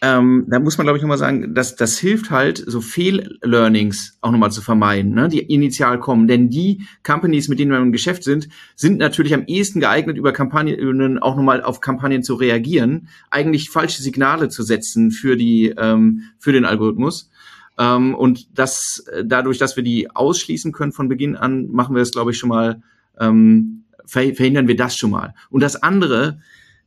ähm, 0.02 0.46
da 0.48 0.60
muss 0.60 0.78
man, 0.78 0.86
glaube 0.86 0.98
ich, 0.98 1.02
nochmal 1.02 1.18
sagen, 1.18 1.56
dass 1.56 1.76
das 1.76 1.98
hilft 1.98 2.30
halt, 2.30 2.64
so 2.66 2.82
Fehl-Learnings 2.82 4.18
auch 4.22 4.32
nochmal 4.32 4.52
zu 4.52 4.62
vermeiden, 4.62 5.16
ne, 5.16 5.28
die 5.28 5.40
initial 5.40 6.00
kommen. 6.00 6.28
Denn 6.28 6.50
die 6.50 6.86
Companies, 7.04 7.48
mit 7.48 7.58
denen 7.58 7.72
wir 7.72 7.80
im 7.80 7.92
Geschäft 7.92 8.24
sind, 8.24 8.48
sind 8.76 9.00
natürlich 9.00 9.34
am 9.34 9.46
ehesten 9.48 9.80
geeignet, 9.80 10.18
über 10.18 10.34
Kampagnen 10.34 11.20
auch 11.20 11.36
nochmal 11.36 11.64
auf 11.64 11.82
Kampagnen 11.82 12.22
zu 12.22 12.36
reagieren, 12.36 13.08
eigentlich 13.32 13.72
falsche 13.72 14.04
Signale 14.04 14.50
zu 14.50 14.62
setzen 14.62 15.10
für 15.10 15.36
die, 15.36 15.74
ähm, 15.78 16.24
für 16.38 16.52
den 16.52 16.66
Algorithmus. 16.66 17.32
Ähm, 17.80 18.14
und 18.14 18.58
das, 18.58 19.04
dadurch, 19.24 19.58
dass 19.58 19.78
wir 19.78 19.84
die 19.84 20.14
ausschließen 20.16 20.72
können 20.74 20.92
von 20.92 21.10
Beginn 21.10 21.36
an, 21.36 21.68
machen 21.72 21.96
wir 21.96 22.04
es, 22.04 22.12
glaube 22.12 22.32
ich, 22.32 22.38
schon 22.38 22.50
mal, 22.50 22.84
ähm, 23.20 23.84
verhindern 24.06 24.68
wir 24.68 24.76
das 24.76 24.96
schon 24.96 25.12
mal. 25.12 25.34
Und 25.50 25.62
das 25.62 25.82
andere, 25.82 26.40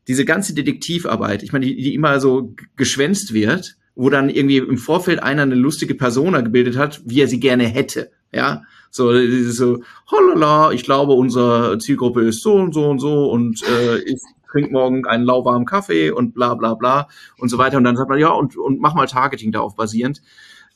diese 0.09 0.25
ganze 0.25 0.55
Detektivarbeit, 0.55 1.43
ich 1.43 1.53
meine, 1.53 1.67
die, 1.67 1.77
die 1.77 1.95
immer 1.95 2.21
so 2.21 2.55
geschwänzt 2.77 3.33
wird, 3.33 3.77
wo 3.95 4.11
dann 4.11 4.31
irgendwie 4.31 4.59
im 4.59 4.79
Vorfeld 4.79 5.23
einer 5.23 5.43
eine 5.43 5.55
lustige 5.55 5.95
Persona 5.95 6.41
gebildet 6.41 6.77
hat, 6.77 7.03
wie 7.05 7.21
er 7.21 7.29
sie 7.29 7.41
gerne 7.41 7.65
hätte. 7.65 8.11
Ja, 8.33 8.63
so, 8.91 9.13
so, 9.51 9.83
holala, 10.11 10.72
ich 10.72 10.85
glaube, 10.85 11.12
unsere 11.12 11.79
Zielgruppe 11.79 12.22
ist 12.22 12.43
so 12.43 12.55
und 12.55 12.72
so 12.72 12.89
und 12.89 12.99
so 12.99 13.31
und 13.31 13.62
äh, 13.62 13.99
ich 13.99 14.20
trinke 14.51 14.72
morgen 14.72 15.07
einen 15.07 15.24
lauwarmen 15.24 15.66
Kaffee 15.66 16.11
und 16.11 16.35
bla 16.35 16.55
bla 16.55 16.74
bla 16.74 17.09
und 17.39 17.49
so 17.49 17.59
weiter. 17.59 17.77
Und 17.77 17.85
dann 17.85 17.97
sagt 17.97 18.09
man, 18.09 18.18
ja, 18.18 18.31
und, 18.31 18.57
und 18.57 18.81
mach 18.81 18.95
mal 18.95 19.07
Targeting 19.07 19.53
darauf 19.53 19.77
basierend. 19.77 20.22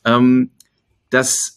Ähm, 0.05 0.51
das 1.09 1.54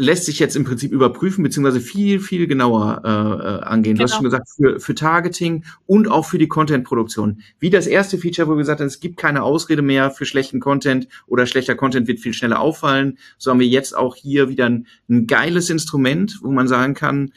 lässt 0.00 0.24
sich 0.24 0.38
jetzt 0.38 0.56
im 0.56 0.64
Prinzip 0.64 0.92
überprüfen, 0.92 1.44
beziehungsweise 1.44 1.80
viel, 1.80 2.20
viel 2.20 2.46
genauer 2.46 3.02
äh, 3.04 3.08
äh 3.08 3.62
angehen. 3.62 3.96
Genau. 3.96 3.98
Du 3.98 4.02
hast 4.04 4.10
genau. 4.10 4.16
schon 4.16 4.24
gesagt, 4.24 4.48
für, 4.48 4.80
für 4.80 4.94
Targeting 4.94 5.64
und 5.86 6.08
auch 6.08 6.24
für 6.24 6.38
die 6.38 6.48
Content-Produktion. 6.48 7.42
Wie 7.58 7.70
das 7.70 7.86
erste 7.86 8.16
Feature, 8.18 8.48
wo 8.48 8.52
wir 8.52 8.58
gesagt 8.58 8.80
haben, 8.80 8.86
es 8.86 9.00
gibt 9.00 9.18
keine 9.18 9.42
Ausrede 9.42 9.82
mehr 9.82 10.10
für 10.10 10.24
schlechten 10.24 10.58
Content 10.58 11.06
oder 11.26 11.46
schlechter 11.46 11.74
Content 11.74 12.08
wird 12.08 12.20
viel 12.20 12.32
schneller 12.32 12.60
auffallen. 12.60 13.18
So 13.36 13.50
haben 13.50 13.60
wir 13.60 13.66
jetzt 13.66 13.96
auch 13.96 14.16
hier 14.16 14.48
wieder 14.48 14.66
ein, 14.66 14.86
ein 15.08 15.26
geiles 15.26 15.68
Instrument, 15.68 16.38
wo 16.42 16.50
man 16.50 16.66
sagen 16.66 16.94
kann, 16.94 17.32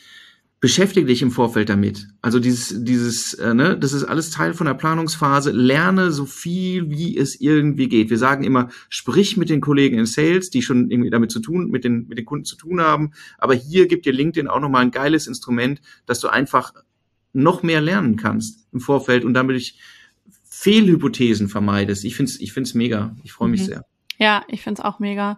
beschäftige 0.63 1.07
dich 1.07 1.21
im 1.21 1.29
Vorfeld 1.29 1.67
damit. 1.67 2.07
Also 2.21 2.39
dieses, 2.39 2.85
dieses, 2.85 3.33
äh, 3.33 3.53
ne, 3.53 3.77
das 3.77 3.91
ist 3.91 4.05
alles 4.05 4.29
Teil 4.29 4.53
von 4.53 4.65
der 4.65 4.75
Planungsphase. 4.75 5.51
Lerne 5.51 6.13
so 6.13 6.25
viel, 6.25 6.89
wie 6.89 7.17
es 7.17 7.41
irgendwie 7.41 7.89
geht. 7.89 8.09
Wir 8.09 8.17
sagen 8.17 8.45
immer, 8.45 8.69
sprich 8.87 9.35
mit 9.35 9.49
den 9.49 9.59
Kollegen 9.59 9.99
in 9.99 10.05
Sales, 10.05 10.51
die 10.51 10.61
schon 10.61 10.89
irgendwie 10.89 11.09
damit 11.09 11.33
zu 11.33 11.41
tun, 11.41 11.69
mit 11.69 11.83
den, 11.83 12.07
mit 12.07 12.17
den 12.17 12.23
Kunden 12.23 12.45
zu 12.45 12.55
tun 12.55 12.79
haben. 12.79 13.11
Aber 13.37 13.53
hier 13.53 13.89
gibt 13.89 14.05
dir 14.05 14.13
LinkedIn 14.13 14.47
auch 14.47 14.61
nochmal 14.61 14.83
ein 14.83 14.91
geiles 14.91 15.27
Instrument, 15.27 15.81
dass 16.05 16.21
du 16.21 16.29
einfach 16.29 16.71
noch 17.33 17.61
mehr 17.61 17.81
lernen 17.81 18.15
kannst 18.15 18.65
im 18.71 18.79
Vorfeld 18.79 19.25
und 19.25 19.33
damit 19.33 19.57
ich 19.57 19.77
Fehlhypothesen 20.45 21.49
vermeidest. 21.49 22.05
Ich 22.05 22.15
find's, 22.15 22.39
ich 22.39 22.53
find's 22.53 22.73
mega. 22.73 23.17
Ich 23.25 23.33
freue 23.33 23.49
mich 23.49 23.63
mhm. 23.63 23.65
sehr. 23.65 23.85
Ja, 24.23 24.45
ich 24.47 24.61
find's 24.61 24.79
auch 24.79 24.99
mega. 24.99 25.37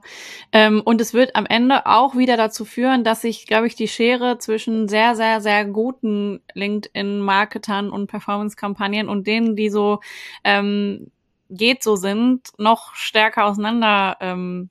Ähm, 0.51 0.79
und 0.86 1.01
es 1.01 1.15
wird 1.15 1.36
am 1.36 1.47
Ende 1.47 1.88
auch 1.88 2.15
wieder 2.15 2.38
dazu 2.38 2.65
führen, 2.65 3.03
dass 3.03 3.21
sich, 3.21 3.47
glaube 3.47 3.65
ich, 3.65 3.73
die 3.73 3.88
Schere 3.88 4.38
zwischen 4.38 4.88
sehr, 4.88 5.15
sehr, 5.15 5.41
sehr 5.41 5.65
guten 5.65 6.43
LinkedIn-Marketern 6.53 7.89
und 7.89 8.05
Performance-Kampagnen 8.05 9.09
und 9.09 9.25
denen, 9.25 9.55
die 9.55 9.71
so 9.71 10.01
ähm, 10.43 11.09
geht 11.49 11.81
so 11.81 11.95
sind, 11.95 12.49
noch 12.59 12.93
stärker 12.93 13.45
auseinander 13.45 14.17
ähm, 14.19 14.69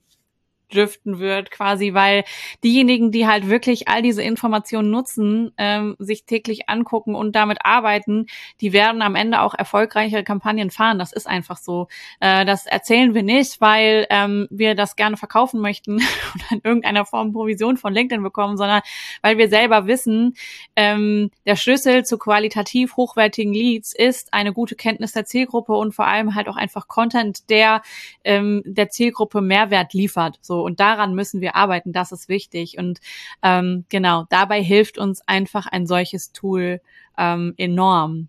driften 0.74 1.18
wird, 1.18 1.50
quasi, 1.50 1.94
weil 1.94 2.24
diejenigen, 2.62 3.12
die 3.12 3.26
halt 3.26 3.48
wirklich 3.48 3.88
all 3.88 4.02
diese 4.02 4.22
Informationen 4.22 4.90
nutzen, 4.90 5.52
ähm, 5.58 5.96
sich 5.98 6.24
täglich 6.24 6.68
angucken 6.68 7.14
und 7.14 7.36
damit 7.36 7.58
arbeiten, 7.62 8.26
die 8.60 8.72
werden 8.72 9.02
am 9.02 9.14
Ende 9.14 9.40
auch 9.40 9.54
erfolgreiche 9.54 10.24
Kampagnen 10.24 10.70
fahren. 10.70 10.98
Das 10.98 11.12
ist 11.12 11.26
einfach 11.26 11.56
so. 11.56 11.88
Äh, 12.20 12.44
das 12.44 12.66
erzählen 12.66 13.14
wir 13.14 13.22
nicht, 13.22 13.60
weil 13.60 14.06
ähm, 14.10 14.48
wir 14.50 14.74
das 14.74 14.96
gerne 14.96 15.16
verkaufen 15.16 15.60
möchten 15.60 15.94
und 16.34 16.52
in 16.52 16.60
irgendeiner 16.64 17.04
Form 17.04 17.32
Provision 17.32 17.76
von 17.76 17.92
LinkedIn 17.92 18.22
bekommen, 18.22 18.56
sondern 18.56 18.82
weil 19.22 19.38
wir 19.38 19.48
selber 19.48 19.86
wissen, 19.86 20.34
ähm, 20.76 21.30
der 21.46 21.56
Schlüssel 21.56 22.04
zu 22.04 22.18
qualitativ 22.18 22.96
hochwertigen 22.96 23.52
Leads 23.52 23.94
ist 23.94 24.32
eine 24.32 24.52
gute 24.52 24.74
Kenntnis 24.74 25.12
der 25.12 25.24
Zielgruppe 25.24 25.72
und 25.74 25.94
vor 25.94 26.06
allem 26.06 26.34
halt 26.34 26.48
auch 26.48 26.56
einfach 26.56 26.88
Content, 26.88 27.48
der 27.50 27.82
ähm, 28.24 28.62
der 28.64 28.90
Zielgruppe 28.90 29.40
Mehrwert 29.40 29.92
liefert. 29.92 30.38
So 30.40 30.62
und 30.64 30.80
daran 30.80 31.14
müssen 31.14 31.40
wir 31.40 31.54
arbeiten. 31.54 31.92
Das 31.92 32.12
ist 32.12 32.28
wichtig. 32.28 32.78
Und 32.78 33.00
ähm, 33.42 33.84
genau, 33.88 34.24
dabei 34.30 34.62
hilft 34.62 34.98
uns 34.98 35.20
einfach 35.26 35.66
ein 35.66 35.86
solches 35.86 36.32
Tool 36.32 36.80
ähm, 37.16 37.54
enorm. 37.56 38.28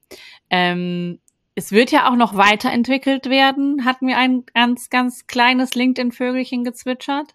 Ähm, 0.49 1.19
es 1.55 1.71
wird 1.71 1.89
ja 1.91 2.09
auch 2.09 2.17
noch 2.17 2.35
weiterentwickelt 2.35 3.29
werden, 3.29 3.85
hatten 3.85 4.07
wir 4.07 4.17
ein 4.17 4.43
ganz, 4.53 4.89
ganz 4.89 5.25
kleines 5.25 5.73
LinkedIn-Vögelchen 5.73 6.65
gezwitschert. 6.65 7.33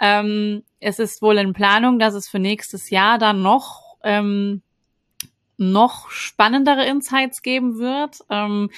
Ähm, 0.00 0.64
es 0.80 0.98
ist 0.98 1.22
wohl 1.22 1.38
in 1.38 1.52
Planung, 1.52 2.00
dass 2.00 2.14
es 2.14 2.28
für 2.28 2.40
nächstes 2.40 2.90
Jahr 2.90 3.18
dann 3.18 3.42
noch 3.42 3.96
ähm, 4.02 4.62
noch 5.56 6.10
spannendere 6.10 6.86
Insights 6.86 7.42
geben 7.42 7.78
wird, 7.78 8.20
ähm, 8.30 8.70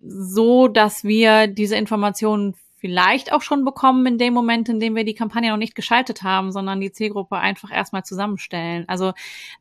so 0.00 0.68
dass 0.68 1.04
wir 1.04 1.46
diese 1.46 1.76
Informationen 1.76 2.54
vielleicht 2.84 3.32
auch 3.32 3.40
schon 3.40 3.64
bekommen 3.64 4.04
in 4.04 4.18
dem 4.18 4.34
Moment, 4.34 4.68
in 4.68 4.78
dem 4.78 4.94
wir 4.94 5.04
die 5.04 5.14
Kampagne 5.14 5.50
noch 5.50 5.56
nicht 5.56 5.74
geschaltet 5.74 6.22
haben, 6.22 6.52
sondern 6.52 6.82
die 6.82 6.92
Zielgruppe 6.92 7.38
einfach 7.38 7.72
erstmal 7.72 8.04
zusammenstellen. 8.04 8.84
Also 8.88 9.14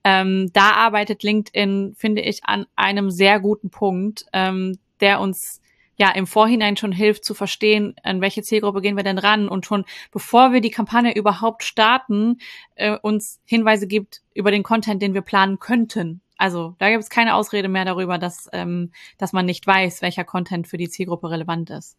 ähm, 0.04 0.50
da 0.52 0.72
arbeitet 0.72 1.24
LinkedIn, 1.24 1.94
finde 1.96 2.22
ich, 2.22 2.42
an 2.44 2.66
einem 2.76 3.10
sehr 3.12 3.40
guten 3.40 3.70
Punkt, 3.70 4.26
ähm, 4.34 4.78
der 5.00 5.22
uns 5.22 5.62
ja 5.96 6.12
im 6.12 6.28
Vorhinein 6.28 6.76
schon 6.76 6.92
hilft 6.92 7.24
zu 7.24 7.34
verstehen, 7.34 7.96
an 8.04 8.20
welche 8.20 8.44
Zielgruppe 8.44 8.82
gehen 8.82 8.98
wir 8.98 9.06
denn 9.06 9.18
ran 9.18 9.48
und 9.48 9.66
schon 9.66 9.86
bevor 10.12 10.52
wir 10.52 10.60
die 10.60 10.70
Kampagne 10.70 11.16
überhaupt 11.16 11.64
starten, 11.64 12.40
äh, 12.76 12.98
uns 13.02 13.40
Hinweise 13.46 13.88
gibt 13.88 14.22
über 14.34 14.52
den 14.52 14.64
Content, 14.64 15.02
den 15.02 15.14
wir 15.14 15.22
planen 15.22 15.60
könnten. 15.60 16.20
Also 16.38 16.76
da 16.78 16.90
gibt 16.90 17.04
es 17.04 17.10
keine 17.10 17.36
Ausrede 17.36 17.70
mehr 17.70 17.86
darüber, 17.86 18.18
dass, 18.18 18.50
ähm, 18.52 18.92
dass 19.18 19.32
man 19.32 19.46
nicht 19.46 19.66
weiß, 19.66 20.02
welcher 20.02 20.26
Content 20.26 20.68
für 20.68 20.76
die 20.76 20.90
Zielgruppe 20.90 21.30
relevant 21.30 21.70
ist. 21.70 21.96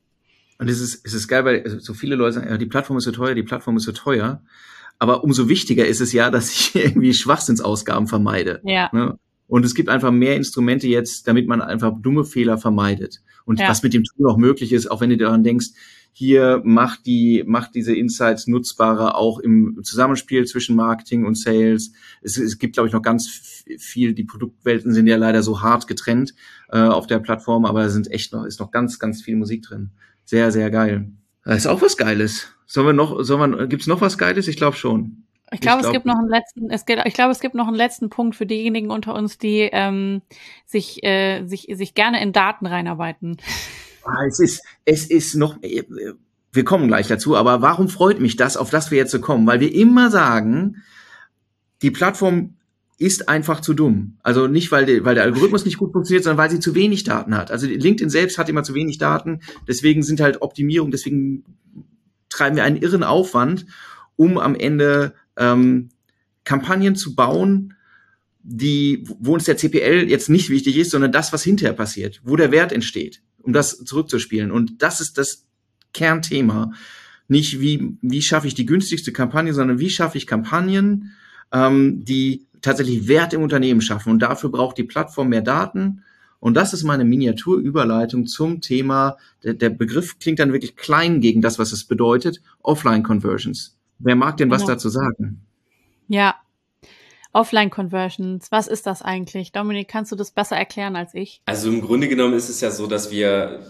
Und 0.58 0.68
es 0.68 0.80
ist, 0.80 1.04
es 1.04 1.14
ist 1.14 1.28
geil, 1.28 1.44
weil 1.44 1.80
so 1.80 1.94
viele 1.94 2.16
Leute 2.16 2.34
sagen, 2.34 2.48
ja, 2.48 2.56
die 2.56 2.66
Plattform 2.66 2.98
ist 2.98 3.04
so 3.04 3.12
teuer, 3.12 3.34
die 3.34 3.42
Plattform 3.42 3.76
ist 3.76 3.84
so 3.84 3.92
teuer. 3.92 4.42
Aber 4.98 5.24
umso 5.24 5.48
wichtiger 5.48 5.86
ist 5.86 6.00
es 6.00 6.12
ja, 6.12 6.30
dass 6.30 6.50
ich 6.50 6.74
irgendwie 6.84 7.14
Schwachsinnsausgaben 7.14 8.06
vermeide. 8.06 8.60
Ja. 8.64 8.90
Ne? 8.92 9.18
Und 9.46 9.64
es 9.64 9.74
gibt 9.74 9.88
einfach 9.88 10.10
mehr 10.10 10.36
Instrumente 10.36 10.86
jetzt, 10.86 11.28
damit 11.28 11.46
man 11.46 11.60
einfach 11.60 11.92
dumme 12.00 12.24
Fehler 12.24 12.58
vermeidet. 12.58 13.20
Und 13.44 13.60
ja. 13.60 13.68
was 13.68 13.82
mit 13.82 13.92
dem 13.92 14.04
Tool 14.04 14.30
auch 14.30 14.38
möglich 14.38 14.72
ist, 14.72 14.90
auch 14.90 15.00
wenn 15.00 15.10
du 15.10 15.16
daran 15.16 15.44
denkst, 15.44 15.68
hier 16.16 16.62
macht 16.64 17.06
die, 17.06 17.42
macht 17.44 17.74
diese 17.74 17.92
Insights 17.92 18.46
nutzbarer 18.46 19.16
auch 19.16 19.40
im 19.40 19.80
Zusammenspiel 19.82 20.46
zwischen 20.46 20.76
Marketing 20.76 21.26
und 21.26 21.36
Sales. 21.36 21.92
Es, 22.22 22.38
es 22.38 22.58
gibt, 22.58 22.74
glaube 22.74 22.86
ich, 22.86 22.92
noch 22.92 23.02
ganz 23.02 23.28
viel, 23.78 24.14
die 24.14 24.22
Produktwelten 24.22 24.94
sind 24.94 25.08
ja 25.08 25.16
leider 25.16 25.42
so 25.42 25.60
hart 25.60 25.88
getrennt 25.88 26.34
äh, 26.70 26.78
auf 26.78 27.08
der 27.08 27.18
Plattform, 27.18 27.64
aber 27.64 27.82
da 27.82 27.88
sind 27.88 28.10
echt 28.12 28.32
noch, 28.32 28.44
ist 28.44 28.60
noch 28.60 28.70
ganz, 28.70 29.00
ganz 29.00 29.22
viel 29.22 29.34
Musik 29.34 29.62
drin. 29.62 29.90
Sehr, 30.24 30.50
sehr 30.52 30.70
geil. 30.70 31.08
Da 31.44 31.54
ist 31.54 31.66
auch 31.66 31.82
was 31.82 31.96
Geiles. 31.96 32.48
Sollen 32.66 32.86
wir 32.86 32.92
noch, 32.92 33.22
sollen 33.22 33.52
wir, 33.52 33.66
gibt's 33.66 33.86
noch 33.86 34.00
was 34.00 34.18
Geiles? 34.18 34.48
Ich 34.48 34.56
glaube 34.56 34.76
schon. 34.76 35.24
Ich 35.52 35.60
glaube, 35.60 35.82
glaub, 35.82 35.90
es 35.90 35.92
gibt 35.92 36.06
noch 36.06 36.18
einen 36.18 36.28
letzten, 36.28 36.70
es 36.70 36.86
geht, 36.86 36.98
ich 37.04 37.14
glaube, 37.14 37.30
es 37.30 37.40
gibt 37.40 37.54
noch 37.54 37.68
einen 37.68 37.76
letzten 37.76 38.10
Punkt 38.10 38.34
für 38.34 38.46
diejenigen 38.46 38.90
unter 38.90 39.14
uns, 39.14 39.38
die 39.38 39.68
ähm, 39.72 40.22
sich, 40.64 41.04
äh, 41.04 41.44
sich, 41.46 41.68
sich 41.70 41.94
gerne 41.94 42.20
in 42.22 42.32
Daten 42.32 42.66
reinarbeiten. 42.66 43.36
Ah, 44.04 44.24
es 44.26 44.40
ist, 44.40 44.64
es 44.84 45.06
ist 45.06 45.34
noch, 45.34 45.62
äh, 45.62 45.84
wir 46.52 46.64
kommen 46.64 46.88
gleich 46.88 47.06
dazu, 47.06 47.36
aber 47.36 47.62
warum 47.62 47.88
freut 47.88 48.20
mich 48.20 48.36
das, 48.36 48.56
auf 48.56 48.70
das 48.70 48.90
wir 48.90 48.98
jetzt 48.98 49.12
so 49.12 49.20
kommen? 49.20 49.46
Weil 49.46 49.60
wir 49.60 49.72
immer 49.72 50.10
sagen, 50.10 50.82
die 51.82 51.90
Plattform 51.90 52.54
ist 52.98 53.28
einfach 53.28 53.60
zu 53.60 53.74
dumm. 53.74 54.18
Also 54.22 54.46
nicht, 54.46 54.70
weil, 54.70 54.86
die, 54.86 55.04
weil 55.04 55.14
der 55.14 55.24
Algorithmus 55.24 55.64
nicht 55.64 55.78
gut 55.78 55.92
funktioniert, 55.92 56.24
sondern 56.24 56.38
weil 56.38 56.50
sie 56.50 56.60
zu 56.60 56.74
wenig 56.74 57.04
Daten 57.04 57.36
hat. 57.36 57.50
Also 57.50 57.66
LinkedIn 57.66 58.10
selbst 58.10 58.38
hat 58.38 58.48
immer 58.48 58.62
zu 58.62 58.74
wenig 58.74 58.98
Daten. 58.98 59.40
Deswegen 59.66 60.02
sind 60.02 60.20
halt 60.20 60.42
Optimierung, 60.42 60.90
deswegen 60.90 61.44
treiben 62.28 62.56
wir 62.56 62.64
einen 62.64 62.76
irren 62.76 63.02
Aufwand, 63.02 63.66
um 64.16 64.38
am 64.38 64.54
Ende 64.54 65.14
ähm, 65.36 65.88
Kampagnen 66.44 66.94
zu 66.94 67.14
bauen, 67.14 67.74
die, 68.42 69.04
wo 69.18 69.34
uns 69.34 69.44
der 69.44 69.56
CPL 69.56 70.08
jetzt 70.08 70.28
nicht 70.28 70.50
wichtig 70.50 70.76
ist, 70.76 70.90
sondern 70.90 71.12
das, 71.12 71.32
was 71.32 71.42
hinterher 71.42 71.72
passiert, 71.72 72.20
wo 72.24 72.36
der 72.36 72.52
Wert 72.52 72.72
entsteht, 72.72 73.22
um 73.42 73.52
das 73.52 73.78
zurückzuspielen. 73.84 74.50
Und 74.50 74.82
das 74.82 75.00
ist 75.00 75.18
das 75.18 75.46
Kernthema. 75.94 76.72
Nicht 77.26 77.60
wie, 77.60 77.96
wie 78.02 78.22
schaffe 78.22 78.46
ich 78.46 78.54
die 78.54 78.66
günstigste 78.66 79.12
Kampagne, 79.12 79.54
sondern 79.54 79.78
wie 79.78 79.88
schaffe 79.88 80.18
ich 80.18 80.26
Kampagnen, 80.26 81.12
ähm, 81.52 82.04
die 82.04 82.46
tatsächlich 82.64 83.08
Wert 83.08 83.32
im 83.32 83.42
Unternehmen 83.42 83.80
schaffen. 83.80 84.10
Und 84.10 84.20
dafür 84.20 84.50
braucht 84.50 84.78
die 84.78 84.84
Plattform 84.84 85.28
mehr 85.28 85.42
Daten. 85.42 86.02
Und 86.40 86.54
das 86.54 86.72
ist 86.72 86.82
meine 86.84 87.04
Miniaturüberleitung 87.04 88.26
zum 88.26 88.60
Thema, 88.60 89.16
der, 89.42 89.54
der 89.54 89.70
Begriff 89.70 90.18
klingt 90.18 90.38
dann 90.38 90.52
wirklich 90.52 90.76
klein 90.76 91.20
gegen 91.20 91.40
das, 91.40 91.58
was 91.58 91.72
es 91.72 91.84
bedeutet, 91.84 92.42
Offline-Conversions. 92.62 93.78
Wer 93.98 94.16
mag 94.16 94.36
denn 94.36 94.50
was 94.50 94.62
genau. 94.62 94.74
dazu 94.74 94.88
sagen? 94.90 95.40
Ja, 96.08 96.34
Offline-Conversions, 97.32 98.52
was 98.52 98.68
ist 98.68 98.86
das 98.86 99.02
eigentlich? 99.02 99.52
Dominik, 99.52 99.88
kannst 99.88 100.12
du 100.12 100.16
das 100.16 100.32
besser 100.32 100.56
erklären 100.56 100.96
als 100.96 101.14
ich? 101.14 101.40
Also 101.46 101.68
im 101.68 101.80
Grunde 101.80 102.08
genommen 102.08 102.34
ist 102.34 102.48
es 102.48 102.60
ja 102.60 102.70
so, 102.70 102.86
dass 102.86 103.10
wir 103.10 103.66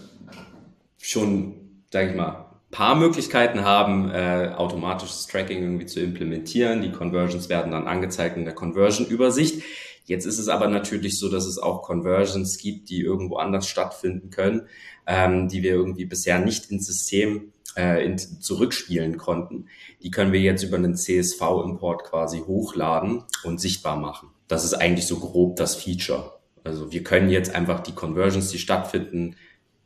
schon, 0.97 1.55
sag 1.91 2.09
ich 2.09 2.15
mal, 2.15 2.44
paar 2.75 2.95
Möglichkeiten 2.95 3.63
haben, 3.63 4.11
äh, 4.11 4.51
automatisches 4.53 5.27
Tracking 5.27 5.63
irgendwie 5.63 5.85
zu 5.85 6.01
implementieren. 6.01 6.81
Die 6.81 6.91
Conversions 6.91 7.47
werden 7.47 7.71
dann 7.71 7.87
angezeigt 7.87 8.35
in 8.35 8.43
der 8.43 8.53
Conversion-Übersicht. 8.53 9.63
Jetzt 10.03 10.25
ist 10.25 10.39
es 10.39 10.49
aber 10.49 10.67
natürlich 10.67 11.17
so, 11.17 11.29
dass 11.29 11.45
es 11.45 11.57
auch 11.57 11.83
Conversions 11.83 12.57
gibt, 12.57 12.89
die 12.89 12.99
irgendwo 12.99 13.37
anders 13.37 13.69
stattfinden 13.69 14.29
können, 14.29 14.67
ähm, 15.07 15.47
die 15.47 15.63
wir 15.63 15.71
irgendwie 15.71 16.03
bisher 16.03 16.37
nicht 16.39 16.69
ins 16.69 16.85
System 16.85 17.53
äh, 17.77 18.05
in, 18.05 18.17
zurückspielen 18.17 19.15
konnten. 19.15 19.67
Die 20.03 20.11
können 20.11 20.33
wir 20.33 20.41
jetzt 20.41 20.63
über 20.63 20.75
einen 20.75 20.97
CSV-Import 20.97 22.03
quasi 22.03 22.39
hochladen 22.39 23.23
und 23.45 23.61
sichtbar 23.61 23.95
machen. 23.95 24.31
Das 24.49 24.65
ist 24.65 24.73
eigentlich 24.73 25.07
so 25.07 25.17
grob 25.19 25.55
das 25.55 25.77
Feature. 25.77 26.33
Also 26.65 26.91
wir 26.91 27.03
können 27.03 27.29
jetzt 27.29 27.55
einfach 27.55 27.79
die 27.79 27.95
Conversions, 27.95 28.49
die 28.49 28.59
stattfinden, 28.59 29.37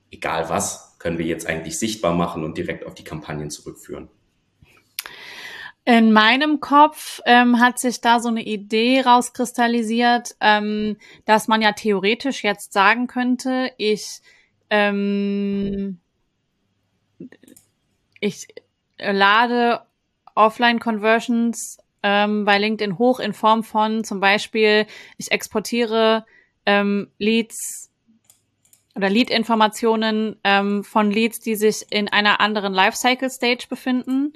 egal 0.10 0.50
was, 0.50 0.89
können 1.00 1.18
wir 1.18 1.26
jetzt 1.26 1.48
eigentlich 1.48 1.80
sichtbar 1.80 2.14
machen 2.14 2.44
und 2.44 2.58
direkt 2.58 2.86
auf 2.86 2.94
die 2.94 3.04
Kampagnen 3.04 3.50
zurückführen. 3.50 4.10
In 5.86 6.12
meinem 6.12 6.60
Kopf 6.60 7.20
ähm, 7.26 7.60
hat 7.60 7.80
sich 7.80 8.00
da 8.00 8.20
so 8.20 8.30
eine 8.30 8.44
Idee 8.44 9.02
rauskristallisiert, 9.02 10.36
ähm, 10.40 10.98
dass 11.26 11.48
man 11.48 11.64
ja 11.64 11.72
theoretisch 11.72 12.44
jetzt 12.44 12.74
sagen 12.74 13.08
könnte, 13.08 13.72
ich, 13.78 14.20
ähm, 14.70 16.00
ich 18.20 18.50
lade 19.00 19.82
Offline-Conversions 20.36 21.80
ähm, 22.04 22.46
bei 22.46 22.60
LinkedIn 22.60 23.00
hoch 23.00 23.20
in 23.20 23.34
Form 23.34 23.64
von 23.64 24.04
zum 24.04 24.20
Beispiel, 24.20 24.86
ich 25.18 25.32
exportiere 25.32 26.26
ähm, 26.68 27.10
Leads 27.18 27.89
oder 29.00 29.10
Lead-Informationen 29.10 30.36
ähm, 30.44 30.84
von 30.84 31.10
Leads, 31.10 31.40
die 31.40 31.56
sich 31.56 31.86
in 31.90 32.10
einer 32.10 32.42
anderen 32.42 32.74
Lifecycle-Stage 32.74 33.68
befinden, 33.70 34.34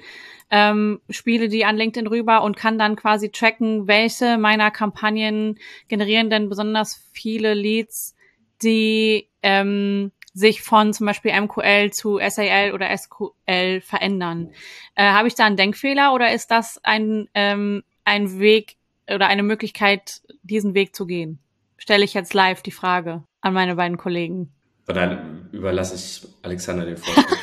ähm, 0.50 1.02
spiele 1.10 1.48
die 1.48 1.66
an 1.66 1.76
LinkedIn 1.76 2.06
rüber 2.06 2.42
und 2.42 2.56
kann 2.56 2.78
dann 2.78 2.96
quasi 2.96 3.30
tracken, 3.30 3.88
welche 3.88 4.38
meiner 4.38 4.70
Kampagnen 4.70 5.58
generieren 5.88 6.30
denn 6.30 6.48
besonders 6.48 6.98
viele 7.12 7.52
Leads, 7.52 8.14
die 8.62 9.28
ähm, 9.42 10.12
sich 10.32 10.62
von 10.62 10.94
zum 10.94 11.06
Beispiel 11.06 11.38
MQL 11.38 11.90
zu 11.92 12.18
SAL 12.26 12.72
oder 12.72 12.96
SQL 12.96 13.82
verändern. 13.82 14.50
Äh, 14.94 15.10
Habe 15.10 15.28
ich 15.28 15.34
da 15.34 15.44
einen 15.44 15.58
Denkfehler 15.58 16.14
oder 16.14 16.32
ist 16.32 16.50
das 16.50 16.80
ein, 16.84 17.28
ähm, 17.34 17.84
ein 18.04 18.38
Weg 18.38 18.76
oder 19.12 19.26
eine 19.26 19.42
Möglichkeit, 19.42 20.22
diesen 20.42 20.72
Weg 20.72 20.96
zu 20.96 21.04
gehen? 21.04 21.38
Stelle 21.76 22.04
ich 22.04 22.14
jetzt 22.14 22.32
live 22.32 22.62
die 22.62 22.70
Frage 22.70 23.24
an 23.42 23.52
meine 23.52 23.74
beiden 23.74 23.98
Kollegen. 23.98 24.53
Und 24.86 24.96
dann 24.96 25.48
überlasse 25.52 25.94
ich 25.94 26.26
Alexander 26.42 26.84
den 26.84 26.96
Vortrag. 26.98 27.38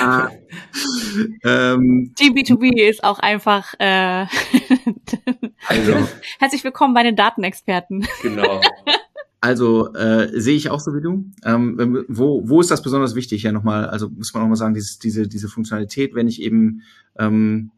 ah, 0.00 0.28
ähm, 1.44 2.12
GB2B 2.18 2.88
ist 2.88 3.04
auch 3.04 3.18
einfach 3.18 3.74
äh, 3.78 4.26
also. 5.66 6.08
herzlich 6.38 6.64
willkommen 6.64 6.94
bei 6.94 7.02
den 7.02 7.16
Datenexperten. 7.16 8.06
Genau. 8.22 8.60
Also 9.40 9.92
äh, 9.94 10.28
sehe 10.40 10.56
ich 10.56 10.70
auch 10.70 10.80
so 10.80 10.92
wie 10.94 11.00
du. 11.00 11.24
Ähm, 11.44 12.04
wo, 12.08 12.48
wo 12.48 12.60
ist 12.60 12.70
das 12.70 12.82
besonders 12.82 13.14
wichtig? 13.14 13.42
Ja, 13.42 13.52
nochmal, 13.52 13.86
also 13.86 14.08
muss 14.08 14.34
man 14.34 14.42
nochmal 14.42 14.56
sagen, 14.56 14.74
dieses, 14.74 14.98
diese, 14.98 15.28
diese 15.28 15.48
Funktionalität, 15.48 16.14
wenn 16.14 16.28
ich 16.28 16.42
eben 16.42 16.82
ähm, 17.18 17.70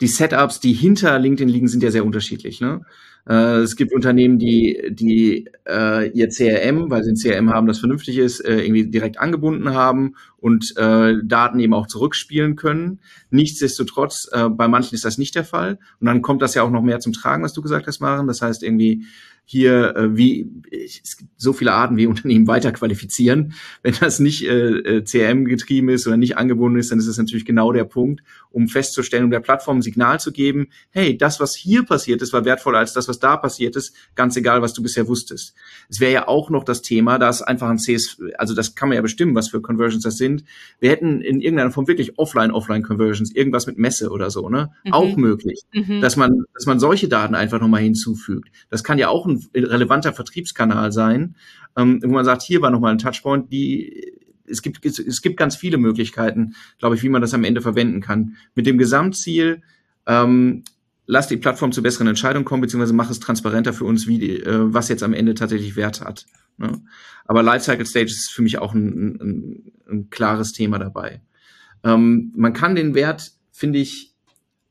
die 0.00 0.06
Setups, 0.06 0.60
die 0.60 0.72
hinter 0.72 1.18
LinkedIn 1.18 1.48
liegen, 1.48 1.68
sind 1.68 1.82
ja 1.82 1.90
sehr 1.90 2.04
unterschiedlich. 2.04 2.60
Ne? 2.60 2.82
Äh, 3.28 3.58
es 3.58 3.76
gibt 3.76 3.92
Unternehmen, 3.92 4.38
die, 4.38 4.90
die 4.90 5.48
äh, 5.68 6.10
ihr 6.10 6.28
CRM, 6.28 6.90
weil 6.90 7.04
sie 7.04 7.12
ein 7.12 7.16
CRM 7.16 7.50
haben, 7.50 7.66
das 7.66 7.78
vernünftig 7.78 8.16
ist, 8.18 8.40
äh, 8.40 8.62
irgendwie 8.62 8.86
direkt 8.86 9.18
angebunden 9.18 9.74
haben 9.74 10.14
und 10.38 10.74
äh, 10.76 11.14
Daten 11.22 11.60
eben 11.60 11.74
auch 11.74 11.86
zurückspielen 11.86 12.56
können. 12.56 13.00
Nichtsdestotrotz, 13.30 14.28
äh, 14.32 14.48
bei 14.48 14.66
manchen 14.66 14.94
ist 14.94 15.04
das 15.04 15.18
nicht 15.18 15.34
der 15.34 15.44
Fall. 15.44 15.78
Und 16.00 16.06
dann 16.06 16.22
kommt 16.22 16.40
das 16.40 16.54
ja 16.54 16.62
auch 16.62 16.70
noch 16.70 16.82
mehr 16.82 17.00
zum 17.00 17.12
Tragen, 17.12 17.44
was 17.44 17.52
du 17.52 17.60
gesagt 17.60 17.86
hast, 17.86 18.00
Maren. 18.00 18.26
Das 18.26 18.40
heißt 18.40 18.62
irgendwie, 18.62 19.04
hier, 19.50 19.96
äh, 19.96 20.14
wie 20.14 20.46
es 20.70 21.16
gibt 21.16 21.30
so 21.38 21.54
viele 21.54 21.72
Arten, 21.72 21.96
wie 21.96 22.06
Unternehmen 22.18 22.46
weiter 22.46 22.70
qualifizieren. 22.70 23.54
Wenn 23.82 23.94
das 23.98 24.20
nicht 24.20 24.44
äh, 24.44 24.98
äh 24.98 25.02
CRM 25.02 25.46
getrieben 25.46 25.88
ist 25.88 26.06
oder 26.06 26.18
nicht 26.18 26.36
angebunden 26.36 26.78
ist, 26.78 26.92
dann 26.92 26.98
ist 26.98 27.08
das 27.08 27.16
natürlich 27.16 27.46
genau 27.46 27.72
der 27.72 27.84
Punkt, 27.84 28.22
um 28.50 28.68
festzustellen, 28.68 29.24
um 29.24 29.30
der 29.30 29.40
Plattform 29.40 29.78
ein 29.78 29.82
Signal 29.82 30.20
zu 30.20 30.32
geben, 30.32 30.68
hey, 30.90 31.16
das, 31.16 31.40
was 31.40 31.54
hier 31.54 31.84
passiert 31.84 32.20
ist, 32.20 32.34
war 32.34 32.44
wertvoller 32.44 32.78
als 32.78 32.92
das, 32.92 33.08
was 33.08 33.20
da 33.20 33.38
passiert 33.38 33.74
ist, 33.74 33.94
ganz 34.14 34.36
egal, 34.36 34.60
was 34.60 34.74
du 34.74 34.82
bisher 34.82 35.08
wusstest. 35.08 35.54
Es 35.88 35.98
wäre 35.98 36.12
ja 36.12 36.28
auch 36.28 36.50
noch 36.50 36.64
das 36.64 36.82
Thema, 36.82 37.18
dass 37.18 37.40
einfach 37.40 37.70
ein 37.70 37.78
CS, 37.78 38.20
also 38.36 38.54
das 38.54 38.74
kann 38.74 38.90
man 38.90 38.96
ja 38.96 39.02
bestimmen, 39.02 39.34
was 39.34 39.48
für 39.48 39.62
Conversions 39.62 40.02
das 40.02 40.18
sind. 40.18 40.44
Wir 40.78 40.90
hätten 40.90 41.22
in 41.22 41.40
irgendeiner 41.40 41.70
Form 41.70 41.88
wirklich 41.88 42.18
Offline-Offline-Conversions, 42.18 43.34
irgendwas 43.34 43.66
mit 43.66 43.78
Messe 43.78 44.10
oder 44.10 44.28
so, 44.28 44.50
ne? 44.50 44.72
Mhm. 44.84 44.92
Auch 44.92 45.16
möglich, 45.16 45.62
mhm. 45.72 46.02
dass 46.02 46.16
man, 46.16 46.44
dass 46.52 46.66
man 46.66 46.78
solche 46.78 47.08
Daten 47.08 47.34
einfach 47.34 47.60
nochmal 47.60 47.80
hinzufügt. 47.80 48.50
Das 48.68 48.84
kann 48.84 48.98
ja 48.98 49.08
auch 49.08 49.24
ein 49.24 49.37
relevanter 49.54 50.12
Vertriebskanal 50.12 50.92
sein, 50.92 51.36
ähm, 51.76 52.00
wo 52.02 52.12
man 52.12 52.24
sagt, 52.24 52.42
hier 52.42 52.62
war 52.62 52.70
nochmal 52.70 52.92
ein 52.92 52.98
Touchpoint, 52.98 53.52
die 53.52 54.14
es 54.50 54.62
gibt, 54.62 54.84
es 54.84 55.22
gibt 55.22 55.36
ganz 55.36 55.56
viele 55.56 55.78
Möglichkeiten, 55.78 56.54
glaube 56.78 56.96
ich, 56.96 57.02
wie 57.02 57.08
man 57.08 57.20
das 57.20 57.34
am 57.34 57.44
Ende 57.44 57.60
verwenden 57.60 58.00
kann. 58.00 58.36
Mit 58.54 58.66
dem 58.66 58.78
Gesamtziel, 58.78 59.62
ähm, 60.06 60.64
lass 61.06 61.28
die 61.28 61.36
Plattform 61.36 61.72
zu 61.72 61.82
besseren 61.82 62.06
Entscheidungen 62.06 62.44
kommen, 62.44 62.62
beziehungsweise 62.62 62.94
mach 62.94 63.10
es 63.10 63.20
transparenter 63.20 63.72
für 63.72 63.84
uns, 63.84 64.06
wie 64.06 64.18
die, 64.18 64.40
äh, 64.40 64.72
was 64.72 64.88
jetzt 64.88 65.02
am 65.02 65.14
Ende 65.14 65.34
tatsächlich 65.34 65.76
Wert 65.76 66.00
hat. 66.00 66.26
Ne? 66.56 66.82
Aber 67.24 67.42
Lifecycle 67.42 67.86
Stage 67.86 68.06
ist 68.06 68.30
für 68.30 68.42
mich 68.42 68.58
auch 68.58 68.74
ein, 68.74 69.18
ein, 69.20 69.72
ein 69.88 70.10
klares 70.10 70.52
Thema 70.52 70.78
dabei. 70.78 71.22
Ähm, 71.84 72.32
man 72.36 72.52
kann 72.52 72.74
den 72.74 72.94
Wert, 72.94 73.32
finde 73.52 73.78
ich, 73.78 74.14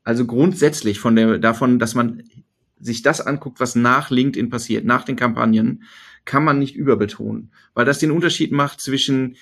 also 0.04 0.26
grundsätzlich 0.26 1.00
von 1.00 1.16
der, 1.16 1.38
davon, 1.38 1.78
dass 1.78 1.94
man 1.94 2.22
sich 2.80 3.02
das 3.02 3.20
anguckt, 3.20 3.60
was 3.60 3.74
nach 3.74 4.10
LinkedIn 4.10 4.50
passiert, 4.50 4.84
nach 4.84 5.04
den 5.04 5.16
Kampagnen, 5.16 5.82
kann 6.24 6.44
man 6.44 6.58
nicht 6.58 6.76
überbetonen, 6.76 7.50
weil 7.74 7.86
das 7.86 7.98
den 7.98 8.10
Unterschied 8.10 8.52
macht 8.52 8.80
zwischen 8.80 9.36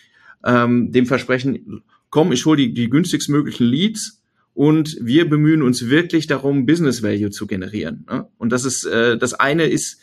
ähm, 0.44 0.92
dem 0.92 1.06
Versprechen, 1.06 1.82
komm, 2.10 2.32
ich 2.32 2.46
hole 2.46 2.56
die, 2.56 2.72
die 2.72 2.88
günstigst 2.88 3.28
möglichen 3.28 3.64
Leads 3.64 4.22
und 4.54 4.96
wir 5.00 5.28
bemühen 5.28 5.62
uns 5.62 5.88
wirklich 5.88 6.26
darum, 6.26 6.64
Business 6.64 7.02
Value 7.02 7.30
zu 7.30 7.46
generieren. 7.46 8.06
Ne? 8.08 8.28
Und 8.38 8.52
das 8.52 8.64
ist 8.64 8.84
äh, 8.84 9.18
das 9.18 9.34
eine 9.34 9.64
ist 9.64 10.00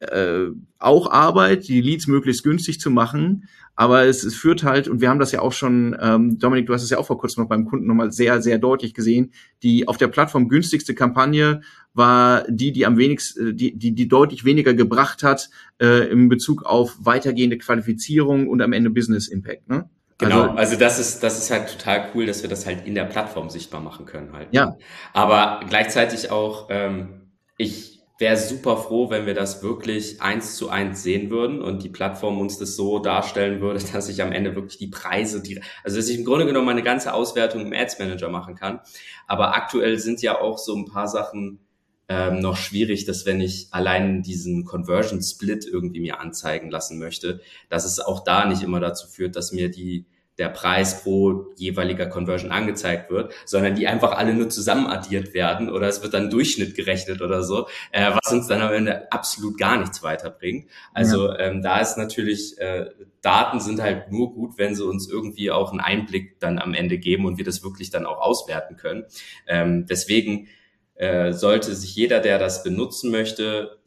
äh, 0.00 0.46
auch 0.78 1.10
Arbeit, 1.10 1.68
die 1.68 1.80
Leads 1.80 2.06
möglichst 2.06 2.42
günstig 2.42 2.80
zu 2.80 2.90
machen, 2.90 3.48
aber 3.76 4.04
es, 4.04 4.24
es 4.24 4.34
führt 4.34 4.62
halt, 4.62 4.88
und 4.88 5.00
wir 5.00 5.08
haben 5.08 5.18
das 5.18 5.32
ja 5.32 5.40
auch 5.40 5.52
schon, 5.52 5.96
ähm, 6.00 6.38
Dominik, 6.38 6.66
du 6.66 6.74
hast 6.74 6.82
es 6.82 6.90
ja 6.90 6.98
auch 6.98 7.06
vor 7.06 7.18
kurzem 7.18 7.42
noch 7.42 7.48
beim 7.48 7.64
Kunden 7.64 7.86
nochmal 7.86 8.12
sehr, 8.12 8.42
sehr 8.42 8.58
deutlich 8.58 8.92
gesehen, 8.92 9.32
die 9.62 9.88
auf 9.88 9.96
der 9.96 10.08
Plattform 10.08 10.48
günstigste 10.48 10.94
Kampagne 10.94 11.62
war 11.94 12.44
die, 12.48 12.72
die 12.72 12.84
am 12.84 12.98
wenigsten, 12.98 13.48
äh, 13.48 13.54
die, 13.54 13.76
die, 13.76 13.92
die 13.92 14.08
deutlich 14.08 14.44
weniger 14.44 14.74
gebracht 14.74 15.22
hat 15.22 15.48
äh, 15.80 16.10
im 16.10 16.28
Bezug 16.28 16.64
auf 16.64 16.96
weitergehende 17.00 17.56
Qualifizierung 17.56 18.48
und 18.48 18.60
am 18.60 18.72
Ende 18.72 18.90
Business 18.90 19.28
Impact. 19.28 19.68
Ne? 19.68 19.88
Genau, 20.18 20.42
also, 20.42 20.56
also 20.56 20.76
das 20.76 20.98
ist, 20.98 21.22
das 21.22 21.38
ist 21.38 21.50
halt 21.50 21.70
total 21.70 22.10
cool, 22.14 22.26
dass 22.26 22.42
wir 22.42 22.50
das 22.50 22.66
halt 22.66 22.86
in 22.86 22.94
der 22.94 23.04
Plattform 23.04 23.48
sichtbar 23.48 23.80
machen 23.80 24.04
können 24.04 24.34
halt. 24.34 24.48
Ja. 24.50 24.76
Aber 25.14 25.60
gleichzeitig 25.68 26.30
auch, 26.30 26.68
ähm, 26.70 27.30
ich 27.56 27.89
wäre 28.20 28.36
super 28.36 28.76
froh, 28.76 29.08
wenn 29.08 29.24
wir 29.24 29.34
das 29.34 29.62
wirklich 29.62 30.20
eins 30.20 30.54
zu 30.54 30.68
eins 30.68 31.02
sehen 31.02 31.30
würden 31.30 31.62
und 31.62 31.82
die 31.82 31.88
Plattform 31.88 32.38
uns 32.38 32.58
das 32.58 32.76
so 32.76 32.98
darstellen 32.98 33.60
würde, 33.60 33.82
dass 33.92 34.08
ich 34.08 34.22
am 34.22 34.30
Ende 34.30 34.54
wirklich 34.54 34.78
die 34.78 34.88
Preise, 34.88 35.42
die, 35.42 35.60
also 35.82 35.96
dass 35.96 36.08
ich 36.08 36.18
im 36.18 36.24
Grunde 36.24 36.46
genommen 36.46 36.66
meine 36.66 36.82
ganze 36.82 37.14
Auswertung 37.14 37.62
im 37.62 37.72
Ads 37.72 37.98
Manager 37.98 38.28
machen 38.28 38.54
kann. 38.54 38.80
Aber 39.26 39.56
aktuell 39.56 39.98
sind 39.98 40.20
ja 40.22 40.40
auch 40.40 40.58
so 40.58 40.76
ein 40.76 40.84
paar 40.84 41.08
Sachen 41.08 41.60
ähm, 42.08 42.40
noch 42.40 42.56
schwierig, 42.56 43.06
dass 43.06 43.24
wenn 43.24 43.40
ich 43.40 43.68
allein 43.70 44.22
diesen 44.22 44.64
Conversion 44.64 45.22
Split 45.22 45.64
irgendwie 45.64 46.00
mir 46.00 46.20
anzeigen 46.20 46.70
lassen 46.70 46.98
möchte, 46.98 47.40
dass 47.68 47.84
es 47.84 48.00
auch 48.00 48.24
da 48.24 48.46
nicht 48.46 48.62
immer 48.62 48.80
dazu 48.80 49.08
führt, 49.08 49.36
dass 49.36 49.52
mir 49.52 49.70
die 49.70 50.04
der 50.40 50.48
Preis 50.48 51.02
pro 51.02 51.52
jeweiliger 51.56 52.06
Conversion 52.06 52.50
angezeigt 52.50 53.10
wird, 53.10 53.32
sondern 53.44 53.74
die 53.74 53.86
einfach 53.86 54.12
alle 54.12 54.32
nur 54.32 54.48
zusammen 54.48 54.86
addiert 54.86 55.34
werden 55.34 55.68
oder 55.68 55.86
es 55.86 56.02
wird 56.02 56.14
dann 56.14 56.30
Durchschnitt 56.30 56.74
gerechnet 56.74 57.20
oder 57.20 57.42
so, 57.42 57.68
äh, 57.92 58.10
was 58.10 58.32
uns 58.32 58.48
dann 58.48 58.62
am 58.62 58.72
Ende 58.72 59.12
absolut 59.12 59.58
gar 59.58 59.76
nichts 59.76 60.02
weiterbringt. 60.02 60.68
Also 60.94 61.28
ja. 61.28 61.38
ähm, 61.40 61.62
da 61.62 61.78
ist 61.78 61.98
natürlich, 61.98 62.58
äh, 62.58 62.86
Daten 63.20 63.60
sind 63.60 63.82
halt 63.82 64.10
nur 64.10 64.32
gut, 64.32 64.56
wenn 64.56 64.74
sie 64.74 64.84
uns 64.84 65.08
irgendwie 65.08 65.50
auch 65.50 65.72
einen 65.72 65.80
Einblick 65.80 66.40
dann 66.40 66.58
am 66.58 66.72
Ende 66.72 66.96
geben 66.96 67.26
und 67.26 67.36
wir 67.36 67.44
das 67.44 67.62
wirklich 67.62 67.90
dann 67.90 68.06
auch 68.06 68.18
auswerten 68.18 68.76
können. 68.76 69.04
Ähm, 69.46 69.84
deswegen 69.84 70.48
äh, 70.94 71.34
sollte 71.34 71.74
sich 71.74 71.94
jeder, 71.94 72.20
der 72.20 72.38
das 72.38 72.62
benutzen 72.62 73.10
möchte, 73.10 73.78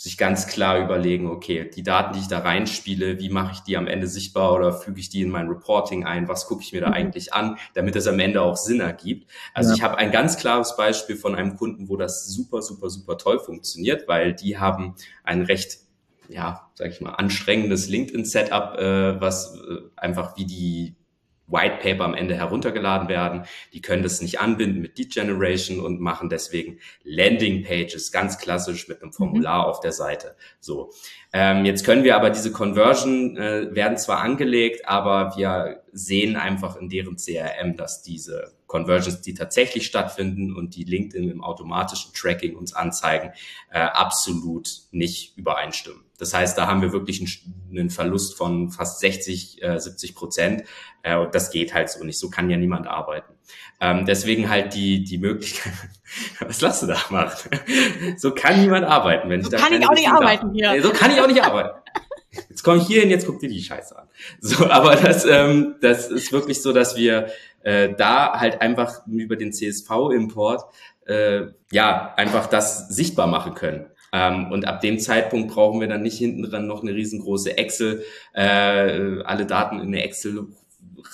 sich 0.00 0.16
ganz 0.16 0.46
klar 0.46 0.78
überlegen, 0.78 1.26
okay, 1.26 1.70
die 1.76 1.82
Daten, 1.82 2.14
die 2.14 2.20
ich 2.20 2.28
da 2.28 2.38
reinspiele, 2.38 3.18
wie 3.18 3.28
mache 3.28 3.52
ich 3.52 3.60
die 3.60 3.76
am 3.76 3.86
Ende 3.86 4.06
sichtbar 4.06 4.54
oder 4.54 4.72
füge 4.72 4.98
ich 4.98 5.10
die 5.10 5.20
in 5.20 5.28
mein 5.28 5.46
Reporting 5.46 6.06
ein, 6.06 6.26
was 6.26 6.46
gucke 6.46 6.62
ich 6.62 6.72
mir 6.72 6.80
da 6.80 6.86
mhm. 6.86 6.94
eigentlich 6.94 7.34
an, 7.34 7.58
damit 7.74 7.96
es 7.96 8.06
am 8.06 8.18
Ende 8.18 8.40
auch 8.40 8.56
Sinn 8.56 8.80
ergibt. 8.80 9.30
Also 9.52 9.68
ja. 9.68 9.76
ich 9.76 9.82
habe 9.82 9.98
ein 9.98 10.10
ganz 10.10 10.38
klares 10.38 10.74
Beispiel 10.74 11.16
von 11.16 11.34
einem 11.34 11.54
Kunden, 11.54 11.90
wo 11.90 11.98
das 11.98 12.26
super, 12.28 12.62
super, 12.62 12.88
super 12.88 13.18
toll 13.18 13.40
funktioniert, 13.40 14.08
weil 14.08 14.32
die 14.32 14.56
haben 14.56 14.94
ein 15.22 15.42
recht 15.42 15.80
ja, 16.30 16.70
sag 16.76 16.90
ich 16.90 17.00
mal, 17.00 17.10
anstrengendes 17.10 17.88
LinkedIn-Setup, 17.88 18.78
äh, 18.78 19.20
was 19.20 19.56
äh, 19.56 19.80
einfach 19.96 20.36
wie 20.36 20.46
die 20.46 20.94
White 21.50 21.78
Paper 21.82 22.04
am 22.04 22.14
Ende 22.14 22.34
heruntergeladen 22.34 23.08
werden. 23.08 23.44
Die 23.72 23.80
können 23.80 24.02
das 24.02 24.20
nicht 24.20 24.40
anbinden 24.40 24.80
mit 24.80 24.98
Lead 24.98 25.12
Generation 25.12 25.80
und 25.80 26.00
machen 26.00 26.28
deswegen 26.28 26.78
Landing 27.04 27.64
Pages 27.64 28.12
ganz 28.12 28.38
klassisch 28.38 28.88
mit 28.88 29.02
einem 29.02 29.12
Formular 29.12 29.64
mhm. 29.64 29.70
auf 29.70 29.80
der 29.80 29.92
Seite. 29.92 30.36
So. 30.60 30.92
Ähm, 31.32 31.64
jetzt 31.64 31.84
können 31.84 32.02
wir 32.02 32.16
aber 32.16 32.30
diese 32.30 32.50
Conversion 32.50 33.36
äh, 33.36 33.74
werden 33.74 33.96
zwar 33.96 34.20
angelegt, 34.20 34.88
aber 34.88 35.36
wir 35.36 35.82
sehen 35.92 36.36
einfach 36.36 36.76
in 36.76 36.88
deren 36.88 37.16
CRM, 37.16 37.76
dass 37.76 38.02
diese 38.02 38.52
Conversions, 38.66 39.20
die 39.20 39.34
tatsächlich 39.34 39.86
stattfinden 39.86 40.54
und 40.54 40.76
die 40.76 40.84
LinkedIn 40.84 41.28
im 41.28 41.42
automatischen 41.42 42.12
Tracking 42.14 42.56
uns 42.56 42.72
anzeigen, 42.72 43.32
äh, 43.70 43.80
absolut 43.80 44.68
nicht 44.92 45.36
übereinstimmen. 45.36 46.02
Das 46.20 46.34
heißt, 46.34 46.58
da 46.58 46.66
haben 46.66 46.82
wir 46.82 46.92
wirklich 46.92 47.42
einen, 47.70 47.90
Verlust 47.90 48.36
von 48.36 48.70
fast 48.70 49.00
60, 49.00 49.62
äh, 49.62 49.78
70 49.78 50.14
Prozent. 50.14 50.64
Äh, 51.02 51.16
und 51.16 51.34
das 51.34 51.50
geht 51.50 51.72
halt 51.72 51.88
so 51.88 52.04
nicht. 52.04 52.18
So 52.18 52.30
kann 52.30 52.50
ja 52.50 52.56
niemand 52.56 52.86
arbeiten. 52.86 53.34
Ähm, 53.80 54.04
deswegen 54.04 54.50
halt 54.50 54.74
die, 54.74 55.02
die 55.02 55.18
Möglichkeit, 55.18 55.72
was 56.40 56.60
lass 56.60 56.80
du 56.80 56.86
da 56.86 56.98
machen? 57.10 57.50
so 58.18 58.34
kann 58.34 58.60
niemand 58.60 58.84
arbeiten, 58.84 59.30
wenn 59.30 59.42
so 59.42 59.48
ich 59.48 59.56
da 59.56 59.66
kann 59.66 59.80
ich 59.80 59.86
auch 59.86 59.94
nicht 59.94 60.08
arbeiten 60.08 60.52
hier. 60.52 60.82
So 60.82 60.90
kann 60.90 61.10
ich 61.10 61.20
auch 61.20 61.26
nicht 61.26 61.42
arbeiten. 61.42 61.78
Jetzt 62.48 62.62
komme 62.62 62.78
ich 62.78 62.86
hier 62.86 63.00
hin, 63.00 63.10
jetzt 63.10 63.26
guck 63.26 63.40
dir 63.40 63.48
die 63.48 63.62
Scheiße 63.62 63.98
an. 63.98 64.08
So, 64.40 64.68
aber 64.70 64.94
das, 64.96 65.24
ähm, 65.24 65.76
das 65.80 66.10
ist 66.10 66.32
wirklich 66.32 66.62
so, 66.62 66.72
dass 66.72 66.96
wir 66.96 67.28
äh, 67.62 67.94
da 67.94 68.38
halt 68.38 68.60
einfach 68.60 69.06
über 69.06 69.36
den 69.36 69.52
CSV-Import 69.52 70.62
äh, 71.06 71.46
ja 71.72 72.14
einfach 72.16 72.46
das 72.46 72.88
sichtbar 72.88 73.26
machen 73.26 73.54
können. 73.54 73.86
Ähm, 74.12 74.50
und 74.50 74.66
ab 74.66 74.80
dem 74.80 74.98
Zeitpunkt 74.98 75.52
brauchen 75.52 75.80
wir 75.80 75.88
dann 75.88 76.02
nicht 76.02 76.18
hinten 76.18 76.42
dran 76.42 76.66
noch 76.66 76.82
eine 76.82 76.94
riesengroße 76.94 77.56
Excel, 77.56 78.04
äh, 78.34 79.22
alle 79.22 79.46
Daten 79.46 79.76
in 79.76 79.88
eine 79.88 80.02
Excel 80.02 80.48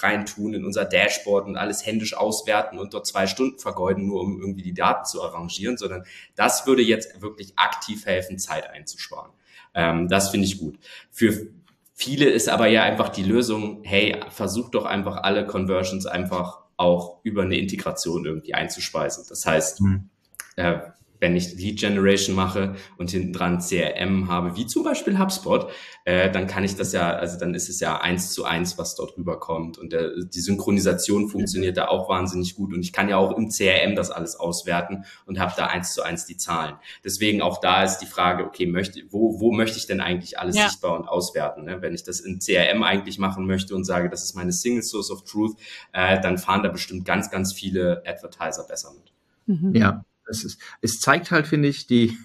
reintun 0.03 0.55
in 0.55 0.64
unser 0.64 0.84
Dashboard 0.84 1.47
und 1.47 1.57
alles 1.57 1.84
händisch 1.86 2.16
auswerten 2.16 2.78
und 2.78 2.94
dort 2.94 3.07
zwei 3.07 3.26
Stunden 3.26 3.59
vergeuden, 3.59 4.07
nur 4.07 4.20
um 4.20 4.40
irgendwie 4.40 4.62
die 4.62 4.74
Daten 4.74 5.05
zu 5.05 5.22
arrangieren, 5.22 5.76
sondern 5.76 6.05
das 6.34 6.66
würde 6.66 6.82
jetzt 6.82 7.20
wirklich 7.20 7.53
aktiv 7.57 8.07
helfen, 8.07 8.38
Zeit 8.38 8.68
einzusparen. 8.70 9.30
Ähm, 9.74 10.09
das 10.09 10.30
finde 10.30 10.47
ich 10.47 10.59
gut. 10.59 10.78
Für 11.11 11.49
viele 11.94 12.26
ist 12.26 12.49
aber 12.49 12.66
ja 12.66 12.82
einfach 12.82 13.09
die 13.09 13.22
Lösung, 13.22 13.80
hey, 13.84 14.16
versuch 14.30 14.70
doch 14.70 14.84
einfach 14.84 15.18
alle 15.18 15.47
Conversions 15.47 16.07
einfach 16.07 16.61
auch 16.76 17.20
über 17.22 17.42
eine 17.42 17.57
Integration 17.57 18.26
irgendwie 18.26 18.55
einzuspeisen. 18.55 19.24
Das 19.28 19.47
heißt, 19.47 19.80
mhm. 19.80 20.11
äh, 20.57 20.78
wenn 21.21 21.37
ich 21.37 21.55
Lead 21.55 21.81
Generation 21.81 22.35
mache 22.35 22.77
und 22.99 23.11
hinten 23.11 23.33
dran 23.33 23.61
CRM 23.61 24.29
habe, 24.29 24.57
wie 24.57 24.67
zum 24.67 24.85
Beispiel 24.85 25.19
HubSpot, 25.19 25.71
äh, 26.05 26.31
dann 26.31 26.47
kann 26.47 26.64
ich 26.64 26.77
das 26.77 26.93
ja, 26.93 27.11
also 27.11 27.39
dann 27.39 27.55
ist 27.55 27.69
es 27.69 27.81
ja 27.81 28.01
eins 28.01 28.33
zu 28.33 28.45
eins, 28.45 28.79
was 28.79 28.95
dort 28.95 29.17
rüberkommt. 29.17 29.79
Und 29.79 29.93
der, 29.93 30.11
die 30.25 30.41
Synchronisation 30.41 31.29
funktioniert 31.29 31.77
da 31.77 31.89
auch 31.89 32.09
wahnsinnig 32.09 32.55
gut. 32.55 32.73
Und 32.73 32.81
ich 32.81 32.93
kann 32.93 33.09
ja 33.09 33.17
auch 33.17 33.37
im 33.37 33.49
CRM 33.49 33.97
das 33.97 34.11
alles 34.11 34.37
auswerten 34.37 35.05
und 35.25 35.39
habe 35.39 35.53
da 35.57 35.67
eins 35.67 35.95
zu 35.95 36.03
eins 36.03 36.27
die 36.27 36.37
Zahlen. 36.37 36.77
Deswegen 37.05 37.43
auch 37.43 37.61
da 37.61 37.83
ist 37.83 37.99
die 37.99 38.07
Frage, 38.07 38.45
okay, 38.45 38.67
möchte, 38.67 39.03
wo, 39.11 39.41
wo 39.41 39.53
möchte 39.53 39.79
ich 39.79 39.87
denn 39.87 40.01
eigentlich 40.01 40.39
alles 40.39 40.57
ja. 40.57 40.69
sichtbar 40.69 40.99
und 40.99 41.09
auswerten? 41.09 41.64
Ne? 41.64 41.83
Wenn 41.83 41.95
ich 41.95 42.05
das 42.05 42.21
in 42.21 42.39
CRM 42.39 42.83
eigentlich 42.83 43.19
machen 43.19 43.47
möchte 43.47 43.75
und 43.75 43.85
sage, 43.85 44.09
das 44.09 44.23
ist 44.23 44.35
meine 44.35 44.53
Single 44.53 44.83
Source 44.83 45.11
of 45.11 45.25
Truth, 45.25 45.57
äh, 45.93 46.21
dann 46.21 46.39
fahren 46.39 46.62
da 46.62 46.69
bestimmt 46.69 47.05
ganz, 47.05 47.31
ganz 47.31 47.53
viele 47.53 48.03
Advertiser 48.07 48.64
besser 48.64 48.93
mit. 48.95 49.12
Mhm. 49.47 49.75
Ja, 49.75 50.05
es, 50.29 50.45
ist, 50.45 50.61
es 50.81 51.01
zeigt 51.01 51.31
halt, 51.31 51.47
finde 51.47 51.68
ich, 51.68 51.87
die, 51.87 52.16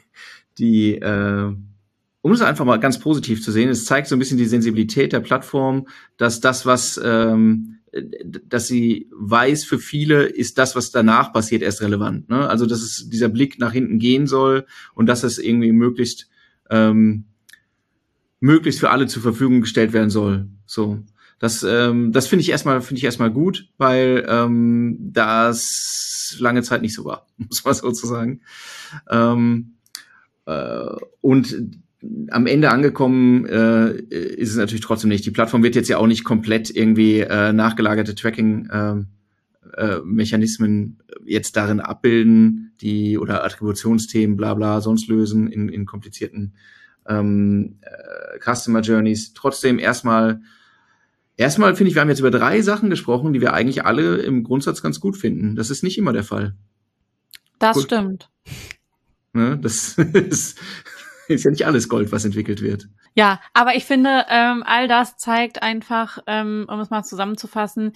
die, 0.58 0.96
äh, 0.96 1.54
um 2.22 2.32
es 2.32 2.42
einfach 2.42 2.66
mal 2.66 2.80
ganz 2.80 3.00
positiv 3.00 3.44
zu 3.44 3.52
sehen, 3.52 3.70
es 3.70 3.86
zeigt 3.86 4.08
so 4.08 4.16
ein 4.16 4.20
bisschen 4.20 4.38
die 4.38 4.46
Sensibilität 4.46 5.14
der 5.14 5.22
Plattform, 5.22 5.88
dass 6.18 6.40
das, 6.40 6.66
was, 6.66 7.00
ähm, 7.04 7.80
dass 8.48 8.68
sie 8.68 9.10
weiß, 9.12 9.66
für 9.66 9.80
viele 9.80 10.24
ist 10.24 10.58
das, 10.58 10.76
was 10.76 10.92
danach 10.92 11.34
passiert, 11.34 11.62
erst 11.62 11.82
relevant. 11.82 12.30
Ne? 12.30 12.48
Also, 12.48 12.66
dass 12.66 12.82
es 12.82 13.10
dieser 13.10 13.30
Blick 13.30 13.60
nach 13.60 13.74
hinten 13.74 14.00
gehen 14.00 14.28
soll 14.28 14.66
und 14.94 15.08
dass 15.08 15.24
es 15.24 15.40
irgendwie 15.40 15.72
möglichst, 15.72 16.30
ähm, 16.70 17.26
möglichst 18.40 18.80
für 18.80 18.92
alle 18.92 19.08
zur 19.08 19.22
Verfügung 19.22 19.62
gestellt 19.62 19.94
werden 19.94 20.10
soll. 20.10 20.48
So. 20.66 21.04
Das, 21.42 21.64
ähm, 21.64 22.12
das 22.12 22.28
finde 22.28 22.42
ich 22.42 22.52
erstmal, 22.52 22.82
finde 22.82 23.00
ich 23.00 23.04
erstmal 23.04 23.32
gut, 23.32 23.68
weil 23.80 24.24
ähm, 24.30 24.96
das 25.00 26.38
lange 26.40 26.62
Zeit 26.62 26.84
nicht 26.84 26.94
so 26.94 27.04
war, 27.04 27.26
muss 27.38 27.66
man 27.66 27.74
sozusagen. 27.74 28.42
Ähm, 29.10 29.74
äh, 30.46 30.86
und 31.20 31.80
am 32.30 32.46
Ende 32.46 32.70
angekommen 32.70 33.48
äh, 33.48 33.92
ist 33.92 34.52
es 34.52 34.58
natürlich 34.58 34.84
trotzdem 34.84 35.10
nicht. 35.10 35.26
Die 35.26 35.32
Plattform 35.32 35.64
wird 35.64 35.76
jetzt 35.76 35.90
ja 35.90 35.98
auch 35.98 36.06
nicht 36.06 36.24
komplett 36.24 36.70
irgendwie 36.70 37.22
äh, 37.22 37.52
nachgelagerte 37.54 38.14
Tracking 38.14 38.70
äh, 38.70 38.96
äh, 39.78 40.00
Mechanismen 40.06 41.00
jetzt 41.26 41.58
darin 41.58 41.80
abbilden, 41.80 42.74
die 42.82 43.18
oder 43.18 43.44
Attributionsthemen, 43.44 44.38
bla 44.38 44.54
bla, 44.54 44.80
sonst 44.80 45.08
lösen 45.08 45.48
in, 45.48 45.70
in 45.70 45.88
komplizierten 45.88 46.54
ähm, 47.08 47.80
äh, 47.82 48.38
Customer 48.38 48.82
Journeys. 48.82 49.34
Trotzdem 49.34 49.80
erstmal 49.80 50.42
Erstmal 51.38 51.76
finde 51.76 51.90
ich, 51.90 51.96
wir 51.96 52.02
haben 52.02 52.10
jetzt 52.10 52.20
über 52.20 52.32
drei 52.32 52.62
Sachen 52.62 52.90
gesprochen, 52.90 53.34
die 53.34 53.42
wir 53.42 53.54
eigentlich 53.54 53.86
alle 53.86 54.18
im 54.18 54.44
Grundsatz 54.44 54.82
ganz 54.82 55.00
gut 55.00 55.18
finden. 55.18 55.56
Das 55.56 55.70
ist 55.70 55.84
nicht 55.84 55.98
immer 55.98 56.14
der 56.14 56.24
Fall. 56.24 56.56
Das 57.60 57.78
gut. 57.78 57.86
stimmt. 57.86 58.30
Ne, 59.34 59.58
das 59.62 59.98
ist, 60.14 60.60
ist, 61.28 61.44
ja 61.46 61.52
nicht 61.52 61.66
alles 61.66 61.90
Gold, 61.90 62.12
was 62.12 62.26
entwickelt 62.26 62.62
wird. 62.62 62.90
Ja, 63.16 63.42
aber 63.54 63.76
ich 63.76 63.86
finde, 63.86 64.26
ähm, 64.30 64.64
all 64.66 64.88
das 64.88 65.18
zeigt 65.18 65.62
einfach, 65.62 66.20
ähm, 66.28 66.66
um 66.68 66.80
es 66.80 66.90
mal 66.90 67.04
zusammenzufassen, 67.04 67.94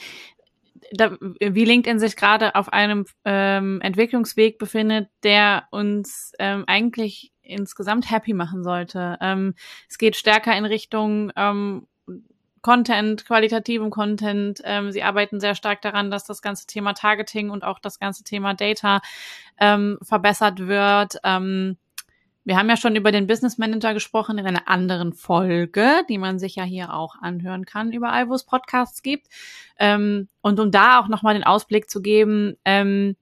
da, 0.91 1.17
wie 1.39 1.65
LinkedIn 1.65 1.99
sich 1.99 2.15
gerade 2.15 2.55
auf 2.55 2.71
einem 2.71 3.05
ähm, 3.23 3.81
Entwicklungsweg 3.81 4.59
befindet, 4.59 5.09
der 5.23 5.67
uns 5.71 6.31
ähm, 6.39 6.63
eigentlich 6.67 7.31
insgesamt 7.41 8.09
happy 8.11 8.33
machen 8.33 8.63
sollte. 8.63 9.17
Ähm, 9.21 9.55
es 9.89 9.97
geht 9.97 10.15
stärker 10.15 10.55
in 10.55 10.65
Richtung 10.65 11.31
ähm, 11.35 11.87
Content, 12.65 13.27
qualitativem 13.27 13.91
Content. 13.91 14.59
Ähm, 14.63 14.91
sie 14.91 15.03
arbeiten 15.03 15.39
sehr 15.39 15.53
stark 15.53 15.83
daran, 15.83 16.09
dass 16.09 16.23
das 16.23 16.41
ganze 16.41 16.65
Thema 16.65 16.93
Targeting 16.93 17.51
und 17.51 17.63
auch 17.63 17.77
das 17.77 17.99
ganze 17.99 18.23
Thema 18.23 18.55
Data 18.55 19.01
ähm, 19.59 19.99
verbessert 20.01 20.57
wird. 20.67 21.17
Ähm, 21.23 21.77
wir 22.43 22.57
haben 22.57 22.67
ja 22.67 22.75
schon 22.75 22.95
über 22.95 23.11
den 23.11 23.27
Business 23.27 23.59
Manager 23.59 23.93
gesprochen 23.93 24.39
in 24.39 24.47
einer 24.47 24.67
anderen 24.67 25.13
Folge, 25.13 26.01
die 26.09 26.17
man 26.17 26.39
sich 26.39 26.55
ja 26.55 26.63
hier 26.63 26.91
auch 26.91 27.15
anhören 27.21 27.65
kann, 27.65 27.91
überall, 27.91 28.29
wo 28.29 28.33
es 28.33 28.45
Podcasts 28.45 29.03
gibt. 29.03 29.27
Ähm, 29.77 30.27
und 30.41 30.59
um 30.59 30.71
da 30.71 30.99
auch 30.99 31.07
nochmal 31.07 31.35
den 31.35 31.43
Ausblick 31.43 31.87
zu 31.87 32.01
geben, 32.01 32.57
ähm, 32.65 33.15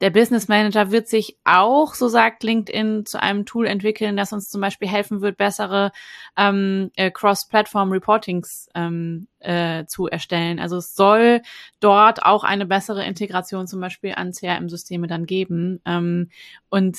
der 0.00 0.10
Business 0.10 0.48
Manager 0.48 0.90
wird 0.90 1.08
sich 1.08 1.36
auch, 1.44 1.94
so 1.94 2.08
sagt 2.08 2.42
LinkedIn, 2.42 3.04
zu 3.06 3.20
einem 3.20 3.46
Tool 3.46 3.66
entwickeln, 3.66 4.16
das 4.16 4.32
uns 4.32 4.48
zum 4.48 4.60
Beispiel 4.60 4.88
helfen 4.88 5.20
wird, 5.20 5.36
bessere 5.36 5.92
ähm, 6.36 6.90
äh, 6.96 7.10
Cross-Platform-Reportings 7.10 8.68
ähm, 8.74 9.28
äh, 9.40 9.86
zu 9.86 10.06
erstellen. 10.06 10.60
Also 10.60 10.76
es 10.76 10.94
soll 10.94 11.42
dort 11.80 12.22
auch 12.24 12.44
eine 12.44 12.66
bessere 12.66 13.04
Integration 13.04 13.66
zum 13.66 13.80
Beispiel 13.80 14.14
an 14.14 14.32
CRM-Systeme 14.32 15.06
dann 15.06 15.26
geben. 15.26 15.80
Ähm, 15.84 16.30
und 16.68 16.98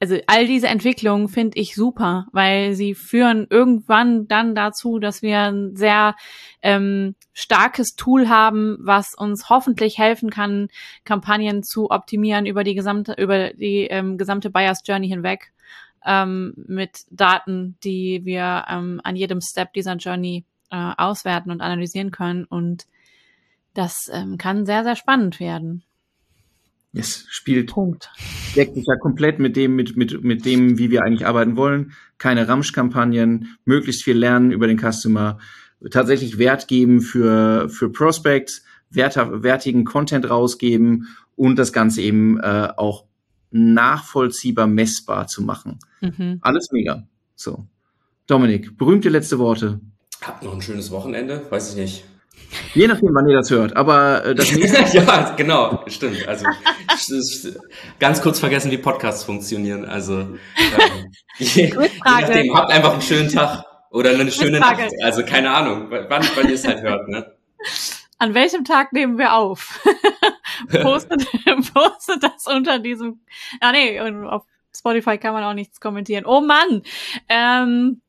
also 0.00 0.16
all 0.28 0.46
diese 0.46 0.68
Entwicklungen 0.68 1.28
finde 1.28 1.58
ich 1.58 1.74
super, 1.74 2.26
weil 2.32 2.74
sie 2.74 2.94
führen 2.94 3.46
irgendwann 3.50 4.28
dann 4.28 4.54
dazu, 4.54 5.00
dass 5.00 5.22
wir 5.22 5.40
ein 5.40 5.76
sehr 5.76 6.14
ähm, 6.62 7.16
starkes 7.32 7.96
Tool 7.96 8.28
haben, 8.28 8.78
was 8.80 9.14
uns 9.16 9.48
hoffentlich 9.50 9.98
helfen 9.98 10.30
kann, 10.30 10.68
Kampagnen 11.04 11.64
zu 11.64 11.90
optimieren 11.90 12.46
über 12.46 12.62
die 12.62 12.74
gesamte 12.74 13.14
über 13.14 13.52
die 13.52 13.86
ähm, 13.86 14.18
gesamte 14.18 14.50
Buyers 14.50 14.82
Journey 14.84 15.08
hinweg 15.08 15.52
ähm, 16.06 16.54
mit 16.68 17.00
Daten, 17.10 17.76
die 17.82 18.24
wir 18.24 18.66
ähm, 18.68 19.00
an 19.02 19.16
jedem 19.16 19.40
Step 19.40 19.72
dieser 19.72 19.96
Journey 19.96 20.44
äh, 20.70 20.92
auswerten 20.96 21.50
und 21.50 21.60
analysieren 21.60 22.12
können 22.12 22.44
und 22.44 22.86
das 23.74 24.08
ähm, 24.12 24.38
kann 24.38 24.64
sehr 24.64 24.84
sehr 24.84 24.96
spannend 24.96 25.40
werden. 25.40 25.82
Es 26.98 27.26
spielt, 27.28 27.70
Punkt. 27.70 28.10
deckt 28.56 28.74
sich 28.74 28.84
ja 28.86 28.96
komplett 28.96 29.38
mit 29.38 29.56
dem, 29.56 29.76
mit, 29.76 29.96
mit, 29.96 30.24
mit 30.24 30.44
dem, 30.44 30.78
wie 30.78 30.90
wir 30.90 31.02
eigentlich 31.02 31.26
arbeiten 31.26 31.56
wollen. 31.56 31.92
Keine 32.18 32.48
Ramsch-Kampagnen, 32.48 33.56
möglichst 33.64 34.02
viel 34.02 34.18
lernen 34.18 34.50
über 34.50 34.66
den 34.66 34.78
Customer, 34.78 35.38
tatsächlich 35.90 36.38
Wert 36.38 36.66
geben 36.66 37.00
für, 37.00 37.68
für 37.68 37.90
Prospects, 37.90 38.64
werter, 38.90 39.42
wertigen 39.42 39.84
Content 39.84 40.28
rausgeben 40.28 41.06
und 41.36 41.56
das 41.56 41.72
Ganze 41.72 42.02
eben 42.02 42.40
äh, 42.40 42.68
auch 42.76 43.04
nachvollziehbar 43.50 44.66
messbar 44.66 45.28
zu 45.28 45.42
machen. 45.42 45.78
Mhm. 46.00 46.38
Alles 46.40 46.70
mega. 46.72 47.06
So. 47.34 47.66
Dominik, 48.26 48.76
berühmte 48.76 49.08
letzte 49.08 49.38
Worte. 49.38 49.80
Habt 50.20 50.42
noch 50.42 50.52
ein 50.52 50.62
schönes 50.62 50.90
Wochenende, 50.90 51.46
weiß 51.48 51.70
ich 51.70 51.76
nicht. 51.76 52.04
Je 52.74 52.86
nachdem, 52.86 53.14
wann 53.14 53.28
ihr 53.28 53.36
das 53.36 53.50
hört. 53.50 53.76
Aber 53.76 54.24
äh, 54.24 54.34
das 54.34 54.52
nächste. 54.52 54.96
ja, 54.96 55.34
genau, 55.36 55.84
stimmt. 55.86 56.26
Also 56.26 56.46
ganz 57.98 58.22
kurz 58.22 58.38
vergessen, 58.38 58.70
wie 58.70 58.78
Podcasts 58.78 59.24
funktionieren. 59.24 59.84
Also 59.84 60.20
ähm, 60.20 61.12
je, 61.38 61.66
je 61.66 61.88
nachdem, 62.04 62.56
habt 62.56 62.70
einfach 62.70 62.92
einen 62.92 63.02
schönen 63.02 63.28
Tag 63.28 63.64
oder 63.90 64.10
eine 64.10 64.30
schöne 64.30 64.60
Nacht. 64.60 64.90
Also 65.02 65.24
keine 65.24 65.50
Ahnung, 65.50 65.88
wann, 65.90 66.26
wann 66.34 66.48
ihr 66.48 66.54
es 66.54 66.66
halt 66.66 66.82
hört. 66.82 67.08
Ne? 67.08 67.26
An 68.18 68.34
welchem 68.34 68.64
Tag 68.64 68.92
nehmen 68.92 69.16
wir 69.16 69.34
auf? 69.34 69.80
postet, 70.82 71.26
postet 71.74 72.22
das 72.22 72.46
unter 72.46 72.78
diesem. 72.78 73.20
Ah 73.60 73.72
nee, 73.72 74.00
auf 74.00 74.44
Spotify 74.76 75.18
kann 75.18 75.34
man 75.34 75.44
auch 75.44 75.54
nichts 75.54 75.80
kommentieren. 75.80 76.24
Oh 76.26 76.40
Mann. 76.40 76.82
Ähm, 77.28 78.00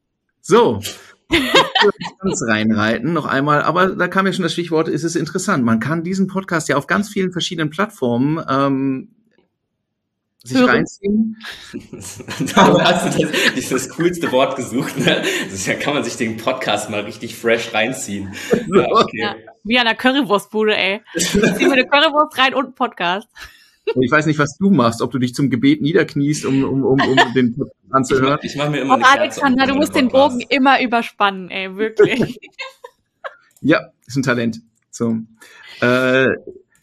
so, 0.42 0.82
ganz 1.30 2.42
reinreiten 2.48 3.14
noch 3.14 3.26
einmal, 3.26 3.62
aber 3.62 3.88
da 3.88 4.08
kam 4.08 4.26
ja 4.26 4.34
schon 4.34 4.44
das 4.44 4.54
Stichwort, 4.54 4.88
ist 4.88 5.04
es 5.04 5.16
interessant. 5.16 5.64
Man 5.64 5.80
kann 5.80 6.04
diesen 6.04 6.28
Podcast 6.28 6.70
ja 6.70 6.78
auf 6.78 6.88
ganz 6.88 7.10
vielen 7.10 7.32
verschiedenen 7.32 7.70
Plattformen 7.70 8.44
ähm, 8.50 9.10
sich 10.44 10.58
Hören. 10.58 10.70
reinziehen. 10.70 11.38
da 12.56 12.84
hast 12.84 13.20
du 13.20 13.26
das, 13.26 13.32
dieses 13.56 13.90
coolste 13.90 14.32
Wort 14.32 14.56
gesucht. 14.56 14.98
Ne? 14.98 15.22
Das 15.50 15.66
ja, 15.66 15.76
kann 15.76 15.94
man 15.94 16.04
sich 16.04 16.16
den 16.16 16.38
Podcast 16.38 16.90
mal 16.90 17.02
richtig 17.02 17.36
fresh 17.36 17.74
reinziehen. 17.74 18.34
Ja, 18.74 18.88
okay. 18.92 19.20
ja, 19.20 19.36
wie 19.64 19.80
an 19.80 19.86
der 19.86 19.96
Currywurstbude, 19.96 20.76
ey. 20.76 21.02
Ziehen 21.18 21.42
wir 21.42 21.74
eine 21.74 21.88
Currywurst 21.88 22.38
rein 22.38 22.54
und 22.54 22.66
einen 22.66 22.76
Podcast. 22.76 23.28
Ich 24.00 24.12
weiß 24.12 24.26
nicht, 24.26 24.40
was 24.40 24.58
du 24.58 24.70
machst, 24.70 25.02
ob 25.02 25.12
du 25.12 25.20
dich 25.20 25.34
zum 25.34 25.50
Gebet 25.50 25.82
niederkniest, 25.82 26.46
um, 26.46 26.64
um, 26.64 26.84
um, 26.84 27.00
um 27.00 27.34
den 27.34 27.56
anzuhören. 27.92 28.40
Ich, 28.42 28.52
ich 28.52 28.58
mache 28.58 28.72
mir 28.72 28.82
immer 28.82 28.98
oh, 28.98 29.04
Alexander, 29.04 29.66
du 29.66 29.76
musst 29.76 29.96
den 29.96 30.10
Bogen 30.10 30.42
immer 30.50 30.82
überspannen, 30.82 31.50
ey, 31.50 31.76
wirklich. 31.76 32.40
ja, 33.62 33.90
ist 34.06 34.16
ein 34.16 34.24
Talent. 34.24 34.62
So. 34.92 35.18
Äh, 35.82 36.28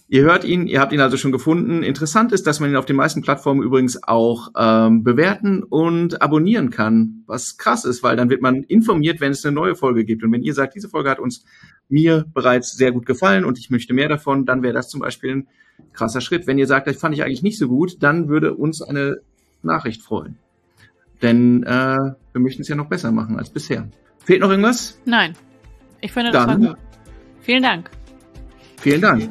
Ihr 0.09 0.23
hört 0.23 0.45
ihn, 0.45 0.69
ihr 0.69 0.81
habt 0.81 0.93
ihn 0.93 1.01
also 1.01 1.17
schon 1.17 1.33
gefunden. 1.33 1.83
Interessant 1.83 2.31
ist, 2.33 2.47
dass 2.47 2.61
man 2.61 2.71
ihn 2.71 2.77
auf 2.77 2.87
den 2.87 2.95
meisten 2.95 3.23
Plattformen 3.23 3.63
übrigens 3.63 4.01
auch 4.05 4.51
ähm, 4.57 5.03
bewerten 5.03 5.65
und 5.65 6.23
abonnieren 6.23 6.71
kann, 6.71 7.25
was 7.27 7.57
krass 7.57 7.85
ist, 7.85 8.05
weil 8.05 8.15
dann 8.17 8.31
wird 8.31 8.41
man 8.41 8.63
informiert, 8.63 9.21
wenn 9.21 9.33
es 9.33 9.45
eine 9.45 9.55
neue 9.55 9.75
Folge 9.75 10.05
gibt. 10.05 10.23
Und 10.23 10.31
wenn 10.31 10.43
ihr 10.43 10.55
sagt, 10.55 10.77
diese 10.77 10.89
Folge 10.89 11.11
hat 11.11 11.19
uns 11.19 11.45
mir 11.89 12.25
bereits 12.33 12.77
sehr 12.77 12.93
gut 12.93 13.05
gefallen 13.05 13.45
und 13.45 13.59
ich 13.59 13.71
möchte 13.71 13.95
mehr 13.95 14.09
davon, 14.09 14.47
dann 14.47 14.63
wäre 14.63 14.75
das 14.75 14.89
zum 14.89 15.01
Beispiel 15.01 15.31
ein 15.33 15.49
krasser 15.93 16.21
Schritt. 16.21 16.47
Wenn 16.47 16.59
ihr 16.59 16.69
sagt, 16.69 16.87
das 16.87 16.97
fand 16.97 17.15
ich 17.15 17.25
eigentlich 17.25 17.43
nicht 17.43 17.59
so 17.59 17.67
gut, 17.67 18.01
dann 18.01 18.29
würde 18.29 18.55
uns 18.55 18.83
eine 18.83 19.17
Nachricht 19.63 20.03
freuen. 20.03 20.39
Denn 21.21 21.65
äh, 21.65 21.97
wir 22.33 22.41
möchten 22.41 22.63
es 22.63 22.69
ja 22.69 22.77
noch 22.77 22.89
besser 22.89 23.11
machen 23.11 23.39
als 23.39 23.51
bisher. 23.51 23.89
Fehlt 24.25 24.41
noch 24.41 24.51
irgendwas? 24.51 25.01
Nein. 25.05 25.35
Ich 26.01 26.13
finde 26.13 26.31
das 26.31 26.47
Dann- 26.47 26.63
war 26.63 26.69
gut. 26.75 26.79
Vielen 27.41 27.63
Dank. 27.63 27.91
Vielen 28.79 29.01
Dank. 29.01 29.31